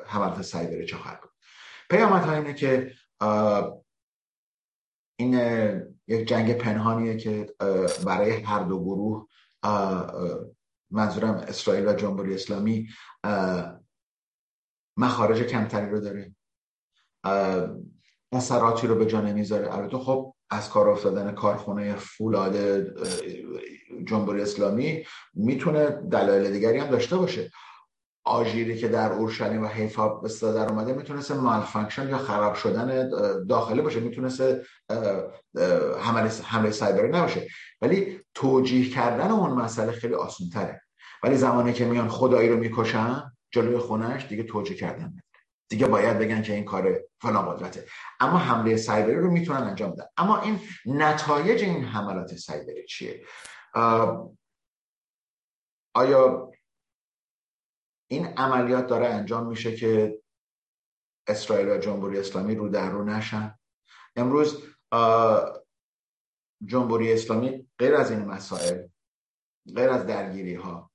حملات 0.07 0.41
سایبری 0.41 0.85
چه 0.85 0.97
خواهد 0.97 1.21
بود؟ 1.21 1.31
پیامدها 1.89 2.33
اینه 2.33 2.53
که 2.53 2.91
این 5.19 5.33
یک 6.07 6.27
جنگ 6.27 6.53
پنهانیه 6.53 7.17
که 7.17 7.53
برای 8.05 8.31
هر 8.31 8.63
دو 8.63 8.79
گروه 8.83 9.27
منظورم 10.91 11.33
اسرائیل 11.33 11.87
و 11.87 11.93
جمهوری 11.93 12.33
اسلامی 12.33 12.87
مخارج 14.97 15.41
کمتری 15.41 15.89
رو 15.89 15.99
داره. 15.99 16.35
اثراتی 18.31 18.87
رو 18.87 18.95
به 18.95 19.05
جا 19.05 19.21
نمی‌ذاره. 19.21 19.75
البته 19.75 19.97
خب 19.97 20.35
از 20.49 20.69
کار 20.69 20.89
افتادن 20.89 21.31
کارخونه 21.31 21.95
فولاد 21.95 22.55
جمهوری 24.05 24.41
اسلامی 24.41 25.05
می‌تونه 25.33 25.89
دلایل 25.89 26.51
دیگری 26.51 26.77
هم 26.77 26.87
داشته 26.89 27.17
باشه. 27.17 27.51
آژیری 28.23 28.77
که 28.77 28.87
در 28.87 29.13
اورشلیم 29.13 29.63
و 29.63 29.67
حیفا 29.67 30.07
به 30.07 30.29
در 30.41 30.69
اومده 30.69 30.93
می‌تونست 30.93 31.31
مالفانکشن 31.31 32.09
یا 32.09 32.17
خراب 32.17 32.55
شدن 32.55 33.09
داخلی 33.45 33.81
باشه 33.81 33.99
می‌تونست 33.99 34.41
حمله 35.99 36.31
حمله 36.43 36.71
سایبری 36.71 37.07
نباشه. 37.07 37.47
ولی 37.81 38.19
توجیه 38.33 38.89
کردن 38.89 39.31
اون 39.31 39.51
مسئله 39.51 39.91
خیلی 39.91 40.13
آسان 40.13 40.49
تره 40.49 40.81
ولی 41.23 41.35
زمانی 41.35 41.73
که 41.73 41.85
میان 41.85 42.09
خدایی 42.09 42.49
رو 42.49 42.57
می‌کشن 42.57 43.31
جلوی 43.51 43.77
خونش 43.77 44.25
دیگه 44.25 44.43
توجیه 44.43 44.77
کردن 44.77 45.13
دیگه 45.69 45.87
باید 45.87 46.19
بگن 46.19 46.41
که 46.41 46.53
این 46.53 46.65
کار 46.65 47.01
فلان 47.21 47.55
قدرته. 47.55 47.85
اما 48.19 48.37
حمله 48.37 48.77
سایبری 48.77 49.15
رو 49.15 49.31
می‌تونن 49.31 49.61
انجام 49.61 49.91
بدن. 49.91 50.05
اما 50.17 50.41
این 50.41 50.59
نتایج 50.85 51.63
این 51.63 51.83
حملات 51.83 52.35
سایبری 52.35 52.85
چیه؟ 52.85 53.23
آیا 55.93 56.50
این 58.11 58.25
عملیات 58.25 58.87
داره 58.87 59.07
انجام 59.07 59.47
میشه 59.47 59.75
که 59.75 60.19
اسرائیل 61.27 61.69
و 61.69 61.77
جمهوری 61.77 62.19
اسلامی 62.19 62.55
رو 62.55 62.69
در 62.69 62.89
رو 62.89 63.03
نشن. 63.03 63.59
امروز 64.15 64.63
جمهوری 66.65 67.13
اسلامی 67.13 67.67
غیر 67.79 67.95
از 67.95 68.11
این 68.11 68.25
مسائل 68.25 68.87
غیر 69.75 69.89
از 69.89 70.05
درگیری 70.05 70.55
ها 70.55 70.91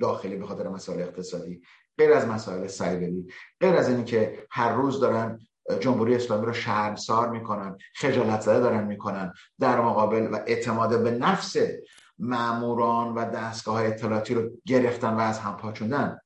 داخلی 0.00 0.36
به 0.36 0.46
خاطر 0.46 0.68
مسائل 0.68 1.00
اقتصادی 1.02 1.62
غیر 1.98 2.12
از 2.12 2.26
مسائل 2.26 2.66
سایبری 2.66 3.32
غیر 3.60 3.74
از 3.74 3.88
اینی 3.88 4.04
که 4.04 4.46
هر 4.50 4.72
روز 4.72 5.00
دارن 5.00 5.38
جمهوری 5.80 6.14
اسلامی 6.14 6.46
رو 6.46 6.52
شرمسار 6.52 7.30
می‌کنن 7.30 7.78
خجالت 7.94 8.40
زده 8.40 8.60
دارن 8.60 8.84
می‌کنن 8.84 9.32
در 9.60 9.80
مقابل 9.80 10.28
و 10.32 10.36
اعتماد 10.46 11.02
به 11.02 11.10
نفس 11.10 11.56
ماموران 12.18 13.14
و 13.14 13.30
دستگاه 13.30 13.74
های 13.74 13.86
اطلاعاتی 13.86 14.34
رو 14.34 14.50
گرفتن 14.66 15.14
و 15.14 15.18
از 15.18 15.38
هم 15.38 15.56
پاچوندن. 15.56 16.20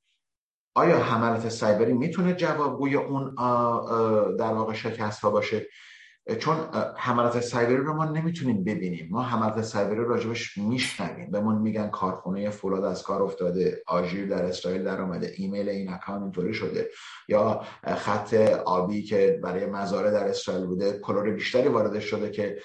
آیا 0.76 0.98
حملات 0.98 1.48
سایبری 1.48 1.92
می‌تونه 1.92 2.34
جوابگوی 2.34 2.94
اون 2.94 3.34
در 4.36 4.52
واقع 4.52 4.72
شکست 4.72 5.20
ها 5.20 5.30
باشه؟ 5.30 5.66
چون 6.34 6.56
حملات 6.96 7.40
سایبری 7.40 7.76
رو 7.76 7.94
ما 7.94 8.04
نمی‌تونیم 8.04 8.64
ببینیم. 8.64 9.08
ما 9.10 9.22
حملات 9.22 9.62
سایبری 9.62 10.04
راجبش 10.04 10.58
میشنویم. 10.58 11.30
بهمون 11.30 11.58
میگن 11.58 11.88
کارخونه 11.88 12.50
فولاد 12.50 12.84
از 12.84 13.02
کار 13.02 13.22
افتاده. 13.22 13.82
آژیر 13.86 14.28
در 14.28 14.44
اسرائیل 14.44 14.84
در 14.84 15.00
آمده 15.00 15.32
ایمیل 15.36 15.68
این 15.68 15.92
account 15.92 16.22
اینطوری 16.22 16.54
شده. 16.54 16.88
یا 17.28 17.60
خط 17.96 18.34
آبی 18.64 19.02
که 19.02 19.40
برای 19.42 19.66
مزاره 19.66 20.10
در 20.10 20.28
اسرائیل 20.28 20.66
بوده 20.66 20.98
کلور 20.98 21.30
بیشتری 21.30 21.68
وارد 21.68 22.00
شده 22.00 22.30
که 22.30 22.58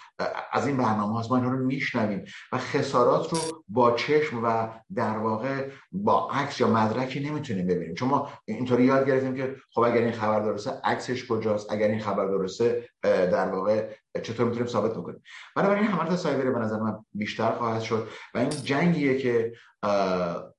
از 0.52 0.68
این 0.68 0.78
برنامه 0.78 1.28
ما 1.30 1.36
اینا 1.38 1.52
رو 1.52 1.66
میشنویم. 1.66 2.24
و 2.52 2.58
خسارات 2.58 3.34
رو 3.34 3.64
با 3.68 3.92
چشم 3.92 4.44
و 4.44 4.68
در 4.96 5.18
واقع 5.18 5.70
با 5.92 6.30
عکس 6.32 6.60
یا 6.60 6.68
مدرکی 6.68 7.20
نمی‌تونیم 7.20 7.68
ببینیم. 7.68 7.96
چون 7.96 8.10
ما 8.10 8.30
اینطوری 8.46 8.84
یاد 8.84 9.08
گرفتیم 9.08 9.36
که 9.36 9.56
خب 9.74 9.82
اگر 9.82 10.02
این 10.02 10.12
خبر 10.12 10.40
درسته 10.40 10.72
عکسش 10.84 11.28
کجاست؟ 11.28 11.72
اگر 11.72 11.88
این 11.88 12.00
خبر 12.00 12.26
درسته 12.26 12.90
در 13.04 13.48
واقع 13.48 13.90
چطور 14.24 14.46
می‌تونیم 14.46 14.68
ثابت 14.68 14.92
بکنیم. 14.92 15.24
بنابراین 15.56 15.84
حملات 15.84 16.16
سایبری 16.16 16.52
به 16.52 16.60
نظر 16.60 16.80
من 16.80 17.06
بیشتر 17.14 17.52
خواهد 17.52 17.82
شد 17.82 18.08
و 18.34 18.38
این 18.38 18.50
جنگیه 18.50 19.18
که 19.18 19.54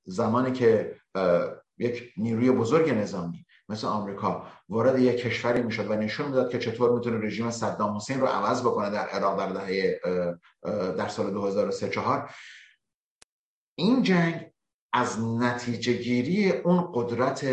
زمانی 0.05 0.53
که 0.53 0.97
یک 1.79 2.13
نیروی 2.17 2.51
بزرگ 2.51 2.91
نظامی 2.91 3.47
مثل 3.69 3.87
آمریکا 3.87 4.47
وارد 4.69 4.99
یک 4.99 5.17
کشوری 5.17 5.63
می‌شد 5.63 5.91
و 5.91 5.95
نشون 5.95 6.27
می‌داد 6.27 6.51
که 6.51 6.59
چطور 6.59 6.93
می‌تونه 6.93 7.27
رژیم 7.27 7.51
صدام 7.51 7.97
حسین 7.97 8.21
رو 8.21 8.27
عوض 8.27 8.61
بکنه 8.61 8.91
در 8.91 9.07
عراق 9.07 9.39
در 9.39 9.53
دهه 9.53 10.01
در 10.97 11.09
سال 11.09 11.31
2003 11.31 11.89
4 11.89 12.31
این 13.79 14.03
جنگ 14.03 14.51
از 14.93 15.25
نتیجه 15.25 15.93
گیری 15.93 16.51
اون 16.51 16.91
قدرت 16.95 17.45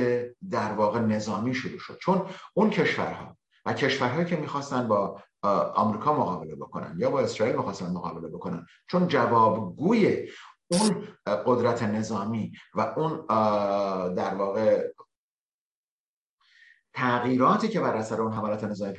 در 0.50 0.74
واقع 0.74 1.00
نظامی 1.00 1.54
شروع 1.54 1.80
شد. 1.80 1.98
چون 2.02 2.26
اون 2.54 2.70
کشورها 2.70 3.38
کشورهایی 3.74 4.26
که 4.26 4.36
می‌خواستن 4.36 4.88
با 4.88 5.22
آمریکا 5.76 6.14
مقابله 6.14 6.56
بکنن 6.56 6.96
یا 6.98 7.10
با 7.10 7.20
اسرائیل 7.20 7.56
می‌خواستن 7.56 7.92
مقابله 7.92 8.28
بکنن. 8.28 8.66
چون 8.88 9.08
جوابگوی 9.08 10.30
اون 10.72 11.08
قدرت 11.46 11.84
نظامی 11.84 12.52
و 12.74 12.82
اون 12.82 13.26
در 14.16 14.36
واقع 14.36 14.88
تغییراتی 16.94 17.68
که 17.68 17.80
بر 17.80 17.96
اثر 17.96 18.22
اون 18.22 18.34
حملات 18.34 18.64
نظامی 18.64 18.94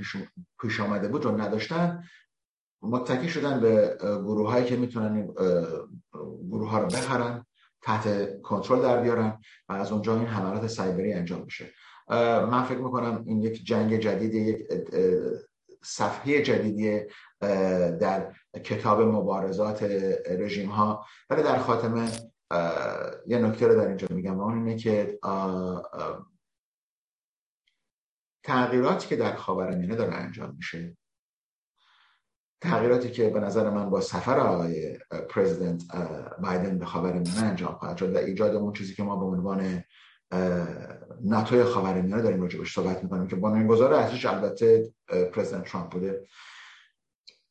پیش 0.61 0.81
آمده 0.81 1.09
بود 1.09 1.25
رو 1.25 1.41
نداشتن 1.41 2.05
متکی 2.83 3.29
شدن 3.29 3.61
به 3.61 3.97
گروه 4.01 4.51
هایی 4.51 4.65
که 4.65 4.77
می‌تونن 4.77 5.27
گروه 6.51 6.71
ها 6.71 6.79
رو 6.79 6.87
بخرن 6.87 7.47
تحت 7.83 8.41
کنترل 8.43 8.83
در 8.83 9.01
بیارن 9.03 9.41
و 9.69 9.73
از 9.73 9.93
اونجا 9.93 10.17
این 10.17 10.27
حملات 10.27 10.67
سایبری 10.67 11.13
انجام 11.13 11.45
بشه. 11.45 11.73
من 12.51 12.63
فکر 12.63 12.79
می‌کنم 12.79 13.25
این 13.27 13.41
یک 13.41 13.65
جنگ 13.65 13.97
جدید 13.97 14.35
یک 14.35 14.67
صفحه 15.83 16.43
جدیدی 16.43 17.01
در 18.01 18.35
کتاب 18.65 19.01
مبارزات 19.01 19.83
رژیم 20.31 20.69
ها 20.69 21.07
ولی 21.31 21.43
در 21.43 21.59
خاتمه 21.59 22.11
یه 23.27 23.39
نکته 23.39 23.67
رو 23.67 23.75
در 23.75 23.89
اینجا 23.89 24.07
میگم 24.11 24.39
و 24.39 24.43
اون 24.43 24.59
اینه 24.59 24.77
که 24.77 25.19
تغییراتی 28.43 29.09
که 29.09 29.17
در 29.17 29.37
خاورمیانه 29.37 29.97
داره 29.97 30.15
انجام 30.15 30.55
میشه. 30.57 30.97
تغییراتی 32.63 33.11
که 33.11 33.31
به 33.31 33.41
نظر 33.41 33.71
من 33.71 33.91
با 33.91 34.01
سفر 34.01 34.39
آقای 34.39 34.99
پرزیدنت 35.31 35.83
بایدن 36.43 36.79
به 36.79 36.87
خاورمیانه 36.87 37.43
انجام 37.43 37.75
خواهد 37.75 37.97
شد 37.97 38.15
و 38.15 38.19
ایجاد 38.19 38.55
اون 38.55 38.73
چیزی 38.73 38.95
که 38.95 39.03
ما 39.03 39.17
به 39.17 39.25
عنوان 39.25 39.85
ناتوی 41.21 41.65
خاورمیانه 41.65 42.23
داریم 42.23 42.43
راجبش 42.43 42.75
صحبت 42.75 43.03
می‌کنیم 43.03 43.27
که 43.27 43.37
بنیانگذار 43.37 43.95
اصلیش 43.95 44.27
البته 44.27 44.93
پرزیدنت 45.33 45.65
ترامپ 45.65 45.93
بوده. 45.93 46.27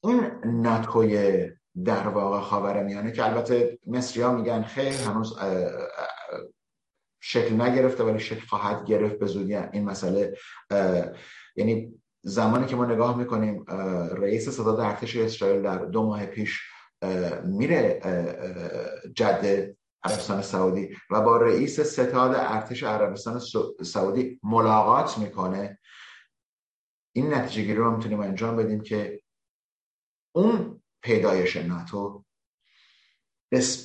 این 0.03 0.31
ناتوی 0.45 1.41
در 1.85 2.07
واقع 2.07 2.39
خاورمیانه 2.39 3.11
که 3.11 3.25
البته 3.25 3.79
مصری 3.87 4.23
ها 4.23 4.33
میگن 4.33 4.63
خیلی 4.63 4.95
هنوز 4.95 5.39
شکل 7.19 7.61
نگرفته 7.61 8.03
ولی 8.03 8.19
شکل 8.19 8.45
خواهد 8.45 8.85
گرفت 8.85 9.19
به 9.19 9.25
زودی 9.25 9.55
این 9.55 9.85
مسئله. 9.85 10.37
یعنی 11.55 11.93
زمانی 12.23 12.65
که 12.65 12.75
ما 12.75 12.85
نگاه 12.85 13.17
می‌کنیم 13.17 13.65
رئیس 14.11 14.49
ستاد 14.49 14.79
ارتش 14.79 15.17
اسرائیل 15.17 15.61
در 15.61 15.77
دو 15.77 16.05
ماه 16.05 16.25
پیش 16.25 16.61
میره 17.43 18.01
جده 19.15 19.77
عربستان 20.03 20.41
سعودی. 20.41 20.97
و 21.09 21.21
با 21.21 21.37
رئیس 21.37 21.79
ستاد 21.79 22.35
ارتش 22.35 22.83
عربستان 22.83 23.41
سعودی 23.83 24.39
ملاقات 24.43 25.17
می‌کنه. 25.17 25.79
این 27.15 27.33
نتیجه 27.33 27.61
گیری 27.61 27.75
رو 27.75 27.95
می‌تونیم 27.95 28.19
انجام 28.19 28.55
بدیم 28.55 28.81
که 28.81 29.21
اون 30.35 30.81
پیدایش 31.01 31.55
ناتو 31.57 32.23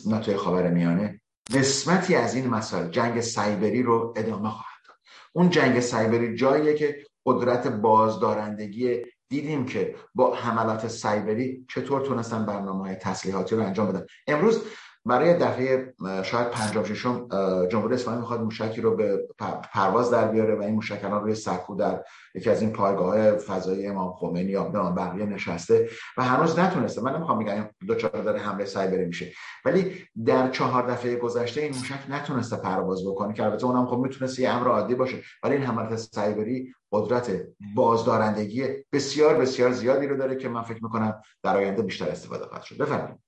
ناتوی 0.06 0.36
خاور 0.36 0.70
میانه 0.70 1.20
قسمتی 1.54 2.14
از 2.14 2.34
این 2.34 2.48
مسائل 2.48 2.90
جنگ 2.90 3.20
سایبری 3.20 3.82
رو 3.82 4.14
ادامه 4.16 4.50
خواهد 4.50 4.80
داد. 4.88 4.96
اون 5.32 5.50
جنگ 5.50 5.80
سایبری 5.80 6.36
جاییه 6.36 6.74
که 6.74 7.06
قدرت 7.26 7.66
بازدارندگی 7.66 9.02
دیدیم 9.28 9.66
که 9.66 9.96
با 10.14 10.34
حملات 10.34 10.88
سایبری 10.88 11.66
چطور 11.70 12.06
تونستن 12.06 12.46
برنامه 12.46 12.84
های 12.86 12.94
تسلیحاتی 12.94 13.56
رو 13.56 13.62
انجام 13.62 13.88
بدن. 13.88 14.06
امروز 14.26 14.64
برای 15.06 15.34
دفعه 15.34 15.94
شاید 16.22 16.50
پنجم 16.50 16.84
ششم 16.84 17.28
جمهوری 17.68 17.94
اسلامی 17.94 18.20
می‌خواد 18.20 18.40
موشکی 18.40 18.80
رو 18.80 18.96
به 18.96 19.28
پرواز 19.72 20.10
در 20.10 20.28
بیاره 20.28 20.54
و 20.54 20.62
این 20.62 20.74
موشک 20.74 21.04
الان 21.04 21.22
روی 21.22 21.34
سکو 21.34 21.74
در 21.74 22.04
یکی 22.34 22.50
از 22.50 22.62
این 22.62 22.72
پایگاه 22.72 23.32
فضایی 23.32 23.86
امام 23.86 24.12
خمینی 24.12 24.50
یا 24.50 24.64
بقیه 24.64 25.26
نشسته 25.26 25.88
و 26.16 26.24
هنوز 26.24 26.58
نتونسته. 26.58 27.02
من 27.02 27.16
نمی‌خوام 27.16 27.38
بگم 27.38 27.68
دو 27.86 27.94
چهار 27.94 28.22
داره 28.22 28.40
حمله 28.40 28.64
سایبری 28.64 29.04
میشه. 29.04 29.32
ولی 29.64 30.04
در 30.26 30.50
چهار 30.50 30.90
دفعه 30.90 31.16
گذشته 31.16 31.60
این 31.60 31.74
موشک 31.74 32.00
نتونسته 32.08 32.56
پرواز 32.56 33.06
بکنه 33.06 33.32
که 33.32 33.44
البته 33.44 33.64
اونم 33.64 33.86
خب 33.86 33.96
می‌تونسته 33.96 34.42
یه 34.42 34.50
امر 34.50 34.68
عادی 34.68 34.94
باشه. 34.94 35.16
ولی 35.42 35.54
این 35.54 35.64
حملات 35.64 35.96
سایبری 35.96 36.74
قدرت 36.92 37.30
بازدارندگی 37.74 38.64
بسیار 38.92 39.34
بسیار 39.34 39.72
زیادی 39.72 40.06
رو 40.06 40.16
داره 40.16 40.36
که 40.36 40.48
من 40.48 40.62
فکر 40.62 40.84
می‌کنم 40.84 41.22
در 41.42 41.56
آینده 41.56 41.82
بیشتر 41.82 42.08
استفاده 42.08 42.44
خواهد 42.44 42.62
شد. 42.62 42.76
بفرمایید. 42.76 43.23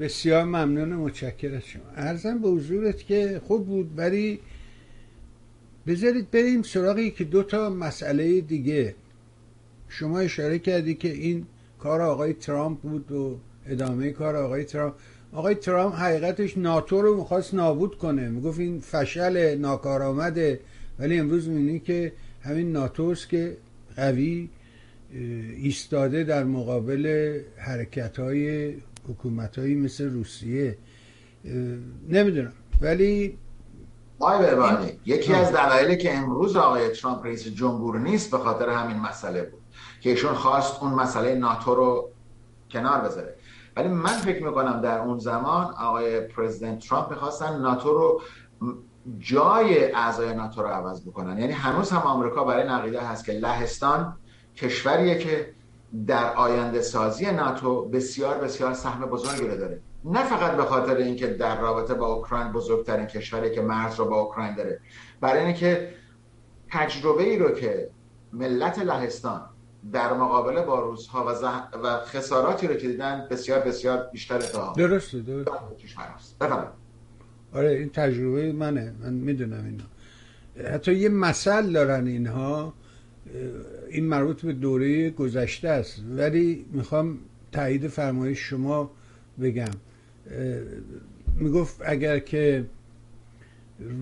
بسیار 0.00 0.44
ممنون 0.44 0.92
متشکر 0.92 1.54
از 1.54 1.62
شما. 1.62 1.82
ارزم 1.96 2.38
به 2.38 2.48
حضورت 2.48 3.06
که 3.06 3.40
خوب 3.46 3.66
بود 3.66 3.90
ولی 3.96 4.40
بذارید 5.86 6.30
بریم 6.30 6.62
سراغ 6.62 6.98
که 6.98 7.24
دو 7.24 7.42
تا 7.42 7.70
مسئله 7.70 8.40
دیگه. 8.40 8.94
شما 9.88 10.18
اشاره 10.18 10.58
کردی 10.58 10.94
که 10.94 11.12
این 11.12 11.46
کار 11.78 12.00
آقای 12.00 12.32
ترامپ 12.32 12.80
بود 12.80 13.12
و 13.12 13.38
ادامه 13.66 14.10
کار 14.10 14.36
آقای 14.36 14.64
ترامپ. 14.64 14.94
آقای 15.32 15.54
ترامپ 15.54 15.94
حقیقتش 15.94 16.58
ناتو 16.58 17.02
رو 17.02 17.16
می‌خواست 17.16 17.54
نابود 17.54 17.98
کنه. 17.98 18.28
می‌گفت 18.28 18.60
این 18.60 18.80
فشل 18.80 19.58
ناکارآمده 19.58 20.60
ولی 20.98 21.18
امروز 21.18 21.48
می‌بینی 21.48 21.78
که 21.78 22.12
همین 22.42 22.72
ناتوست 22.72 23.28
که 23.28 23.56
قوی 23.96 24.48
ایستاده 25.56 26.24
در 26.24 26.44
مقابل 26.44 27.34
حرکت 27.56 28.18
های 28.18 28.74
حکومت 29.10 29.58
مثل 29.58 30.10
روسیه 30.10 30.78
نمی‌دونم. 32.08 32.52
ولی 32.80 33.38
آقای 34.18 34.98
یکی 35.06 35.34
از 35.34 35.52
دلایلی 35.52 35.96
که 35.96 36.18
امروز 36.18 36.56
آقای 36.56 36.88
ترامپ 36.88 37.26
رئیس 37.26 37.48
جمهور 37.48 37.98
نیست 37.98 38.30
به 38.30 38.38
خاطر 38.38 38.68
همین 38.68 38.96
مسئله 38.96 39.42
بود 39.42 39.60
که 40.00 40.10
ایشون 40.10 40.34
خواست 40.34 40.82
اون 40.82 40.94
مسئله 40.94 41.34
ناتو 41.34 41.74
رو 41.74 42.10
کنار 42.70 43.00
بذاره. 43.00 43.36
ولی 43.76 43.88
من 43.88 44.10
فکر 44.10 44.44
می‌کنم 44.44 44.80
در 44.80 44.98
اون 44.98 45.18
زمان 45.18 45.64
آقای 45.64 46.20
پرزیدنت 46.20 46.78
ترامپ 46.78 47.10
می‌خواستن 47.10 47.60
ناتو 47.60 47.88
رو 47.88 48.22
جای 49.18 49.92
اعضای 49.92 50.34
ناتو 50.34 50.62
رو 50.62 50.68
عوض 50.68 51.02
بکنن. 51.02 51.38
یعنی 51.38 51.52
هنوز 51.52 51.90
هم 51.90 52.02
آمریکا 52.02 52.44
برای 52.44 52.68
نقیده 52.68 53.00
هست 53.00 53.24
که 53.24 53.32
لهستان 53.32 54.16
کشوریه 54.56 55.18
که 55.18 55.54
در 56.06 56.34
آینده 56.34 56.80
سازی 56.80 57.32
ناتو 57.32 57.88
بسیار 57.88 58.38
بسیار 58.38 58.74
سهم 58.74 59.06
بزرگی 59.06 59.48
رو 59.48 59.56
داره. 59.56 59.80
نه 60.04 60.24
فقط 60.24 60.56
به 60.56 60.62
خاطر 60.62 60.96
اینکه 60.96 61.26
در 61.26 61.60
رابطه 61.60 61.94
با 61.94 62.06
اوکراین 62.06 62.52
بزرگترین 62.52 63.06
کشوری 63.06 63.54
که 63.54 63.60
مرز 63.60 63.98
رو 63.98 64.04
با 64.04 64.20
اوکراین 64.20 64.54
داره 64.54 64.80
برای 65.20 65.44
اینکه 65.44 65.94
تجربه 66.70 67.22
ای 67.22 67.38
رو 67.38 67.50
که 67.50 67.90
ملت 68.32 68.78
لهستان 68.78 69.42
در 69.92 70.12
مقابله 70.12 70.62
با 70.62 70.80
روزها 70.80 71.24
و, 71.28 71.34
زح... 71.34 71.70
و 71.82 71.98
خساراتی 72.04 72.66
رو 72.66 72.74
که 72.74 72.88
دیدن 72.88 73.26
بسیار 73.30 73.60
بسیار 73.60 74.08
بیشتر 74.12 74.38
تا 74.38 74.72
درسته 74.76 75.18
درسته. 75.18 75.46
آره 77.54 77.70
این 77.70 77.90
تجربه 77.90 78.52
منه. 78.52 78.94
من 79.00 79.12
می‌دونم 79.12 79.64
اینا 79.64 79.84
حتی 80.74 80.94
یه 80.94 81.08
مثل 81.08 81.72
دارن 81.72 82.06
اینها. 82.06 82.74
این 83.90 84.04
مربوط 84.04 84.42
به 84.42 84.52
دوره 84.52 85.10
گذشته 85.10 85.68
است. 85.68 86.02
ولی 86.10 86.64
می‌خوام 86.72 87.18
تایید 87.52 87.88
فرمایش 87.88 88.38
شما 88.38 88.90
بگم. 89.40 89.70
می‌گفت 91.36 91.80
اگر 91.84 92.18
که 92.18 92.64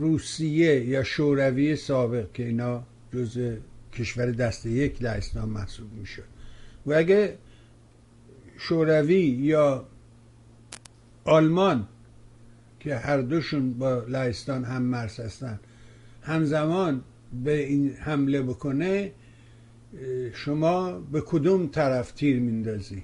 روسیه 0.01 0.85
یا 0.85 1.05
شوروی 1.05 1.77
سابق 1.77 2.33
که 2.33 2.47
اینا 2.47 2.83
جز 3.15 3.57
کشور 3.93 4.31
دست 4.31 4.67
یک 4.67 5.03
لهستان 5.03 5.49
محسوب 5.49 5.93
می‌شد 5.93 6.23
و 6.87 6.93
اگه 6.93 7.39
شوروی 8.59 9.21
یا 9.21 9.87
آلمان 11.25 11.87
که 12.81 12.97
هر 12.97 13.21
دوشون 13.21 13.73
با 13.73 14.05
لهستان 14.09 14.65
هم 14.65 14.83
مرز 14.83 15.21
هستن 15.21 15.61
همزمان 16.23 17.03
به 17.45 17.67
این 17.67 17.91
حمله 17.91 18.43
بکنه 18.43 19.13
شما 20.35 20.93
به 20.93 21.21
کدوم 21.21 21.67
طرف 21.67 22.13
تیر 22.13 22.41
میندازی؟ 22.41 23.03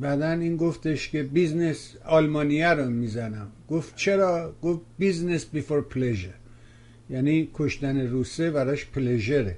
بعدا 0.00 0.30
این 0.30 0.56
گفتش 0.56 1.08
که 1.08 1.22
business 1.22 1.96
آلمانیه 2.04 2.68
رو 2.68 2.90
می‌زنم. 2.90 3.48
گفت 3.68 3.96
چرا؟ 3.96 4.54
گفت 4.62 4.80
business 4.98 5.46
before 5.46 5.80
pleasure. 5.80 6.34
یعنی 7.10 7.50
کشتن 7.54 8.06
روسه 8.06 8.50
براش 8.50 8.86
pleasure 8.86 9.42
ه. 9.42 9.56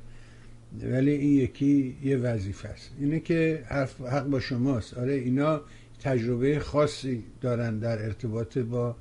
ولی 0.82 1.10
این 1.10 1.32
یکی 1.32 1.96
یه 2.02 2.16
وظیفه 2.16 2.68
است. 2.68 2.90
اینه 3.00 3.20
که 3.20 3.64
حق 4.10 4.26
با 4.26 4.40
شماست. 4.40 4.94
آره 4.94 5.12
اینا 5.12 5.60
تجربه 6.00 6.58
خاصی 6.58 7.24
دارن 7.40 7.78
در 7.78 8.04
ارتباط 8.04 8.58
با 8.58 8.96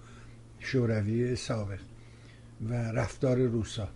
شوروی 0.59 1.35
سابق 1.35 1.79
و 2.69 2.73
رفتار 2.73 3.37
روسا. 3.37 3.89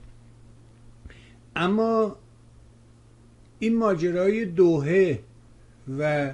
اما 1.55 2.17
این 3.59 3.75
ماجرای 3.75 4.45
دوهه 4.45 5.19
و 5.99 6.33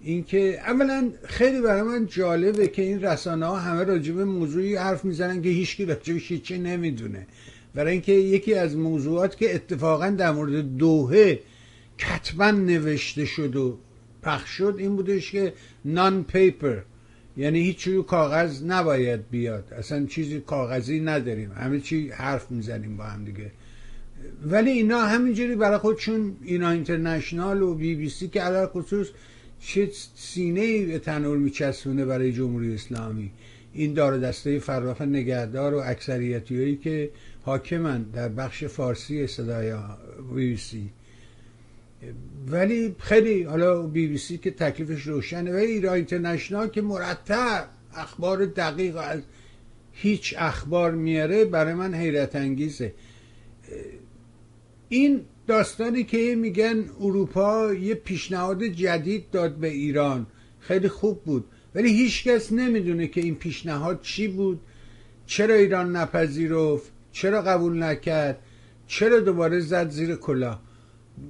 اینکه 0.00 0.60
اولا 0.60 1.10
خیلی 1.24 1.60
برای 1.60 1.82
من 1.82 2.06
جالبه 2.06 2.68
که 2.68 2.82
این 2.82 3.02
رسانه 3.02 3.46
ها 3.46 3.56
همه 3.56 3.84
راجب 3.84 4.20
موضوعی 4.20 4.76
حرف 4.76 5.04
می‌زنن 5.04 5.42
که 5.42 5.48
هیچکی 5.48 5.84
راجبش 5.84 6.30
هیچی 6.30 6.58
نمی‌دونه. 6.58 7.26
برای 7.74 7.92
اینکه 7.92 8.12
یکی 8.12 8.54
از 8.54 8.76
موضوعات 8.76 9.36
که 9.36 9.54
اتفاقا 9.54 10.10
در 10.10 10.32
مورد 10.32 10.76
دوهه 10.76 11.40
کتبا 11.98 12.50
نوشته 12.50 13.24
شد 13.24 13.56
و 13.56 13.78
پخش 14.22 14.50
شد 14.50 14.74
این 14.78 14.96
بودش 14.96 15.30
که 15.30 15.52
نان 15.84 16.24
پیپر 16.24 16.78
یعنی 17.36 17.60
هیچ 17.60 17.86
روی 17.86 18.02
کاغذ 18.02 18.64
نباید 18.64 19.30
بیاد. 19.30 19.72
اصلا 19.72 20.06
چیزی 20.06 20.40
کاغذی 20.40 21.00
نداریم. 21.00 21.52
همه 21.52 21.80
چی 21.80 22.08
حرف 22.08 22.50
می‌زنیم 22.50 22.96
با 22.96 23.04
هم 23.04 23.24
دیگه. 23.24 23.50
ولی 24.44 24.70
اینا 24.70 25.00
همینجوری 25.00 25.56
برای 25.56 25.78
خودشون 25.78 26.36
اینا 26.42 26.70
اینترنشنال 26.70 27.62
و 27.62 27.74
بی 27.74 27.94
بی 27.94 28.08
سی 28.08 28.28
که 28.28 28.40
علاقه 28.40 28.66
خصوص 28.66 29.08
چه 29.60 29.90
سینه 30.14 30.86
به 30.86 30.98
تنور 30.98 31.36
میچسبونه 31.38 32.04
برای 32.04 32.32
جمهوری 32.32 32.74
اسلامی. 32.74 33.30
این 33.72 33.94
دار 33.94 34.18
دسته 34.18 34.58
فراخ 34.58 35.00
نگهدار 35.02 35.74
و 35.74 35.82
اکثریتی 35.84 36.56
هایی 36.58 36.76
که 36.76 37.10
حاکمن 37.42 38.02
در 38.02 38.28
بخش 38.28 38.64
فارسی 38.64 39.26
صدای 39.26 39.72
بی 40.34 40.50
بی 40.50 40.56
سی. 40.56 40.90
ولی 42.48 42.96
خیلی 42.98 43.42
حالا 43.42 43.82
بی 43.82 44.06
بی 44.06 44.18
سی 44.18 44.38
که 44.38 44.50
تکلیفش 44.50 45.02
روشنه. 45.02 45.52
و 45.52 45.56
ایران 45.56 45.94
اینترنشنال 45.94 46.68
که 46.68 46.82
مرتب 46.82 47.68
اخبار 47.94 48.46
دقیق 48.46 48.96
از 48.96 49.20
هیچ 49.92 50.34
اخبار 50.38 50.92
میاره 50.92 51.44
برای 51.44 51.74
من 51.74 51.94
حیرت 51.94 52.36
انگیزه. 52.36 52.92
این 54.88 55.20
داستانی 55.46 56.04
که 56.04 56.36
میگن 56.36 56.84
اروپا 57.00 57.72
یه 57.74 57.94
پیشنهاد 57.94 58.64
جدید 58.64 59.30
داد 59.30 59.54
به 59.54 59.68
ایران. 59.68 60.26
خیلی 60.60 60.88
خوب 60.88 61.24
بود. 61.24 61.44
ولی 61.74 61.88
هیچکس 61.88 62.52
نمی‌دونه 62.52 63.06
که 63.06 63.20
این 63.20 63.34
پیشنهاد 63.34 64.00
چی 64.02 64.28
بود. 64.28 64.60
چرا 65.26 65.54
ایران 65.54 65.96
نپذیرفت؟ 65.96 66.92
چرا 67.12 67.42
قبول 67.42 67.82
نکرد؟ 67.82 68.38
چرا 68.86 69.20
دوباره 69.20 69.60
زد 69.60 69.90
زیر 69.90 70.14
کلاه؟ 70.14 70.62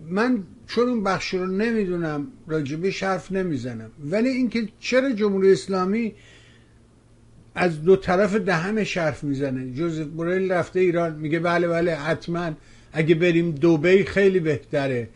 من 0.08 0.42
چون 0.66 0.88
اون 0.88 1.02
بخش 1.02 1.34
رو 1.34 1.46
نمی‌دونم 1.46 2.26
راجبش 2.46 3.02
حرف 3.02 3.32
نمی‌زنم. 3.32 3.90
ولی 4.10 4.28
اینکه 4.28 4.68
چرا 4.80 5.12
جمهوری 5.12 5.52
اسلامی 5.52 6.14
از 7.54 7.82
دو 7.82 7.96
طرف 7.96 8.34
دهن 8.34 8.78
حرف 8.78 9.24
می‌زنه. 9.24 9.72
جوزف 9.72 10.06
بورل 10.06 10.52
رفته 10.52 10.80
ایران 10.80 11.14
میگه 11.14 11.38
بله 11.38 11.68
بله 11.68 11.94
حتما. 11.94 12.52
اگه 12.92 13.14
بریم 13.14 13.50
دوبی 13.50 14.04
خیلی 14.04 14.40
بهتره. 14.40 15.08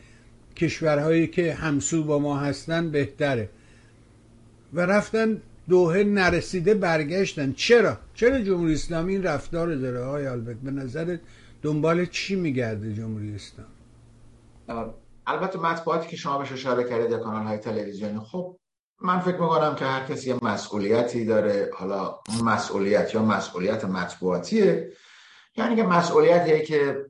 کشورهایی 0.56 1.26
که 1.26 1.54
همسو 1.54 2.04
با 2.04 2.18
ما 2.18 2.38
هستن 2.38 2.90
بهتره. 2.90 3.48
و 4.72 4.80
رفتن 4.80 5.42
دوهه 5.68 6.02
نرسیده 6.02 6.74
برگشتن. 6.74 7.52
چرا؟ 7.52 7.98
چرا 8.14 8.40
جمهوری 8.40 8.74
اسلامی 8.74 9.12
این 9.12 9.22
رفتار 9.22 9.74
داره؟ 9.74 10.00
آقای 10.00 10.28
آلبرت 10.28 10.56
به 10.56 10.70
نظر 10.70 11.16
دنبال 11.62 12.06
چی 12.06 12.36
میگرده 12.36 12.94
جمهوری 12.94 13.34
اسلامی؟ 13.34 13.70
البته 15.26 15.58
مطبوعاتی 15.58 16.08
که 16.08 16.16
شما 16.16 16.38
بهش 16.38 16.52
اشاره 16.52 16.84
کردید 16.84 17.18
کانال 17.18 17.46
های 17.46 17.58
تلویزیونی. 17.58 18.18
خب 18.18 18.56
من 19.02 19.20
فکر 19.20 19.40
می‌کنم 19.40 19.74
که 19.74 19.84
هر 19.84 20.06
کسی 20.06 20.30
یه 20.30 20.44
مسئولیتی 20.44 21.24
داره. 21.24 21.70
حالا 21.74 22.18
مسئولیت 22.44 23.14
یا 23.14 23.22
مسئولیت 23.22 23.84
مطبوعاتیه. 23.84 24.92
یعنی 25.56 25.76
که 25.76 25.82
مسئولیتیه 25.82 26.60
که 26.60 27.06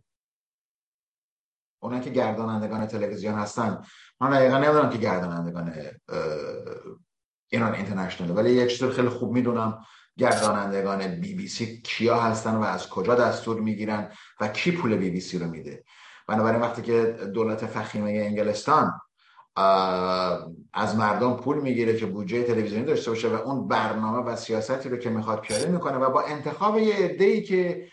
اونا 1.81 2.01
که 2.01 2.11
گردانندگان 2.11 2.87
تلویزیون 2.87 3.35
هستن. 3.35 3.83
من 4.21 4.31
دقیقا 4.31 4.59
نمی‌دونم 4.59 4.91
که 4.91 4.99
گردانندگان 4.99 5.75
ایران 7.49 7.75
اینترنشنال 7.75 8.31
ولی 8.31 8.51
یک 8.51 8.71
چیز 8.71 8.89
خیلی 8.89 9.09
خوب 9.09 9.33
می‌دونم 9.33 9.85
گردانندگان 10.19 11.21
بی 11.21 11.35
بی 11.35 11.49
سی 11.49 11.83
کیا 11.85 12.21
هستن 12.21 12.57
و 12.57 12.63
از 12.63 12.89
کجا 12.89 13.15
دستور 13.15 13.61
می‌گیرن 13.61 14.09
و 14.41 14.49
کی 14.49 14.73
پول 14.73 14.97
بی 14.97 15.11
بی 15.11 15.21
سی 15.21 15.39
رو 15.39 15.47
میده. 15.47 15.85
بنابراین 16.29 16.61
وقتی 16.61 16.83
که 16.83 17.03
دولت 17.35 17.67
فخیمه 17.67 18.11
انگلستان 18.11 19.01
از 20.73 20.97
مردم 20.97 21.37
پول 21.37 21.61
می‌گیره 21.61 21.97
که 21.97 22.07
بودجه 22.07 22.43
تلویزیونی 22.43 22.85
داشته 22.85 23.11
باشه 23.11 23.29
و 23.29 23.35
اون 23.35 23.69
برنامه 23.69 24.19
و 24.19 24.37
سیاستی 24.37 24.89
رو 24.89 24.97
که 24.97 25.11
می‌خواد 25.11 25.41
پیاده 25.41 25.69
می‌کنه 25.69 25.97
و 25.97 26.11
با 26.11 26.23
انتخاب 26.23 26.79
یه 26.79 26.95
عده‌ای 26.95 27.43
که 27.43 27.89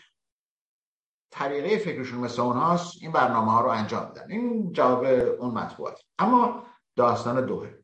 طریقه 1.30 1.78
فکرشون 1.78 2.18
مثل 2.18 2.42
اونهاست 2.42 3.02
این 3.02 3.12
برنامه 3.12 3.52
ها 3.52 3.60
رو 3.60 3.68
انجام 3.68 4.08
میدن. 4.08 4.30
این 4.30 4.72
جواب 4.72 5.04
اون 5.40 5.54
مطبوعات 5.54 6.00
اما 6.18 6.66
داستان 6.96 7.46
دوه. 7.46 7.74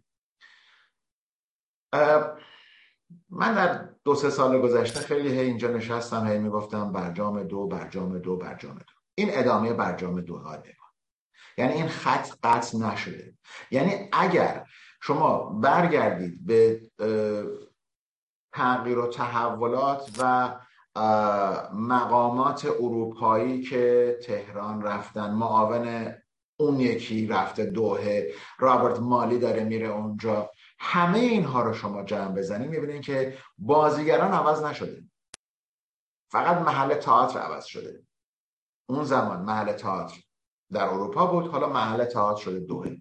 من 3.31 3.55
در 3.55 3.89
دو 4.05 4.15
سه 4.15 4.31
سال 4.31 4.61
گذشته 4.61 5.01
خیلی 5.01 5.29
هی 5.29 5.41
اینجا 5.41 5.69
نشستم 5.69 6.27
هی 6.27 6.39
می‌گفتم 6.39 6.93
برجام 6.93 7.43
دو 7.43 7.67
برجام 7.67 8.19
دو 8.19 8.37
برجام 8.37 8.75
دو. 8.75 8.85
این 9.15 9.29
ادامه 9.33 9.73
برجام 9.73 10.21
دو 10.21 10.39
ها 10.39 10.63
یعنی 11.59 11.73
این 11.73 11.89
خط 11.89 12.31
قطع 12.43 12.79
نشده. 12.79 13.35
یعنی 13.71 14.09
اگر 14.13 14.67
شما 15.03 15.39
برگردید 15.45 16.47
به 16.47 16.81
تغییر 18.53 18.99
و 18.99 19.07
تحولات 19.07 20.11
و 20.19 20.55
مقامات 21.73 22.67
اروپایی 22.67 23.63
که 23.63 24.19
تهران 24.23 24.83
رفتن. 24.83 25.31
معاون 25.35 26.15
اون 26.57 26.81
یکی 26.81 27.27
رفته 27.27 27.65
دوهه. 27.65 28.33
رابرت 28.59 29.01
مالی 29.01 29.39
داره 29.39 29.65
میره 29.65 29.87
اونجا. 29.87 30.51
همه 30.79 31.19
اینها 31.19 31.63
رو 31.63 31.73
شما 31.73 32.03
جمع 32.03 32.35
بزنید 32.35 32.71
می‌بینید 32.71 33.03
که 33.03 33.39
بازیگران 33.59 34.33
عوض 34.33 34.63
نشده. 34.63 35.05
فقط 36.31 36.57
محل 36.57 36.95
تئاتر 36.95 37.39
عوض 37.39 37.65
شده. 37.65 38.03
اون 38.89 39.05
زمان 39.05 39.43
محل 39.43 39.73
تئاتر 39.73 40.23
در 40.73 40.85
اروپا 40.85 41.27
بود 41.27 41.47
حالا 41.47 41.69
محل 41.69 42.05
تئاتر 42.05 42.43
شده 42.43 42.61
دوهه. 42.61 42.97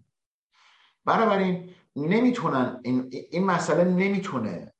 بنابراین 1.05 1.75
نمی‌تونن 1.95 2.81
این, 2.83 3.09
این 3.31 3.45
مسئله 3.45 3.83
نمی‌تونه 3.83 4.73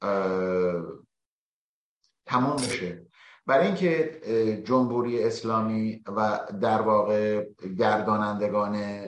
تمام 2.26 2.56
بشه. 2.56 3.03
برای 3.46 3.68
اینکه 3.68 4.22
جمهوری 4.66 5.24
اسلامی 5.24 6.04
و 6.08 6.40
در 6.62 6.82
واقع 6.82 7.46
گردانندگان 7.78 9.06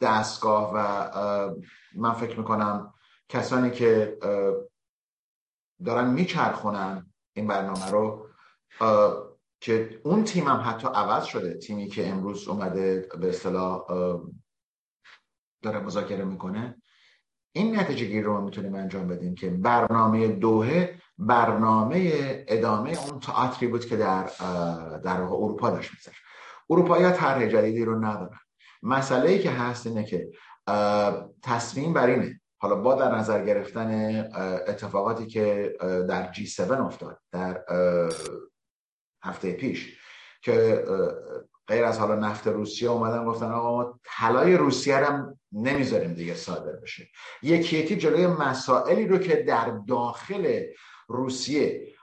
دستگاه 0.00 0.72
و 0.74 1.54
من 1.96 2.12
فکر 2.12 2.38
می‌کنم 2.38 2.94
کسانی 3.28 3.70
که 3.70 4.18
دارن 5.84 6.10
میچرخونن 6.10 7.12
این 7.32 7.46
برنامه 7.46 7.90
رو 7.90 8.28
که 9.60 10.00
اون 10.04 10.24
تیم 10.24 10.48
هم 10.48 10.62
حتی 10.64 10.88
عوض 10.94 11.24
شده. 11.24 11.54
تیمی 11.54 11.88
که 11.88 12.08
امروز 12.08 12.48
اومده 12.48 13.08
به 13.20 13.28
اصطلاح 13.28 13.84
داره 15.62 15.80
مذاکره 15.80 16.24
می‌کنه. 16.24 16.82
این 17.52 17.76
نتیجه 17.78 18.04
گیر 18.04 18.24
رو 18.24 18.40
می‌تونیم 18.40 18.74
انجام 18.74 19.08
بدیم 19.08 19.34
که 19.34 19.50
برنامه 19.50 20.28
دوهه 20.28 21.00
برنامه 21.18 22.10
ادامه 22.48 22.90
اون 22.90 23.20
تئاتری 23.20 23.66
بود 23.66 23.86
که 23.86 23.96
در 23.96 24.30
در 25.04 25.20
اروپا 25.20 25.70
داشت 25.70 25.90
میذاشت. 25.94 26.20
اروپایی 26.70 27.10
طرح 27.10 27.46
جدیدی 27.46 27.84
رو 27.84 28.04
ندارن. 28.04 28.38
مسئله 28.82 29.30
ای 29.30 29.38
که 29.38 29.50
هست 29.50 29.86
اینه 29.86 30.04
که 30.04 30.28
تصمیم 31.42 31.92
بر 31.92 32.06
اینه. 32.06 32.40
حالا 32.58 32.76
با 32.76 32.94
در 32.94 33.14
نظر 33.14 33.44
گرفتن 33.44 33.90
اتفاقاتی 34.68 35.26
که 35.26 35.76
در 36.08 36.32
جی 36.32 36.44
7 36.62 36.70
افتاد 36.70 37.18
در 37.32 37.64
هفته 39.22 39.52
پیش 39.52 39.98
که 40.42 40.84
غیر 41.66 41.84
از 41.84 41.98
حالا 41.98 42.14
نفت 42.14 42.46
روسیه 42.46 42.90
اومدن 42.90 43.24
گفتن 43.24 43.52
آقا 43.52 43.70
ما 43.70 44.00
طلای 44.04 44.56
روسیه 44.56 44.96
هم 44.96 45.38
نمی‌ذاریم 45.52 46.12
دیگه 46.12 46.34
صادر 46.34 46.72
بشه. 46.72 47.08
یکی 47.42 47.78
یکی 47.78 47.96
جلوی 47.96 48.26
مسائلی 48.26 49.06
رو 49.06 49.18
که 49.18 49.36
در 49.36 49.78
داخل 49.88 50.62
روسیه 51.08 51.94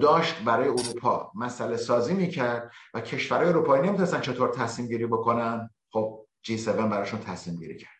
داشت 0.00 0.44
برای 0.44 0.68
اروپا 0.68 1.32
مسئله 1.34 1.76
سازی 1.76 2.14
می‌کرد 2.14 2.70
و 2.94 3.00
کشورهای 3.00 3.48
اروپایی 3.48 3.82
نمی‌تونستن 3.82 4.20
چطور 4.20 4.48
تصمیم 4.48 4.88
گیری 4.88 5.06
بکنن؟ 5.06 5.70
خب 5.90 6.26
جی 6.42 6.54
7 6.54 6.68
براشون 6.68 7.20
تصمیم 7.20 7.56
گیری 7.56 7.76
کرد 7.76 7.90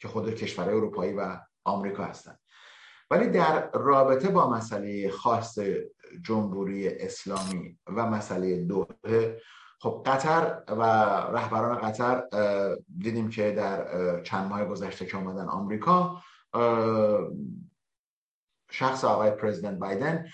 که 0.00 0.08
خود 0.08 0.34
کشورهای 0.34 0.74
اروپایی 0.74 1.12
و 1.12 1.36
آمریکا 1.64 2.04
هستن. 2.04 2.36
ولی 3.10 3.28
در 3.28 3.70
رابطه 3.70 4.28
با 4.28 4.50
مسئله 4.50 5.10
خاص 5.10 5.58
جمهوری 6.24 6.88
اسلامی 6.88 7.78
و 7.86 8.06
مسئله 8.06 8.56
دوحه 8.56 9.40
خب 9.80 10.02
قطر 10.06 10.62
و 10.68 10.82
رهبران 11.36 11.78
قطر 11.78 12.22
دیدیم 12.98 13.28
که 13.28 13.50
در 13.50 14.22
چند 14.22 14.48
ماه 14.48 14.64
گذشته 14.64 15.06
که 15.06 15.16
اومدن 15.16 15.48
آمریکا 15.48 16.22
شخص 18.70 19.04
آقای 19.04 19.30
پرزیدنت 19.30 19.78
بایدن 19.78 20.26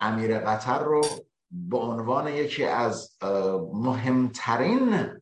امیر 0.00 0.38
قطر 0.38 0.78
رو 0.78 1.02
به 1.50 1.78
عنوان 1.78 2.28
یکی 2.28 2.64
از 2.64 3.18
مهمترین 3.72 5.20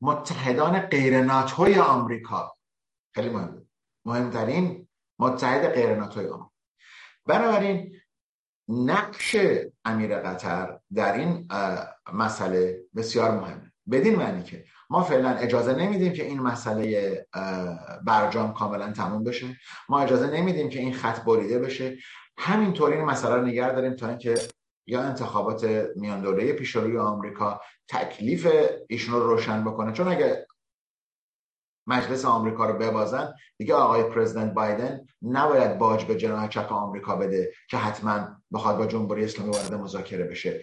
متحدان 0.00 0.78
غیر 0.78 1.22
ناتوی 1.22 1.78
آمریکا. 1.78 2.54
خیلی 3.14 3.28
مهم 3.28 3.66
مهمترین 4.04 4.88
متحد 5.18 5.68
غیر 5.68 5.94
ناتوی 5.94 6.26
آمریکا. 6.26 6.52
بنابراین 7.26 7.96
نقش 8.68 9.36
امیر 9.84 10.20
قطر 10.20 10.80
در 10.94 11.12
این 11.12 11.48
مسئله 12.12 12.80
بسیار 12.96 13.40
مهمه. 13.40 13.72
بدین 13.90 14.16
معنی 14.16 14.42
که 14.42 14.64
ما 14.90 15.02
فعلا 15.02 15.30
اجازه 15.30 15.74
نمیدیم 15.74 16.12
که 16.12 16.24
این 16.24 16.40
مسئله 16.40 17.26
برجام 18.06 18.54
کاملا 18.54 18.92
تموم 18.92 19.24
بشه. 19.24 19.46
ما 19.88 20.00
اجازه 20.00 20.26
نمیدیم 20.26 20.68
که 20.68 20.78
این 20.78 20.94
خط 20.94 21.24
بریده 21.24 21.58
بشه. 21.58 21.96
همینطور 22.38 22.92
این 22.92 23.04
مسئله 23.04 23.34
رو 23.34 23.46
نگه 23.46 23.72
داریم 23.72 23.96
تا 23.96 24.08
اینکه 24.08 24.34
یا 24.86 25.02
انتخابات 25.02 25.64
میان 25.96 26.20
دوره 26.20 26.52
پیش 26.52 26.76
روی 26.76 26.98
آمریکا 26.98 27.60
تکلیف 27.88 28.48
ایشون 28.88 29.14
رو 29.14 29.26
روشن 29.26 29.64
بکنه. 29.64 29.92
چون 29.92 30.08
اگه 30.08 30.46
مجلس 31.88 32.24
آمریکا 32.24 32.70
رو 32.70 32.78
ببازن 32.78 33.34
دیگه 33.58 33.74
آقای 33.74 34.02
پرزیدنت 34.02 34.54
بایدن 34.54 35.00
نباید 35.22 35.78
باج 35.78 36.04
به 36.04 36.16
جناح 36.16 36.48
چپ 36.48 36.72
آمریکا 36.72 37.16
بده 37.16 37.52
که 37.70 37.76
حتما 37.76 38.28
بخواد 38.52 38.78
با 38.78 38.86
جمهوری 38.86 39.24
اسلامی 39.24 39.50
وارد 39.50 39.74
مذاکره 39.74 40.24
بشه. 40.24 40.60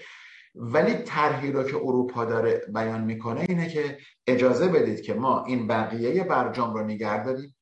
ولی 0.55 0.93
طرحی 0.93 1.51
رو 1.51 1.63
که 1.63 1.75
اروپا 1.75 2.25
داره 2.25 2.61
بیان 2.73 3.01
می‌کنه 3.03 3.45
اینه 3.49 3.69
که 3.69 3.97
اجازه 4.27 4.67
بدید 4.67 5.01
که 5.01 5.13
ما 5.13 5.45
این 5.45 5.67
بقیه 5.67 6.23
برجام 6.23 6.73
رو 6.73 6.83
نگه 6.83 7.23
داریم. 7.23 7.55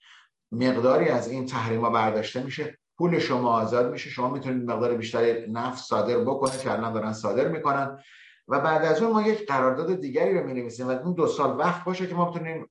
مقداری 0.52 1.10
از 1.10 1.28
این 1.28 1.46
تحریما 1.46 1.90
برداشته 1.90 2.44
میشه. 2.44 2.78
پول 2.98 3.20
شما 3.20 3.50
آزاد 3.62 3.92
میشه. 3.92 4.10
شما 4.10 4.30
می‌تونید 4.30 4.72
مقدار 4.72 4.94
بیشتری 4.94 5.52
نفت 5.52 5.84
صادر 5.84 6.18
بکنید 6.18 6.60
که 6.60 6.72
الان 6.72 6.94
دارن 6.94 7.14
صادر 7.14 7.48
می‌کنن. 7.48 8.00
و 8.48 8.60
بعد 8.60 8.86
از 8.86 9.02
اون 9.02 9.14
ما 9.14 9.22
یک 9.22 9.48
قرارداد 9.48 10.02
دیگری 10.02 10.40
رو 10.40 10.48
می 10.48 10.62
و 10.62 10.92
اون 10.92 11.14
دو 11.14 11.28
سال 11.28 11.60
وقت 11.60 11.84
باشه 11.84 12.08
که 12.08 12.16
ما 12.16 12.32
بتونیم 12.32 12.70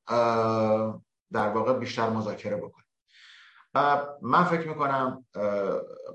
در 1.32 1.48
واقع 1.48 1.72
بیشتر 1.72 2.10
مذاکره 2.10 2.56
بکنیم. 2.56 2.86
من 4.22 4.44
فکر 4.44 4.68
می‌کنم 4.68 5.24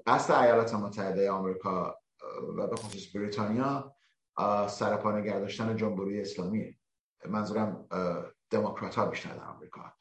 قصد 0.08 0.34
ایالات 0.34 0.74
متحده 0.74 1.32
آمریکا 1.32 1.95
و 2.58 2.68
به 2.68 2.76
خصوص 2.76 3.16
بریتانیا 3.16 3.94
سرپا 4.67 5.11
نگه 5.11 5.39
داشتن 5.39 5.75
جمهوری 5.75 6.21
اسلامی. 6.21 6.77
منظورم 7.25 7.88
دموکرات 8.49 8.95
ها 8.95 9.05
بیشتر 9.05 9.36
در 9.36 9.43
آمریکا. 9.43 9.93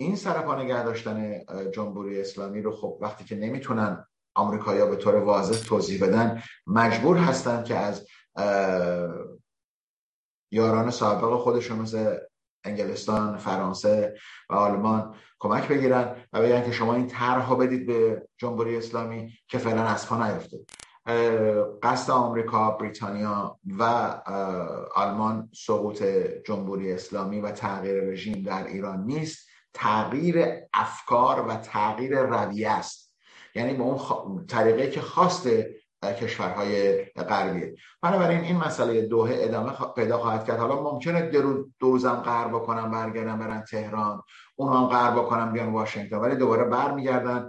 این 0.00 0.16
سرپا 0.16 0.62
نگه 0.62 0.82
داشتن 0.82 1.44
جمهوری 1.70 2.20
اسلامی 2.20 2.62
رو 2.62 2.76
خب 2.76 2.98
وقتی 3.00 3.24
که 3.24 3.36
نمی‌تونن 3.36 4.06
آمریکایی‌ها 4.34 4.86
به 4.86 4.96
طور 4.96 5.14
واضح 5.14 5.68
توضیح 5.68 6.06
بدن 6.06 6.42
مجبور 6.66 7.16
هستن 7.16 7.64
که 7.64 7.76
از 7.76 8.06
یاران 10.52 10.90
سابق 10.90 11.38
خودشون 11.38 11.78
مثل 11.78 12.16
انگلستان، 12.64 13.36
فرانسه 13.36 14.18
و 14.50 14.54
آلمان 14.54 15.16
کمک 15.38 15.68
بگیرن 15.68 16.16
و 16.32 16.42
بگن 16.42 16.64
که 16.64 16.72
شما 16.72 16.94
این 16.94 17.06
طرح 17.06 17.54
بدید 17.54 17.86
به 17.86 18.28
جمهوری 18.38 18.76
اسلامی 18.76 19.32
که 19.48 19.58
فعلا 19.58 19.82
از 19.82 20.08
پا 20.08 20.26
نیفته 20.26 20.58
قصد 21.82 22.10
آمریکا، 22.10 22.70
بریتانیا 22.70 23.58
و 23.78 23.82
آلمان 24.94 25.48
سقوط 25.54 26.02
جمهوری 26.46 26.92
اسلامی 26.92 27.40
و 27.40 27.50
تغییر 27.50 28.04
رژیم 28.04 28.42
در 28.42 28.66
ایران 28.66 29.04
نیست. 29.04 29.48
تغییر 29.74 30.44
افکار 30.74 31.46
و 31.48 31.56
تغییر 31.56 32.22
رویه 32.22 32.70
است. 32.70 33.14
یعنی 33.54 33.74
به 33.74 33.82
اون 33.82 33.98
خ... 33.98 34.12
طریقه 34.48 34.90
که 34.90 35.00
خواست 35.00 35.48
کشورهای 36.20 37.04
غربیه 37.04 37.74
بنابراین 38.02 38.40
این 38.40 38.56
مسئله 38.56 39.02
دوه 39.02 39.30
ادامه 39.32 39.72
پیدا 39.96 40.18
خواهد 40.18 40.44
کرد. 40.44 40.58
حالا 40.58 40.82
ممکنه 40.82 41.22
درو 41.22 41.68
دوزم 41.78 42.14
قرار 42.14 42.48
بکنم 42.48 42.90
برگردن 42.90 43.38
برن 43.38 43.64
تهران 43.64 44.22
اونا 44.56 44.80
هم 44.80 44.86
قرار 44.86 45.24
بکنم 45.24 45.52
بیان 45.52 45.72
واشنگتن. 45.72 46.16
ولی 46.16 46.36
دوباره 46.36 46.64
برمیگردن 46.64 47.48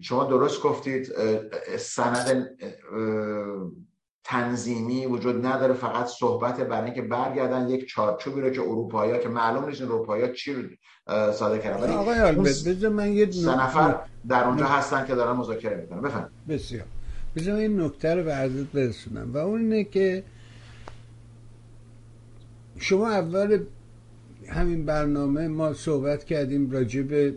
شما 0.00 0.24
درست 0.24 0.62
گفتید 0.62 1.12
سند 1.78 2.50
تنظیمی 4.24 5.06
وجود 5.06 5.46
نداره 5.46 5.74
فقط 5.74 6.06
صحبت 6.06 6.60
برای 6.60 6.84
اینکه 6.84 7.02
برگردن 7.02 7.68
یک 7.68 7.88
چارچوبی 7.88 8.40
رو 8.40 8.50
که 8.50 8.60
اروپایی 8.60 9.18
که 9.18 9.28
معلوم 9.28 9.68
نیست 9.68 9.82
اروپایی 9.82 10.32
چی 10.32 10.54
رو 10.54 10.62
ساده 11.32 11.58
کردن. 11.58 11.82
ولی 11.82 11.92
آقای 11.92 12.88
من 12.88 13.12
یه 13.12 13.30
سه 13.30 13.62
نفر 13.62 14.00
در 14.28 14.44
اونجا 14.44 14.64
هستن 14.64 15.06
که 15.06 15.14
دارن 15.14 15.36
مذاکره 15.36 15.76
می‌کنن. 15.76 16.00
بفهم 16.00 16.30
بسیار. 16.48 16.84
بذار 17.36 17.54
این 17.54 17.80
نکته 17.80 18.14
رو 18.14 18.24
به 18.24 18.36
حضرت 18.36 18.66
برسونم 18.66 19.32
و 19.32 19.36
اون 19.38 19.60
اینه 19.60 19.84
که 19.84 20.24
شما 22.78 23.10
اول 23.10 23.64
همین 24.48 24.86
برنامه 24.86 25.48
ما 25.48 25.72
صحبت 25.72 26.24
کردیم 26.24 26.70
راجع 26.70 27.02
به 27.02 27.34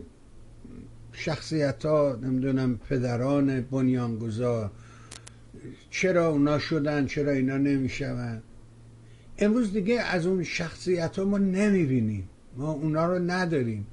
شخصیت 1.24 1.86
ها 1.86 2.18
نمی‌دونم 2.22 2.80
پدران 2.88 3.60
بنیانگذار. 3.60 4.70
چرا 5.90 6.28
اونا 6.28 6.58
شدن؟ 6.58 7.06
چرا 7.06 7.32
اینا 7.32 7.56
نمیشون 7.56 8.42
امروز 9.38 9.72
دیگه 9.72 10.00
از 10.00 10.26
اون 10.26 10.42
شخصیت 10.44 11.18
ها 11.18 11.24
ما 11.24 11.38
نمی‌بینیم. 11.38 12.28
ما 12.56 12.70
اونا 12.70 13.06
رو 13.06 13.18
نداریم. 13.18 13.86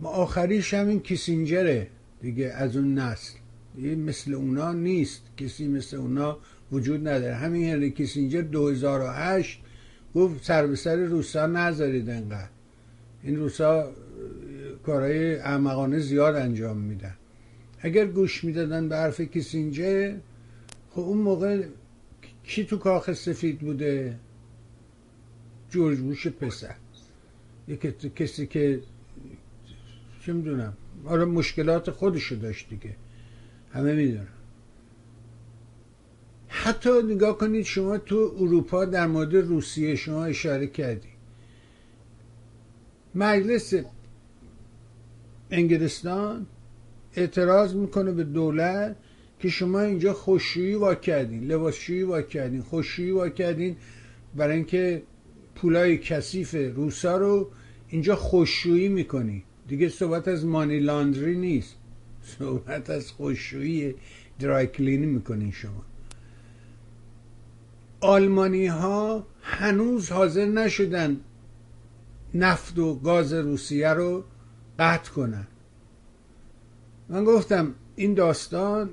ما 0.00 0.08
آخریش 0.08 0.74
همین 0.74 1.00
کیسینجره 1.00 1.88
دیگه 2.22 2.46
از 2.46 2.76
اون 2.76 2.98
نسل. 2.98 3.34
دیگه 3.76 3.94
مثل 3.94 4.34
اونا 4.34 4.72
نیست. 4.72 5.22
کسی 5.36 5.68
مثل 5.68 5.96
اونا 5.96 6.38
وجود 6.72 7.08
نداره. 7.08 7.34
همین 7.34 7.64
هنری 7.68 7.90
کیسینجر 7.90 8.40
2008 8.42 9.60
گفت 10.14 10.44
سر 10.44 10.66
به 10.66 10.76
سر 10.76 10.96
روسا 10.96 11.46
نذارید 11.46 12.10
انقدر. 12.10 12.48
این 13.22 13.36
روسا 13.36 13.92
کارهای 14.86 15.36
احمقانه 15.36 15.98
زیاد 15.98 16.36
انجام 16.36 16.76
میدن. 16.78 17.14
اگر 17.80 18.06
گوش 18.06 18.44
می‌دادن 18.44 18.88
به 18.88 18.96
حرف 18.96 19.20
کیسینجر 19.20 20.14
خب 20.90 21.00
اون 21.00 21.18
موقع 21.18 21.62
کی 22.44 22.64
تو 22.64 22.76
کاخ 22.76 23.12
سفید 23.12 23.58
بوده؟ 23.58 24.18
جورج 25.70 25.98
بوش 25.98 26.26
پسر. 26.26 26.74
یکی 27.68 27.92
کسی 28.16 28.46
که 28.46 28.80
چه 30.26 30.32
می‌دونم؟ 30.32 30.76
آره 31.06 31.24
مشکلات 31.24 31.90
خودشو 31.90 32.34
داشت 32.34 32.68
دیگه. 32.68 32.96
همه 33.72 33.94
می‌دونن. 33.94 34.26
حتی 36.48 36.90
نگاه 37.02 37.38
کنید 37.38 37.64
شما 37.64 37.98
تو 37.98 38.34
اروپا 38.38 38.84
در 38.84 39.06
مورد 39.06 39.34
روسیه 39.34 39.96
شما 39.96 40.24
اشاره 40.24 40.66
کردی. 40.66 41.08
مجلس 43.14 43.74
انگلستان 45.52 46.46
اعتراض 47.16 47.74
می‌کنه 47.74 48.12
به 48.12 48.24
دولت 48.24 48.96
که 49.38 49.48
شما 49.48 49.80
اینجا 49.80 50.12
خوششویی 50.12 50.74
وا 50.74 50.94
کردین 50.94 51.44
لباسشویی 51.44 52.02
وا 52.02 52.22
کردین 52.22 52.62
خوششویی 52.62 53.10
وا 53.10 53.28
کردین 53.28 53.76
برای 54.36 54.56
اینکه 54.56 55.02
پولای 55.54 55.98
کثیف 55.98 56.54
روسا 56.54 57.16
رو 57.16 57.50
اینجا 57.88 58.16
خوششویی 58.16 58.88
می‌کنی. 58.88 59.44
دیگه 59.68 59.88
صحبت 59.88 60.28
از 60.28 60.46
مانی 60.46 60.80
لاندری 60.80 61.36
نیست. 61.36 61.76
صحبت 62.22 62.90
از 62.90 63.10
خوششویی 63.10 63.94
درایکلینی 64.40 65.06
می‌کنین 65.06 65.50
شما. 65.50 65.84
آلمانی 68.00 68.66
ها 68.66 69.26
هنوز 69.42 70.10
حاضر 70.10 70.46
نشدن 70.46 71.20
نفت 72.34 72.78
و 72.78 72.94
گاز 72.94 73.32
روسیه 73.32 73.88
رو 73.88 74.24
قطع 74.78 75.10
کنن. 75.10 75.46
من 77.08 77.24
گفتم 77.24 77.74
این 77.96 78.14
داستان 78.14 78.90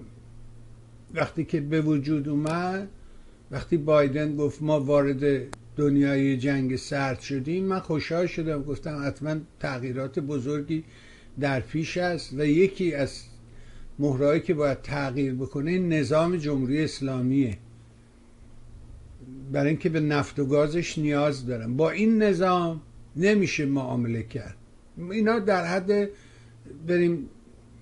وقتی 1.14 1.46
که 1.46 1.62
به 1.62 1.82
وجود 1.82 2.30
اومد 2.30 2.88
وقتی 3.52 3.78
بایدن 3.78 4.36
گفت 4.36 4.62
ما 4.62 4.80
وارد 4.80 5.48
دنیای 5.76 6.38
جنگ 6.38 6.76
سرد 6.76 7.20
شدیم 7.20 7.66
من 7.66 7.80
خوشحال 7.80 8.28
شدم. 8.28 8.64
گفتم 8.64 9.08
حتما 9.08 9.36
تغییرات 9.60 10.20
بزرگی 10.20 10.84
در 11.40 11.60
پیش 11.60 11.98
است 11.98 12.34
و 12.34 12.46
یکی 12.46 12.94
از 12.94 13.24
مهرهایی 14.00 14.42
که 14.42 14.54
باید 14.54 14.82
تغییر 14.82 15.34
بکنه 15.34 15.80
نظام 15.80 16.38
جمهوری 16.38 16.84
اسلامیه. 16.84 17.58
برای 19.52 19.70
اینکه 19.70 19.90
به 19.90 20.00
نفت 20.00 20.40
و 20.40 20.46
گازش 20.46 20.98
نیاز 20.98 21.46
دارم. 21.46 21.78
با 21.78 21.90
این 21.90 22.24
نظام 22.24 22.82
نمیشه 23.16 23.66
معامله 23.66 24.24
کرد. 24.24 24.59
اینا 25.12 25.40
در 25.40 25.66
حد 25.66 26.10
بریم 26.88 27.30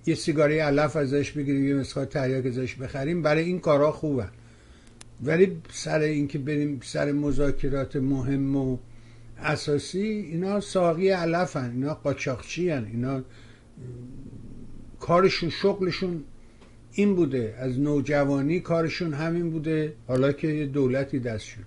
یه 0.05 0.15
سیگاری 0.15 0.59
علف 0.59 0.95
ازش 0.95 1.31
بگیریم 1.31 1.67
یه 1.67 1.75
مسخال 1.75 2.05
تریاک 2.05 2.45
ازش 2.45 2.75
بخریم 2.75 3.21
برای 3.21 3.43
این 3.43 3.59
کارا 3.59 3.91
خوبه 3.91 4.25
ولی 5.23 5.57
سر 5.71 5.99
اینکه 5.99 6.39
بریم 6.39 6.79
سر 6.83 7.11
مذاکرات 7.11 7.95
مهم 7.95 8.55
و 8.55 8.77
اساسی 9.39 9.99
اینا 9.99 10.59
ساقی 10.59 11.09
علفن 11.09 11.71
اینا 11.71 11.93
قاچاقچی 11.93 12.69
هن. 12.69 12.85
اینا 12.85 13.23
کارشون 14.99 15.49
شغلشون 15.49 16.23
این 16.91 17.15
بوده 17.15 17.55
از 17.59 17.79
نوجوانی 17.79 18.59
کارشون 18.59 19.13
همین 19.13 19.49
بوده 19.49 19.93
حالا 20.07 20.31
که 20.31 20.47
یه 20.47 20.65
دولتی 20.65 21.19
دست 21.19 21.45
شد 21.45 21.63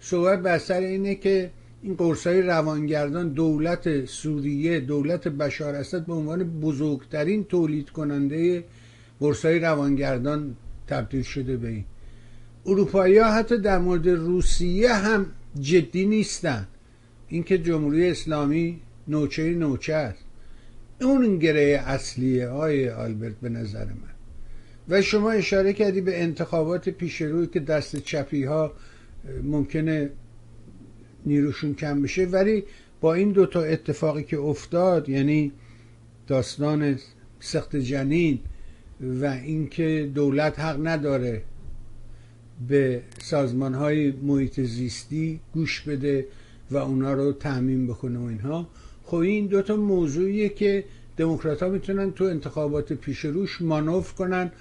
صحبت 0.00 0.38
بر 0.42 0.58
سر 0.58 0.80
اینه 0.80 1.14
که 1.14 1.50
این 1.84 1.94
قرصای 1.94 2.42
روانگردان 2.42 3.28
دولت 3.28 4.04
سوریه 4.04 4.80
دولت 4.80 5.28
بشار 5.28 5.74
اسد 5.74 6.06
به 6.06 6.12
عنوان 6.12 6.60
بزرگترین 6.60 7.44
تولید 7.44 7.90
کننده 7.90 8.64
قرصای 9.20 9.58
روانگردان 9.58 10.56
تبدیل 10.86 11.22
شده 11.22 11.56
به 11.56 11.68
این. 11.68 11.84
اروپایی 12.66 13.18
ها 13.18 13.32
حتی 13.32 13.58
در 13.58 13.78
مورد 13.78 14.08
روسیه 14.08 14.94
هم 14.94 15.26
جدی 15.60 16.06
نیستن. 16.06 16.66
اینکه 17.28 17.58
جمهوری 17.58 18.10
اسلامی 18.10 18.80
نوچه 19.08 19.50
نوچه 19.50 19.94
است. 19.94 20.24
اون 21.00 21.38
گره 21.38 21.82
اصلیه 21.86 22.48
های 22.48 22.90
آلبرت 22.90 23.36
به 23.42 23.48
نظر 23.48 23.84
من. 23.84 24.14
و 24.88 25.02
شما 25.02 25.30
اشاره 25.30 25.72
کردی 25.72 26.00
به 26.00 26.22
انتخابات 26.22 26.88
پیش 26.88 27.22
روی 27.22 27.46
که 27.46 27.60
دست 27.60 27.96
چپی 27.96 28.44
ها 28.44 28.72
ممکنه 29.42 30.10
نیروشون 31.26 31.74
کم 31.74 32.02
بشه 32.02 32.24
ولی 32.24 32.64
با 33.00 33.14
این 33.14 33.32
دوتا 33.32 33.62
اتفاقی 33.62 34.22
که 34.22 34.38
افتاد 34.38 35.08
یعنی 35.08 35.52
داستان 36.26 36.98
سخت 37.40 37.76
جنین 37.76 38.38
و 39.00 39.24
اینکه 39.24 40.10
دولت 40.14 40.60
حق 40.60 40.86
نداره 40.86 41.42
به 42.68 43.02
سازمان 43.18 43.74
های 43.74 44.10
محیط 44.10 44.60
زیستی 44.60 45.40
گوش 45.52 45.80
بده 45.80 46.26
و 46.70 46.76
اونا 46.76 47.12
رو 47.12 47.32
تعمین 47.32 47.86
بکنه 47.86 48.18
و 48.18 48.24
اینها 48.24 48.68
خب 49.04 49.16
این 49.16 49.46
دوتا 49.46 49.76
موضوعیه 49.76 50.48
که 50.48 50.84
دموکرات 51.16 51.62
ها 51.62 51.68
می‌تونن 51.68 52.12
تو 52.12 52.24
انتخابات 52.24 52.92
پیش 52.92 53.18
روش 53.18 53.62
مانوف 53.62 54.14
کنن 54.14 54.52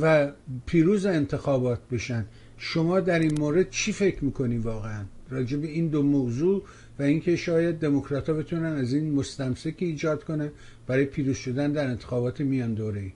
و 0.00 0.32
پیروز 0.66 1.06
انتخابات 1.06 1.80
بشن. 1.90 2.26
شما 2.58 3.00
در 3.00 3.18
این 3.18 3.38
مورد 3.38 3.70
چی 3.70 3.92
فکر 3.92 4.24
می‌کنی 4.24 4.58
واقعا؟ 4.58 5.04
راجع 5.30 5.58
به 5.58 5.66
این 5.66 5.88
دو 5.88 6.02
موضوع 6.02 6.62
و 6.98 7.02
اینکه 7.02 7.36
شاید 7.36 7.78
دموکرات 7.78 8.30
بتونن 8.30 8.76
از 8.76 8.92
این 8.92 9.14
مستمسکی 9.14 9.84
ایجاد 9.84 10.24
کنه 10.24 10.52
برای 10.86 11.04
پیروز 11.04 11.36
شدن 11.36 11.72
در 11.72 11.86
انتخابات 11.86 12.40
میان 12.40 12.74
دوره 12.74 13.12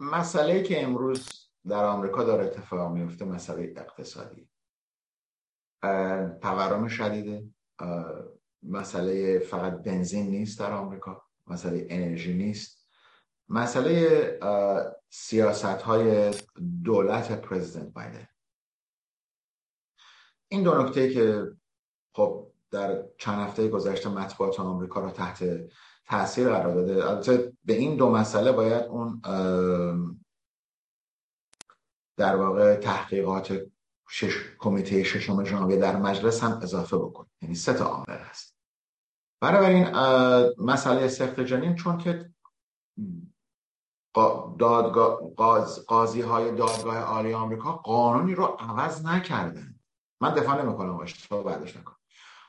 مسئله 0.00 0.62
که 0.62 0.82
امروز 0.82 1.28
در 1.66 1.84
آمریکا 1.84 2.24
داره 2.24 2.44
اتفاق 2.44 2.92
میفته 2.92 3.24
مسئله 3.24 3.74
اقتصادی. 3.76 4.48
تورم 6.42 6.88
شدیده. 6.88 7.50
مسئله 8.62 9.38
فقط 9.38 9.82
بنزین 9.82 10.26
نیست 10.26 10.58
در 10.58 10.72
آمریکا. 10.72 11.22
مسئله 11.46 11.86
انرژی 11.90 12.34
نیست. 12.34 12.85
مسئله 13.48 14.40
سیاست 15.10 15.64
های 15.64 16.34
دولت 16.84 17.40
پرزیدنت 17.40 17.92
بایدن. 17.92 18.28
این 20.48 20.62
دو 20.62 20.82
نکته 20.82 21.14
که 21.14 21.52
خب 22.12 22.52
در 22.70 23.04
چند 23.18 23.48
هفته 23.48 23.68
گذشته 23.68 24.08
مطبوعات 24.08 24.60
آمریکا 24.60 25.00
را 25.00 25.10
تحت 25.10 25.44
تاثیر 26.04 26.48
قرار 26.48 26.74
داده. 26.74 27.10
البته 27.10 27.52
به 27.64 27.72
این 27.72 27.96
دو 27.96 28.10
مسئله 28.10 28.52
باید 28.52 28.84
اون 28.84 29.20
در 32.16 32.36
واقع 32.36 32.76
تحقیقات 32.76 33.62
شش 34.08 34.34
کمیته 34.58 35.02
ششم 35.02 35.44
ژانویه 35.44 35.76
در 35.76 35.96
مجلس 35.96 36.42
هم 36.42 36.60
اضافه 36.62 36.96
بکن. 36.96 37.26
یعنی 37.42 37.54
سه 37.54 37.74
تا 37.74 37.84
عامل 37.84 38.18
هست. 38.18 38.56
این 39.42 39.88
مسئله 40.58 41.08
سخت 41.08 41.40
جنین 41.40 41.74
چون 41.74 41.98
که 41.98 42.30
دادگاه 44.58 45.20
قاضی 45.86 46.20
های 46.20 46.56
دادگاه 46.56 46.98
عالی 46.98 47.34
آمریکا 47.34 47.72
قانونی 47.72 48.34
رو 48.34 48.44
عوض 48.44 49.06
نکردن. 49.06 49.74
من 50.20 50.34
دفاع 50.34 50.62
نمی‌کنم 50.62 51.04
تو 51.04 51.42
بعدش 51.42 51.76
نکن. 51.76 51.94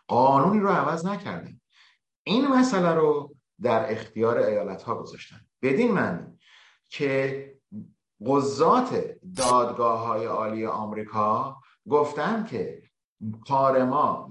قانونی 0.07 0.59
رو 0.59 0.69
عوض 0.69 1.05
نکردن. 1.05 1.59
این 2.23 2.47
مسئله 2.47 2.93
رو 2.93 3.35
در 3.61 3.91
اختیار 3.91 4.37
ایالت 4.37 4.83
ها 4.83 4.95
گذاشتن. 4.95 5.39
بدین 5.61 5.91
من 5.91 6.37
که 6.89 7.47
قضات 8.25 9.15
دادگاه 9.37 10.07
های 10.07 10.25
عالی 10.25 10.65
آمریکا 10.65 11.57
گفتن 11.89 12.45
که 12.45 12.83
کار 13.47 13.83
ما 13.83 14.29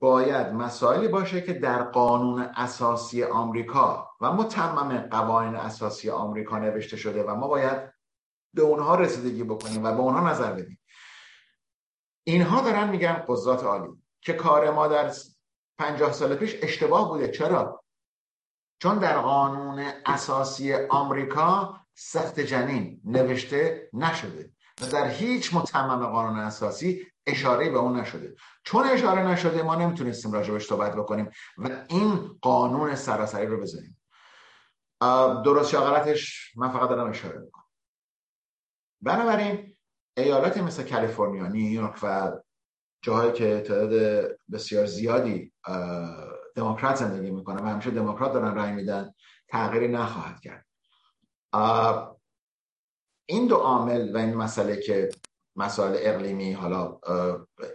باید 0.00 0.46
مسائلی 0.46 1.08
باشه 1.08 1.40
که 1.40 1.52
در 1.52 1.82
قانون 1.82 2.42
اساسی 2.42 3.24
آمریکا 3.24 4.10
و 4.20 4.32
متمم 4.32 4.98
قوانین 4.98 5.56
اساسی 5.56 6.10
آمریکا 6.10 6.58
نوشته 6.58 6.96
شده 6.96 7.24
و 7.24 7.34
ما 7.34 7.48
باید 7.48 7.92
به 8.54 8.62
اونها 8.62 8.94
رسیدگی 8.94 9.44
بکنیم 9.44 9.84
و 9.84 9.92
به 9.92 10.00
اونها 10.00 10.30
نظر 10.30 10.52
بدیم. 10.52 10.80
اینها 12.24 12.60
دارن 12.60 12.88
میگن 12.88 13.24
قضات 13.28 13.64
عالی 13.64 13.92
که 14.20 14.32
کار 14.32 14.70
ما 14.70 14.88
در 14.88 15.12
پنجاه 15.78 16.12
سال 16.12 16.34
پیش 16.34 16.56
اشتباه 16.62 17.08
بوده. 17.08 17.28
چرا؟ 17.28 17.84
چون 18.78 18.98
در 18.98 19.18
قانون 19.18 19.92
اساسی 20.06 20.74
آمریکا 20.74 21.80
سخت 21.94 22.40
جنین 22.40 23.00
نوشته 23.04 23.90
نشده 23.92 24.50
و 24.82 24.86
در 24.86 25.08
هیچ 25.08 25.54
متمم 25.54 26.06
قانون 26.06 26.38
اساسی 26.38 27.06
اشاره 27.26 27.70
به 27.70 27.78
اون 27.78 28.00
نشده. 28.00 28.34
چون 28.64 28.86
اشاره 28.86 29.26
نشده 29.26 29.62
ما 29.62 29.74
نمی‌تونستیم 29.74 30.32
راجبش 30.32 30.66
صحبت 30.66 30.96
بکنیم 30.96 31.30
و 31.58 31.84
این 31.88 32.38
قانون 32.42 32.94
سراسری 32.94 33.46
رو 33.46 33.60
بذاریم 33.60 33.98
درست 35.44 35.74
یا 35.74 35.80
غلطش 35.80 36.52
من 36.56 36.70
فقط 36.70 36.88
دارم 36.88 37.10
اشاره 37.10 37.38
می‌کنم. 37.38 37.64
بنابراین 39.00 39.76
ایالات 40.16 40.58
مثل 40.58 40.82
کالیفرنیا 40.82 41.46
نیویورک 41.46 41.98
و 42.02 42.32
جاهایی 43.02 43.32
که 43.32 43.60
تعداد 43.60 44.26
بسیار 44.52 44.86
زیادی 44.86 45.52
دموکرات 46.54 46.96
زندگی 46.96 47.30
می‌کنن 47.30 47.64
و 47.64 47.68
همیشه 47.68 47.90
دموکرات 47.90 48.32
دارن 48.32 48.54
رای 48.54 48.72
میدن 48.72 49.14
تغییری 49.48 49.88
نخواهد 49.88 50.40
کرد. 50.40 50.66
این 53.26 53.46
دو 53.46 53.56
عامل 53.56 54.14
و 54.14 54.18
این 54.18 54.34
مسئله 54.34 54.76
که 54.76 55.08
مسائل 55.56 55.96
اقلیمی 55.98 56.52
حالا 56.52 56.98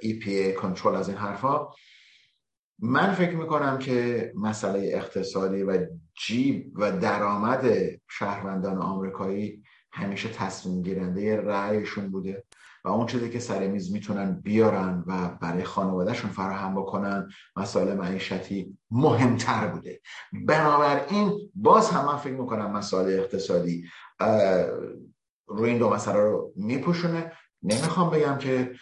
EPA 0.03 0.53
کنترل 0.61 0.95
از 0.95 1.09
این 1.09 1.17
حرفا. 1.17 1.67
من 2.79 3.13
فکر 3.13 3.36
می‌کنم 3.36 3.77
که 3.77 4.32
مسئله 4.36 4.89
اقتصادی 4.93 5.63
و 5.63 5.88
جیب 6.25 6.71
و 6.75 6.91
درآمد 6.91 7.65
شهروندان 8.09 8.77
آمریکایی 8.77 9.63
همیشه 9.91 10.29
تصمیم 10.29 10.82
گیرنده 10.82 11.41
رأیشون 11.41 12.11
بوده 12.11 12.43
و 12.86 12.89
اون 12.89 13.07
چیزی 13.07 13.29
که 13.29 13.39
سر 13.39 13.67
میز 13.67 13.93
می‌تونن 13.93 14.41
بیارن 14.41 15.03
و 15.07 15.29
برای 15.41 15.63
خانوادهشون 15.63 16.32
فراهم 16.32 16.75
بکنن 16.75 17.29
مسائل 17.55 17.97
معیشتی 17.97 18.77
مهمتر 18.91 19.67
بوده. 19.67 20.01
بنابراین 20.47 21.51
باز 21.55 21.89
هم 21.89 22.05
من 22.05 22.17
فکر 22.17 22.34
می‌کنم 22.34 22.71
مسائل 22.71 23.19
اقتصادی 23.19 23.86
روی 25.47 25.69
این 25.69 25.79
دو 25.79 25.89
مسئله 25.89 26.15
رو 26.15 26.53
میپوشونه. 26.55 27.32
نمی‌خوام 27.64 28.09
بگم 28.09 28.38
که 28.38 28.76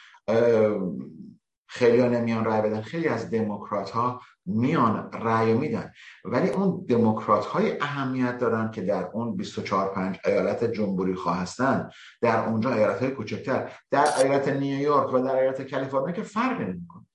خیلی 1.71 1.99
ها 1.99 2.07
نمیان 2.07 2.45
رأی 2.45 2.61
بدن. 2.61 2.82
خیلی 2.82 3.07
از 3.07 3.30
دموکرات 3.30 3.89
ها 3.89 4.21
میان 4.45 5.11
رأی 5.11 5.53
میدن. 5.53 5.91
ولی 6.25 6.49
اون 6.49 6.86
دموکرات 6.86 7.45
های 7.45 7.82
اهمیت 7.82 8.38
دارن 8.38 8.71
که 8.71 8.82
در 8.82 9.09
اون 9.13 9.36
24 9.36 9.89
5 9.93 10.19
ایالت 10.25 10.63
جمهوری 10.63 11.15
خواهستن. 11.15 11.89
در 12.21 12.45
اونجا 12.45 12.73
ایالت 12.73 12.99
های 12.99 13.11
کوچکتر 13.11 13.71
در 13.91 14.07
ایالت 14.17 14.47
نیویورک 14.47 15.13
و 15.13 15.19
در 15.19 15.36
ایالت 15.36 15.71
کالیفرنیا 15.71 16.11
که 16.11 16.23
فرق 16.23 16.61
نمی‌کنه. 16.61 17.05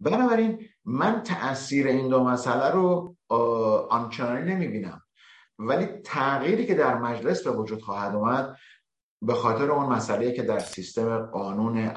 بنابراین 0.00 0.64
من 0.84 1.22
تاثیر 1.22 1.86
این 1.86 2.08
دو 2.08 2.24
مسئله 2.24 2.70
رو 2.70 3.16
آنچنانی 3.90 4.54
نمی‌بینم. 4.54 5.02
ولی 5.58 5.86
تغییری 5.86 6.66
که 6.66 6.74
در 6.74 6.98
مجلس 6.98 7.42
به 7.42 7.50
وجود 7.50 7.82
خواهد 7.82 8.14
اومد 8.14 8.56
به 9.22 9.34
خاطر 9.34 9.70
اون 9.70 9.86
مسئله 9.86 10.32
که 10.32 10.42
در 10.42 10.58
سیستم 10.58 11.26
قانون 11.26 11.92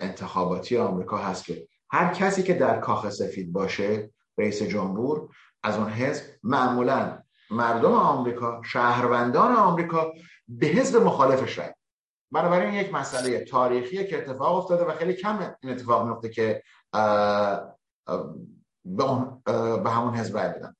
انتخاباتی 0.00 0.76
آمریکا 0.78 1.16
هست 1.16 1.44
که 1.44 1.68
هر 1.90 2.14
کسی 2.14 2.42
که 2.42 2.54
در 2.54 2.80
کاخ 2.80 3.10
سفید 3.10 3.52
باشه 3.52 4.10
رئیس 4.38 4.62
جمهور 4.62 5.28
از 5.62 5.76
اون 5.76 5.88
حزب 5.88 6.24
معمولا 6.42 7.22
مردم 7.50 7.92
آمریکا 7.92 8.62
شهروندان 8.64 9.52
آمریکا 9.52 10.12
به 10.48 10.66
حزب 10.66 11.02
مخالفش 11.02 11.58
رای 11.58 11.70
بنابراین 12.32 12.74
یک 12.74 12.94
مسئله 12.94 13.44
تاریخیه 13.44 14.04
که 14.06 14.18
اتفاق 14.18 14.56
افتاده 14.56 14.84
و 14.84 14.92
خیلی 14.92 15.14
کم 15.14 15.56
این 15.62 15.72
اتفاق 15.72 16.08
میفته 16.08 16.28
که 16.28 16.62
به 18.84 19.90
همون 19.90 20.14
حزب 20.14 20.38
رای 20.38 20.48
بدن. 20.48 20.74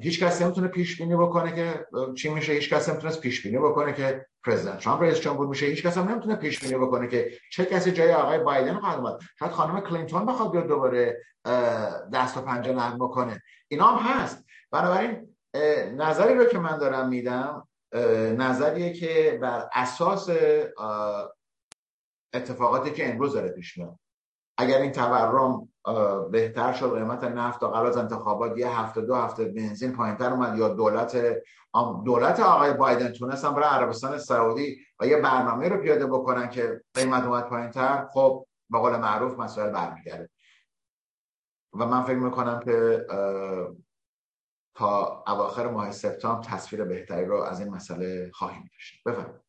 هیچ 0.00 0.22
کس 0.22 0.42
نمی‌تونه 0.42 0.68
پیش 0.68 1.02
بینی 1.02 1.16
بکنه 1.16 1.54
که 1.54 1.86
چی 2.14 2.28
میشه 2.28 2.52
هیچ 2.52 2.72
کس 2.72 2.88
نمی‌تونه 2.88 3.16
پیش 3.16 3.42
بینی 3.42 3.58
بکنه 3.58 3.92
که 3.92 4.26
پرزیدنت 4.44 4.78
ترامپ 4.78 5.02
رئیس 5.02 5.20
جمهور 5.20 5.46
میشه 5.46 5.66
هیچ 5.66 5.86
کس 5.86 5.98
هم 5.98 6.08
نمی‌تونه 6.08 6.36
پیش 6.36 6.60
بینی 6.60 6.74
بکنه 6.74 7.08
که 7.08 7.32
چه 7.52 7.64
کسی 7.64 7.92
جای 7.92 8.12
آقای 8.12 8.38
بایدن 8.38 8.80
خواهد 8.80 8.98
اومد 8.98 9.18
شاید 9.38 9.52
خانم 9.52 9.80
کلینتون 9.80 10.26
بخواد 10.26 10.50
بیاد 10.50 10.66
دوباره 10.66 11.22
دست 12.12 12.36
و 12.36 12.40
پنجه 12.40 12.72
نرم 12.72 12.98
بکنه. 12.98 13.42
اینا 13.68 13.86
هم 13.86 14.20
هست. 14.20 14.44
بنابراین 14.70 15.36
نظری 15.96 16.34
رو 16.34 16.44
که 16.44 16.58
من 16.58 16.78
دارم 16.78 17.08
میدم 17.08 17.68
نظریه 18.36 18.92
که 18.92 19.38
بر 19.42 19.68
اساس 19.72 20.28
اتفاقاتی 22.34 22.90
که 22.90 23.10
امروز 23.10 23.32
داره 23.32 23.48
پیش 23.48 23.78
میاد. 23.78 23.98
اگر 24.58 24.78
این 24.78 24.92
تورم 24.92 25.68
بهتر 26.30 26.72
شد 26.72 26.94
قیمت 26.98 27.24
نفت 27.24 27.62
و 27.62 27.68
قبل 27.68 27.98
انتخابات 27.98 28.58
یه 28.58 28.80
هفته 28.80 29.00
دو 29.00 29.14
هفته 29.14 29.44
بنزین 29.44 29.92
پایینتر 29.92 30.30
اومد. 30.32 30.58
یا 30.58 30.68
دولت 30.68 31.42
دولت 32.04 32.40
آقای 32.40 32.72
بایدن 32.72 33.12
تونستن 33.12 33.54
برای 33.54 33.68
عربستان 33.68 34.18
سعودی 34.18 34.76
و 35.00 35.06
یه 35.06 35.20
برنامه 35.20 35.68
رو 35.68 35.82
پیاده 35.82 36.06
بکنن 36.06 36.50
که 36.50 36.80
قیمت 36.94 37.24
اومد 37.24 37.48
پایینتر 37.48 38.08
خب 38.12 38.46
به 38.70 38.78
قول 38.78 38.96
معروف 38.96 39.38
مسائل 39.38 39.70
برمیگرده. 39.70 40.30
و 41.72 41.86
من 41.86 42.02
فکر 42.02 42.16
می‌کنم 42.16 42.60
که 42.60 43.06
تا 44.74 45.24
اواخر 45.26 45.70
ماه 45.70 45.90
سپتامبر 45.90 46.48
تصویر 46.48 46.84
بهتری 46.84 47.24
رو 47.24 47.36
از 47.36 47.60
این 47.60 47.74
مسئله 47.74 48.30
خواهیم 48.34 48.62
داشت. 48.72 49.02
بفرمایید. 49.06 49.47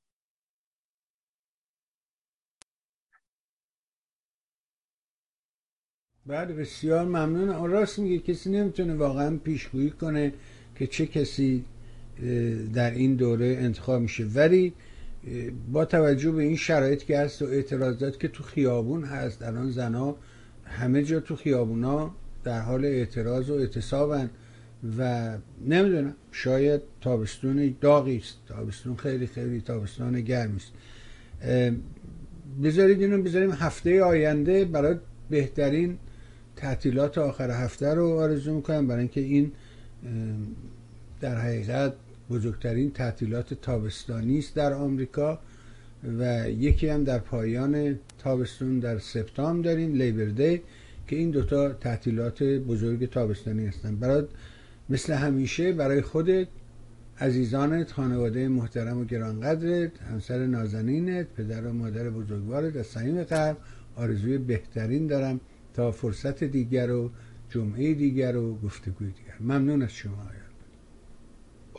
بله 6.30 6.54
بسیار 6.54 7.06
ممنون. 7.06 7.72
راست 7.72 8.00
میگه 8.00 8.20
کسی 8.20 8.50
نمی‌تونه 8.50 8.94
واقعا 8.94 9.38
پیشگویی 9.38 9.90
کنه 9.90 10.34
که 10.76 10.88
چه 10.88 11.06
کسی 11.06 11.64
در 12.74 12.92
این 12.92 13.16
دوره 13.16 13.58
انتخاب 13.60 14.02
میشه. 14.02 14.26
ولی 14.26 14.74
با 15.72 15.86
توجه 15.86 16.32
به 16.32 16.44
این 16.44 16.56
شرایط 16.56 17.04
که 17.04 17.20
هست 17.20 17.42
و 17.42 17.46
اعتراضات 17.46 18.20
که 18.20 18.28
تو 18.28 18.44
خیابون 18.44 19.04
هست 19.04 19.42
الان 19.42 19.72
زنا 19.72 20.16
همه 20.66 21.04
جا 21.04 21.20
تو 21.20 21.36
خیابونا 21.36 22.12
در 22.44 22.62
حال 22.62 22.86
اعتراض 22.86 23.50
و 23.50 23.54
اعتصابن 23.54 24.30
و 24.98 25.32
نمی‌دونم 25.68 26.14
شاید 26.32 26.82
تابستون 27.02 27.76
داغی 27.82 28.18
است. 28.18 28.38
تابستون 28.48 28.96
خیلی 28.96 29.28
خیلی 29.28 29.62
تابستان 29.62 30.22
گرمی 30.22 30.56
است. 30.56 30.72
بذارید 32.64 33.02
اینو 33.02 33.24
بذاریم 33.24 33.52
هفته 33.52 34.04
آینده 34.04 34.66
برای 34.66 34.96
بهترین 35.30 35.98
تعطیلات 36.60 37.18
آخر 37.18 37.52
هفته 37.52 37.94
رو 37.94 38.20
آرزو 38.20 38.54
می‌کنم. 38.54 38.88
برای 38.88 39.00
اینکه 39.00 39.22
این 39.22 39.52
در 41.22 41.38
حقیقت 41.38 41.94
بزرگترین 42.30 42.92
تعطیلات 42.92 43.54
تابستانی 43.54 44.40
است 44.40 44.56
در 44.56 44.74
آمریکا 44.74 45.40
و 46.20 46.50
یکی 46.50 46.88
هم 46.88 47.04
در 47.04 47.20
پایان 47.20 48.00
تابستون 48.18 48.80
در 48.80 49.00
سپتامبر 49.00 49.66
داریم 49.66 49.94
لیبر 49.94 50.26
دی 50.26 50.62
که 51.08 51.16
این 51.16 51.32
دوتا 51.32 51.74
تعطیلات 51.74 52.44
بزرگ 52.44 53.10
تابستانی 53.10 53.66
هستند 53.66 54.00
برای 54.00 54.24
مثل 54.90 55.14
همیشه 55.14 55.74
برای 55.74 56.02
خودت 56.02 56.48
عزیزانت 57.22 57.92
خانواده 57.92 58.48
محترم 58.48 58.98
و 58.98 59.06
گرانقدرت 59.06 59.92
همسر 60.02 60.46
نازنینت 60.46 61.28
پدر 61.38 61.66
و 61.66 61.74
مادر 61.74 62.10
بزرگوارت 62.10 62.76
از 62.76 62.86
صمیم 62.86 63.24
قلب 63.24 63.58
آرزوی 63.96 64.38
بهترین 64.38 65.08
دارم. 65.08 65.40
تا 65.80 65.92
فرصت 65.92 66.44
دیگر 66.44 66.92
و 66.92 67.10
جمعه 67.50 67.94
دیگر 67.94 68.38
و 68.38 68.56
گفتگوی 68.56 69.08
دیگر. 69.08 69.36
ممنون 69.40 69.82
از 69.82 69.94
شما 69.94 70.14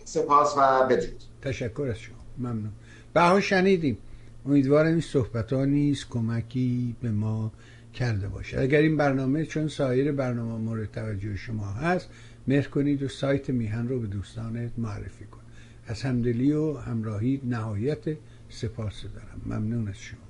سپاس 0.05 0.55
و 0.59 0.86
بدرود. 0.86 1.22
تشکر 1.42 1.88
از 1.90 1.98
شما. 1.98 2.16
ممنون. 2.38 2.72
بها 3.14 3.40
شنیدیم. 3.40 3.98
امیدوارم 4.46 4.86
این 4.86 5.01
صحبت 5.01 5.53
ها 5.53 5.64
نیست 5.64 6.09
کمکی 6.09 6.96
به 7.03 7.11
ما 7.11 7.53
کرده 7.94 8.28
باشه. 8.28 8.61
اگر 8.61 8.78
این 8.78 8.96
برنامه 8.96 9.46
چون 9.46 9.68
سایر 9.68 10.12
برنامه 10.12 10.64
مورد 10.64 10.90
توجه 10.92 11.36
شما 11.36 11.66
هست 11.66 12.09
مهر 12.48 12.68
کنید 12.68 13.03
و 13.03 13.09
سایت 13.09 13.51
میهن 13.51 13.88
رو 13.88 14.01
به 14.01 14.07
دوستانت 14.07 14.70
معرفی 14.78 15.24
کن 15.24 15.40
از 15.86 16.03
همدلی 16.03 16.53
و 16.53 16.76
همراهی 16.76 17.40
نهایت 17.44 18.16
سپاس 18.48 19.03
دارم. 19.03 19.40
ممنون 19.46 19.88
از 19.88 19.98
شما. 19.98 20.30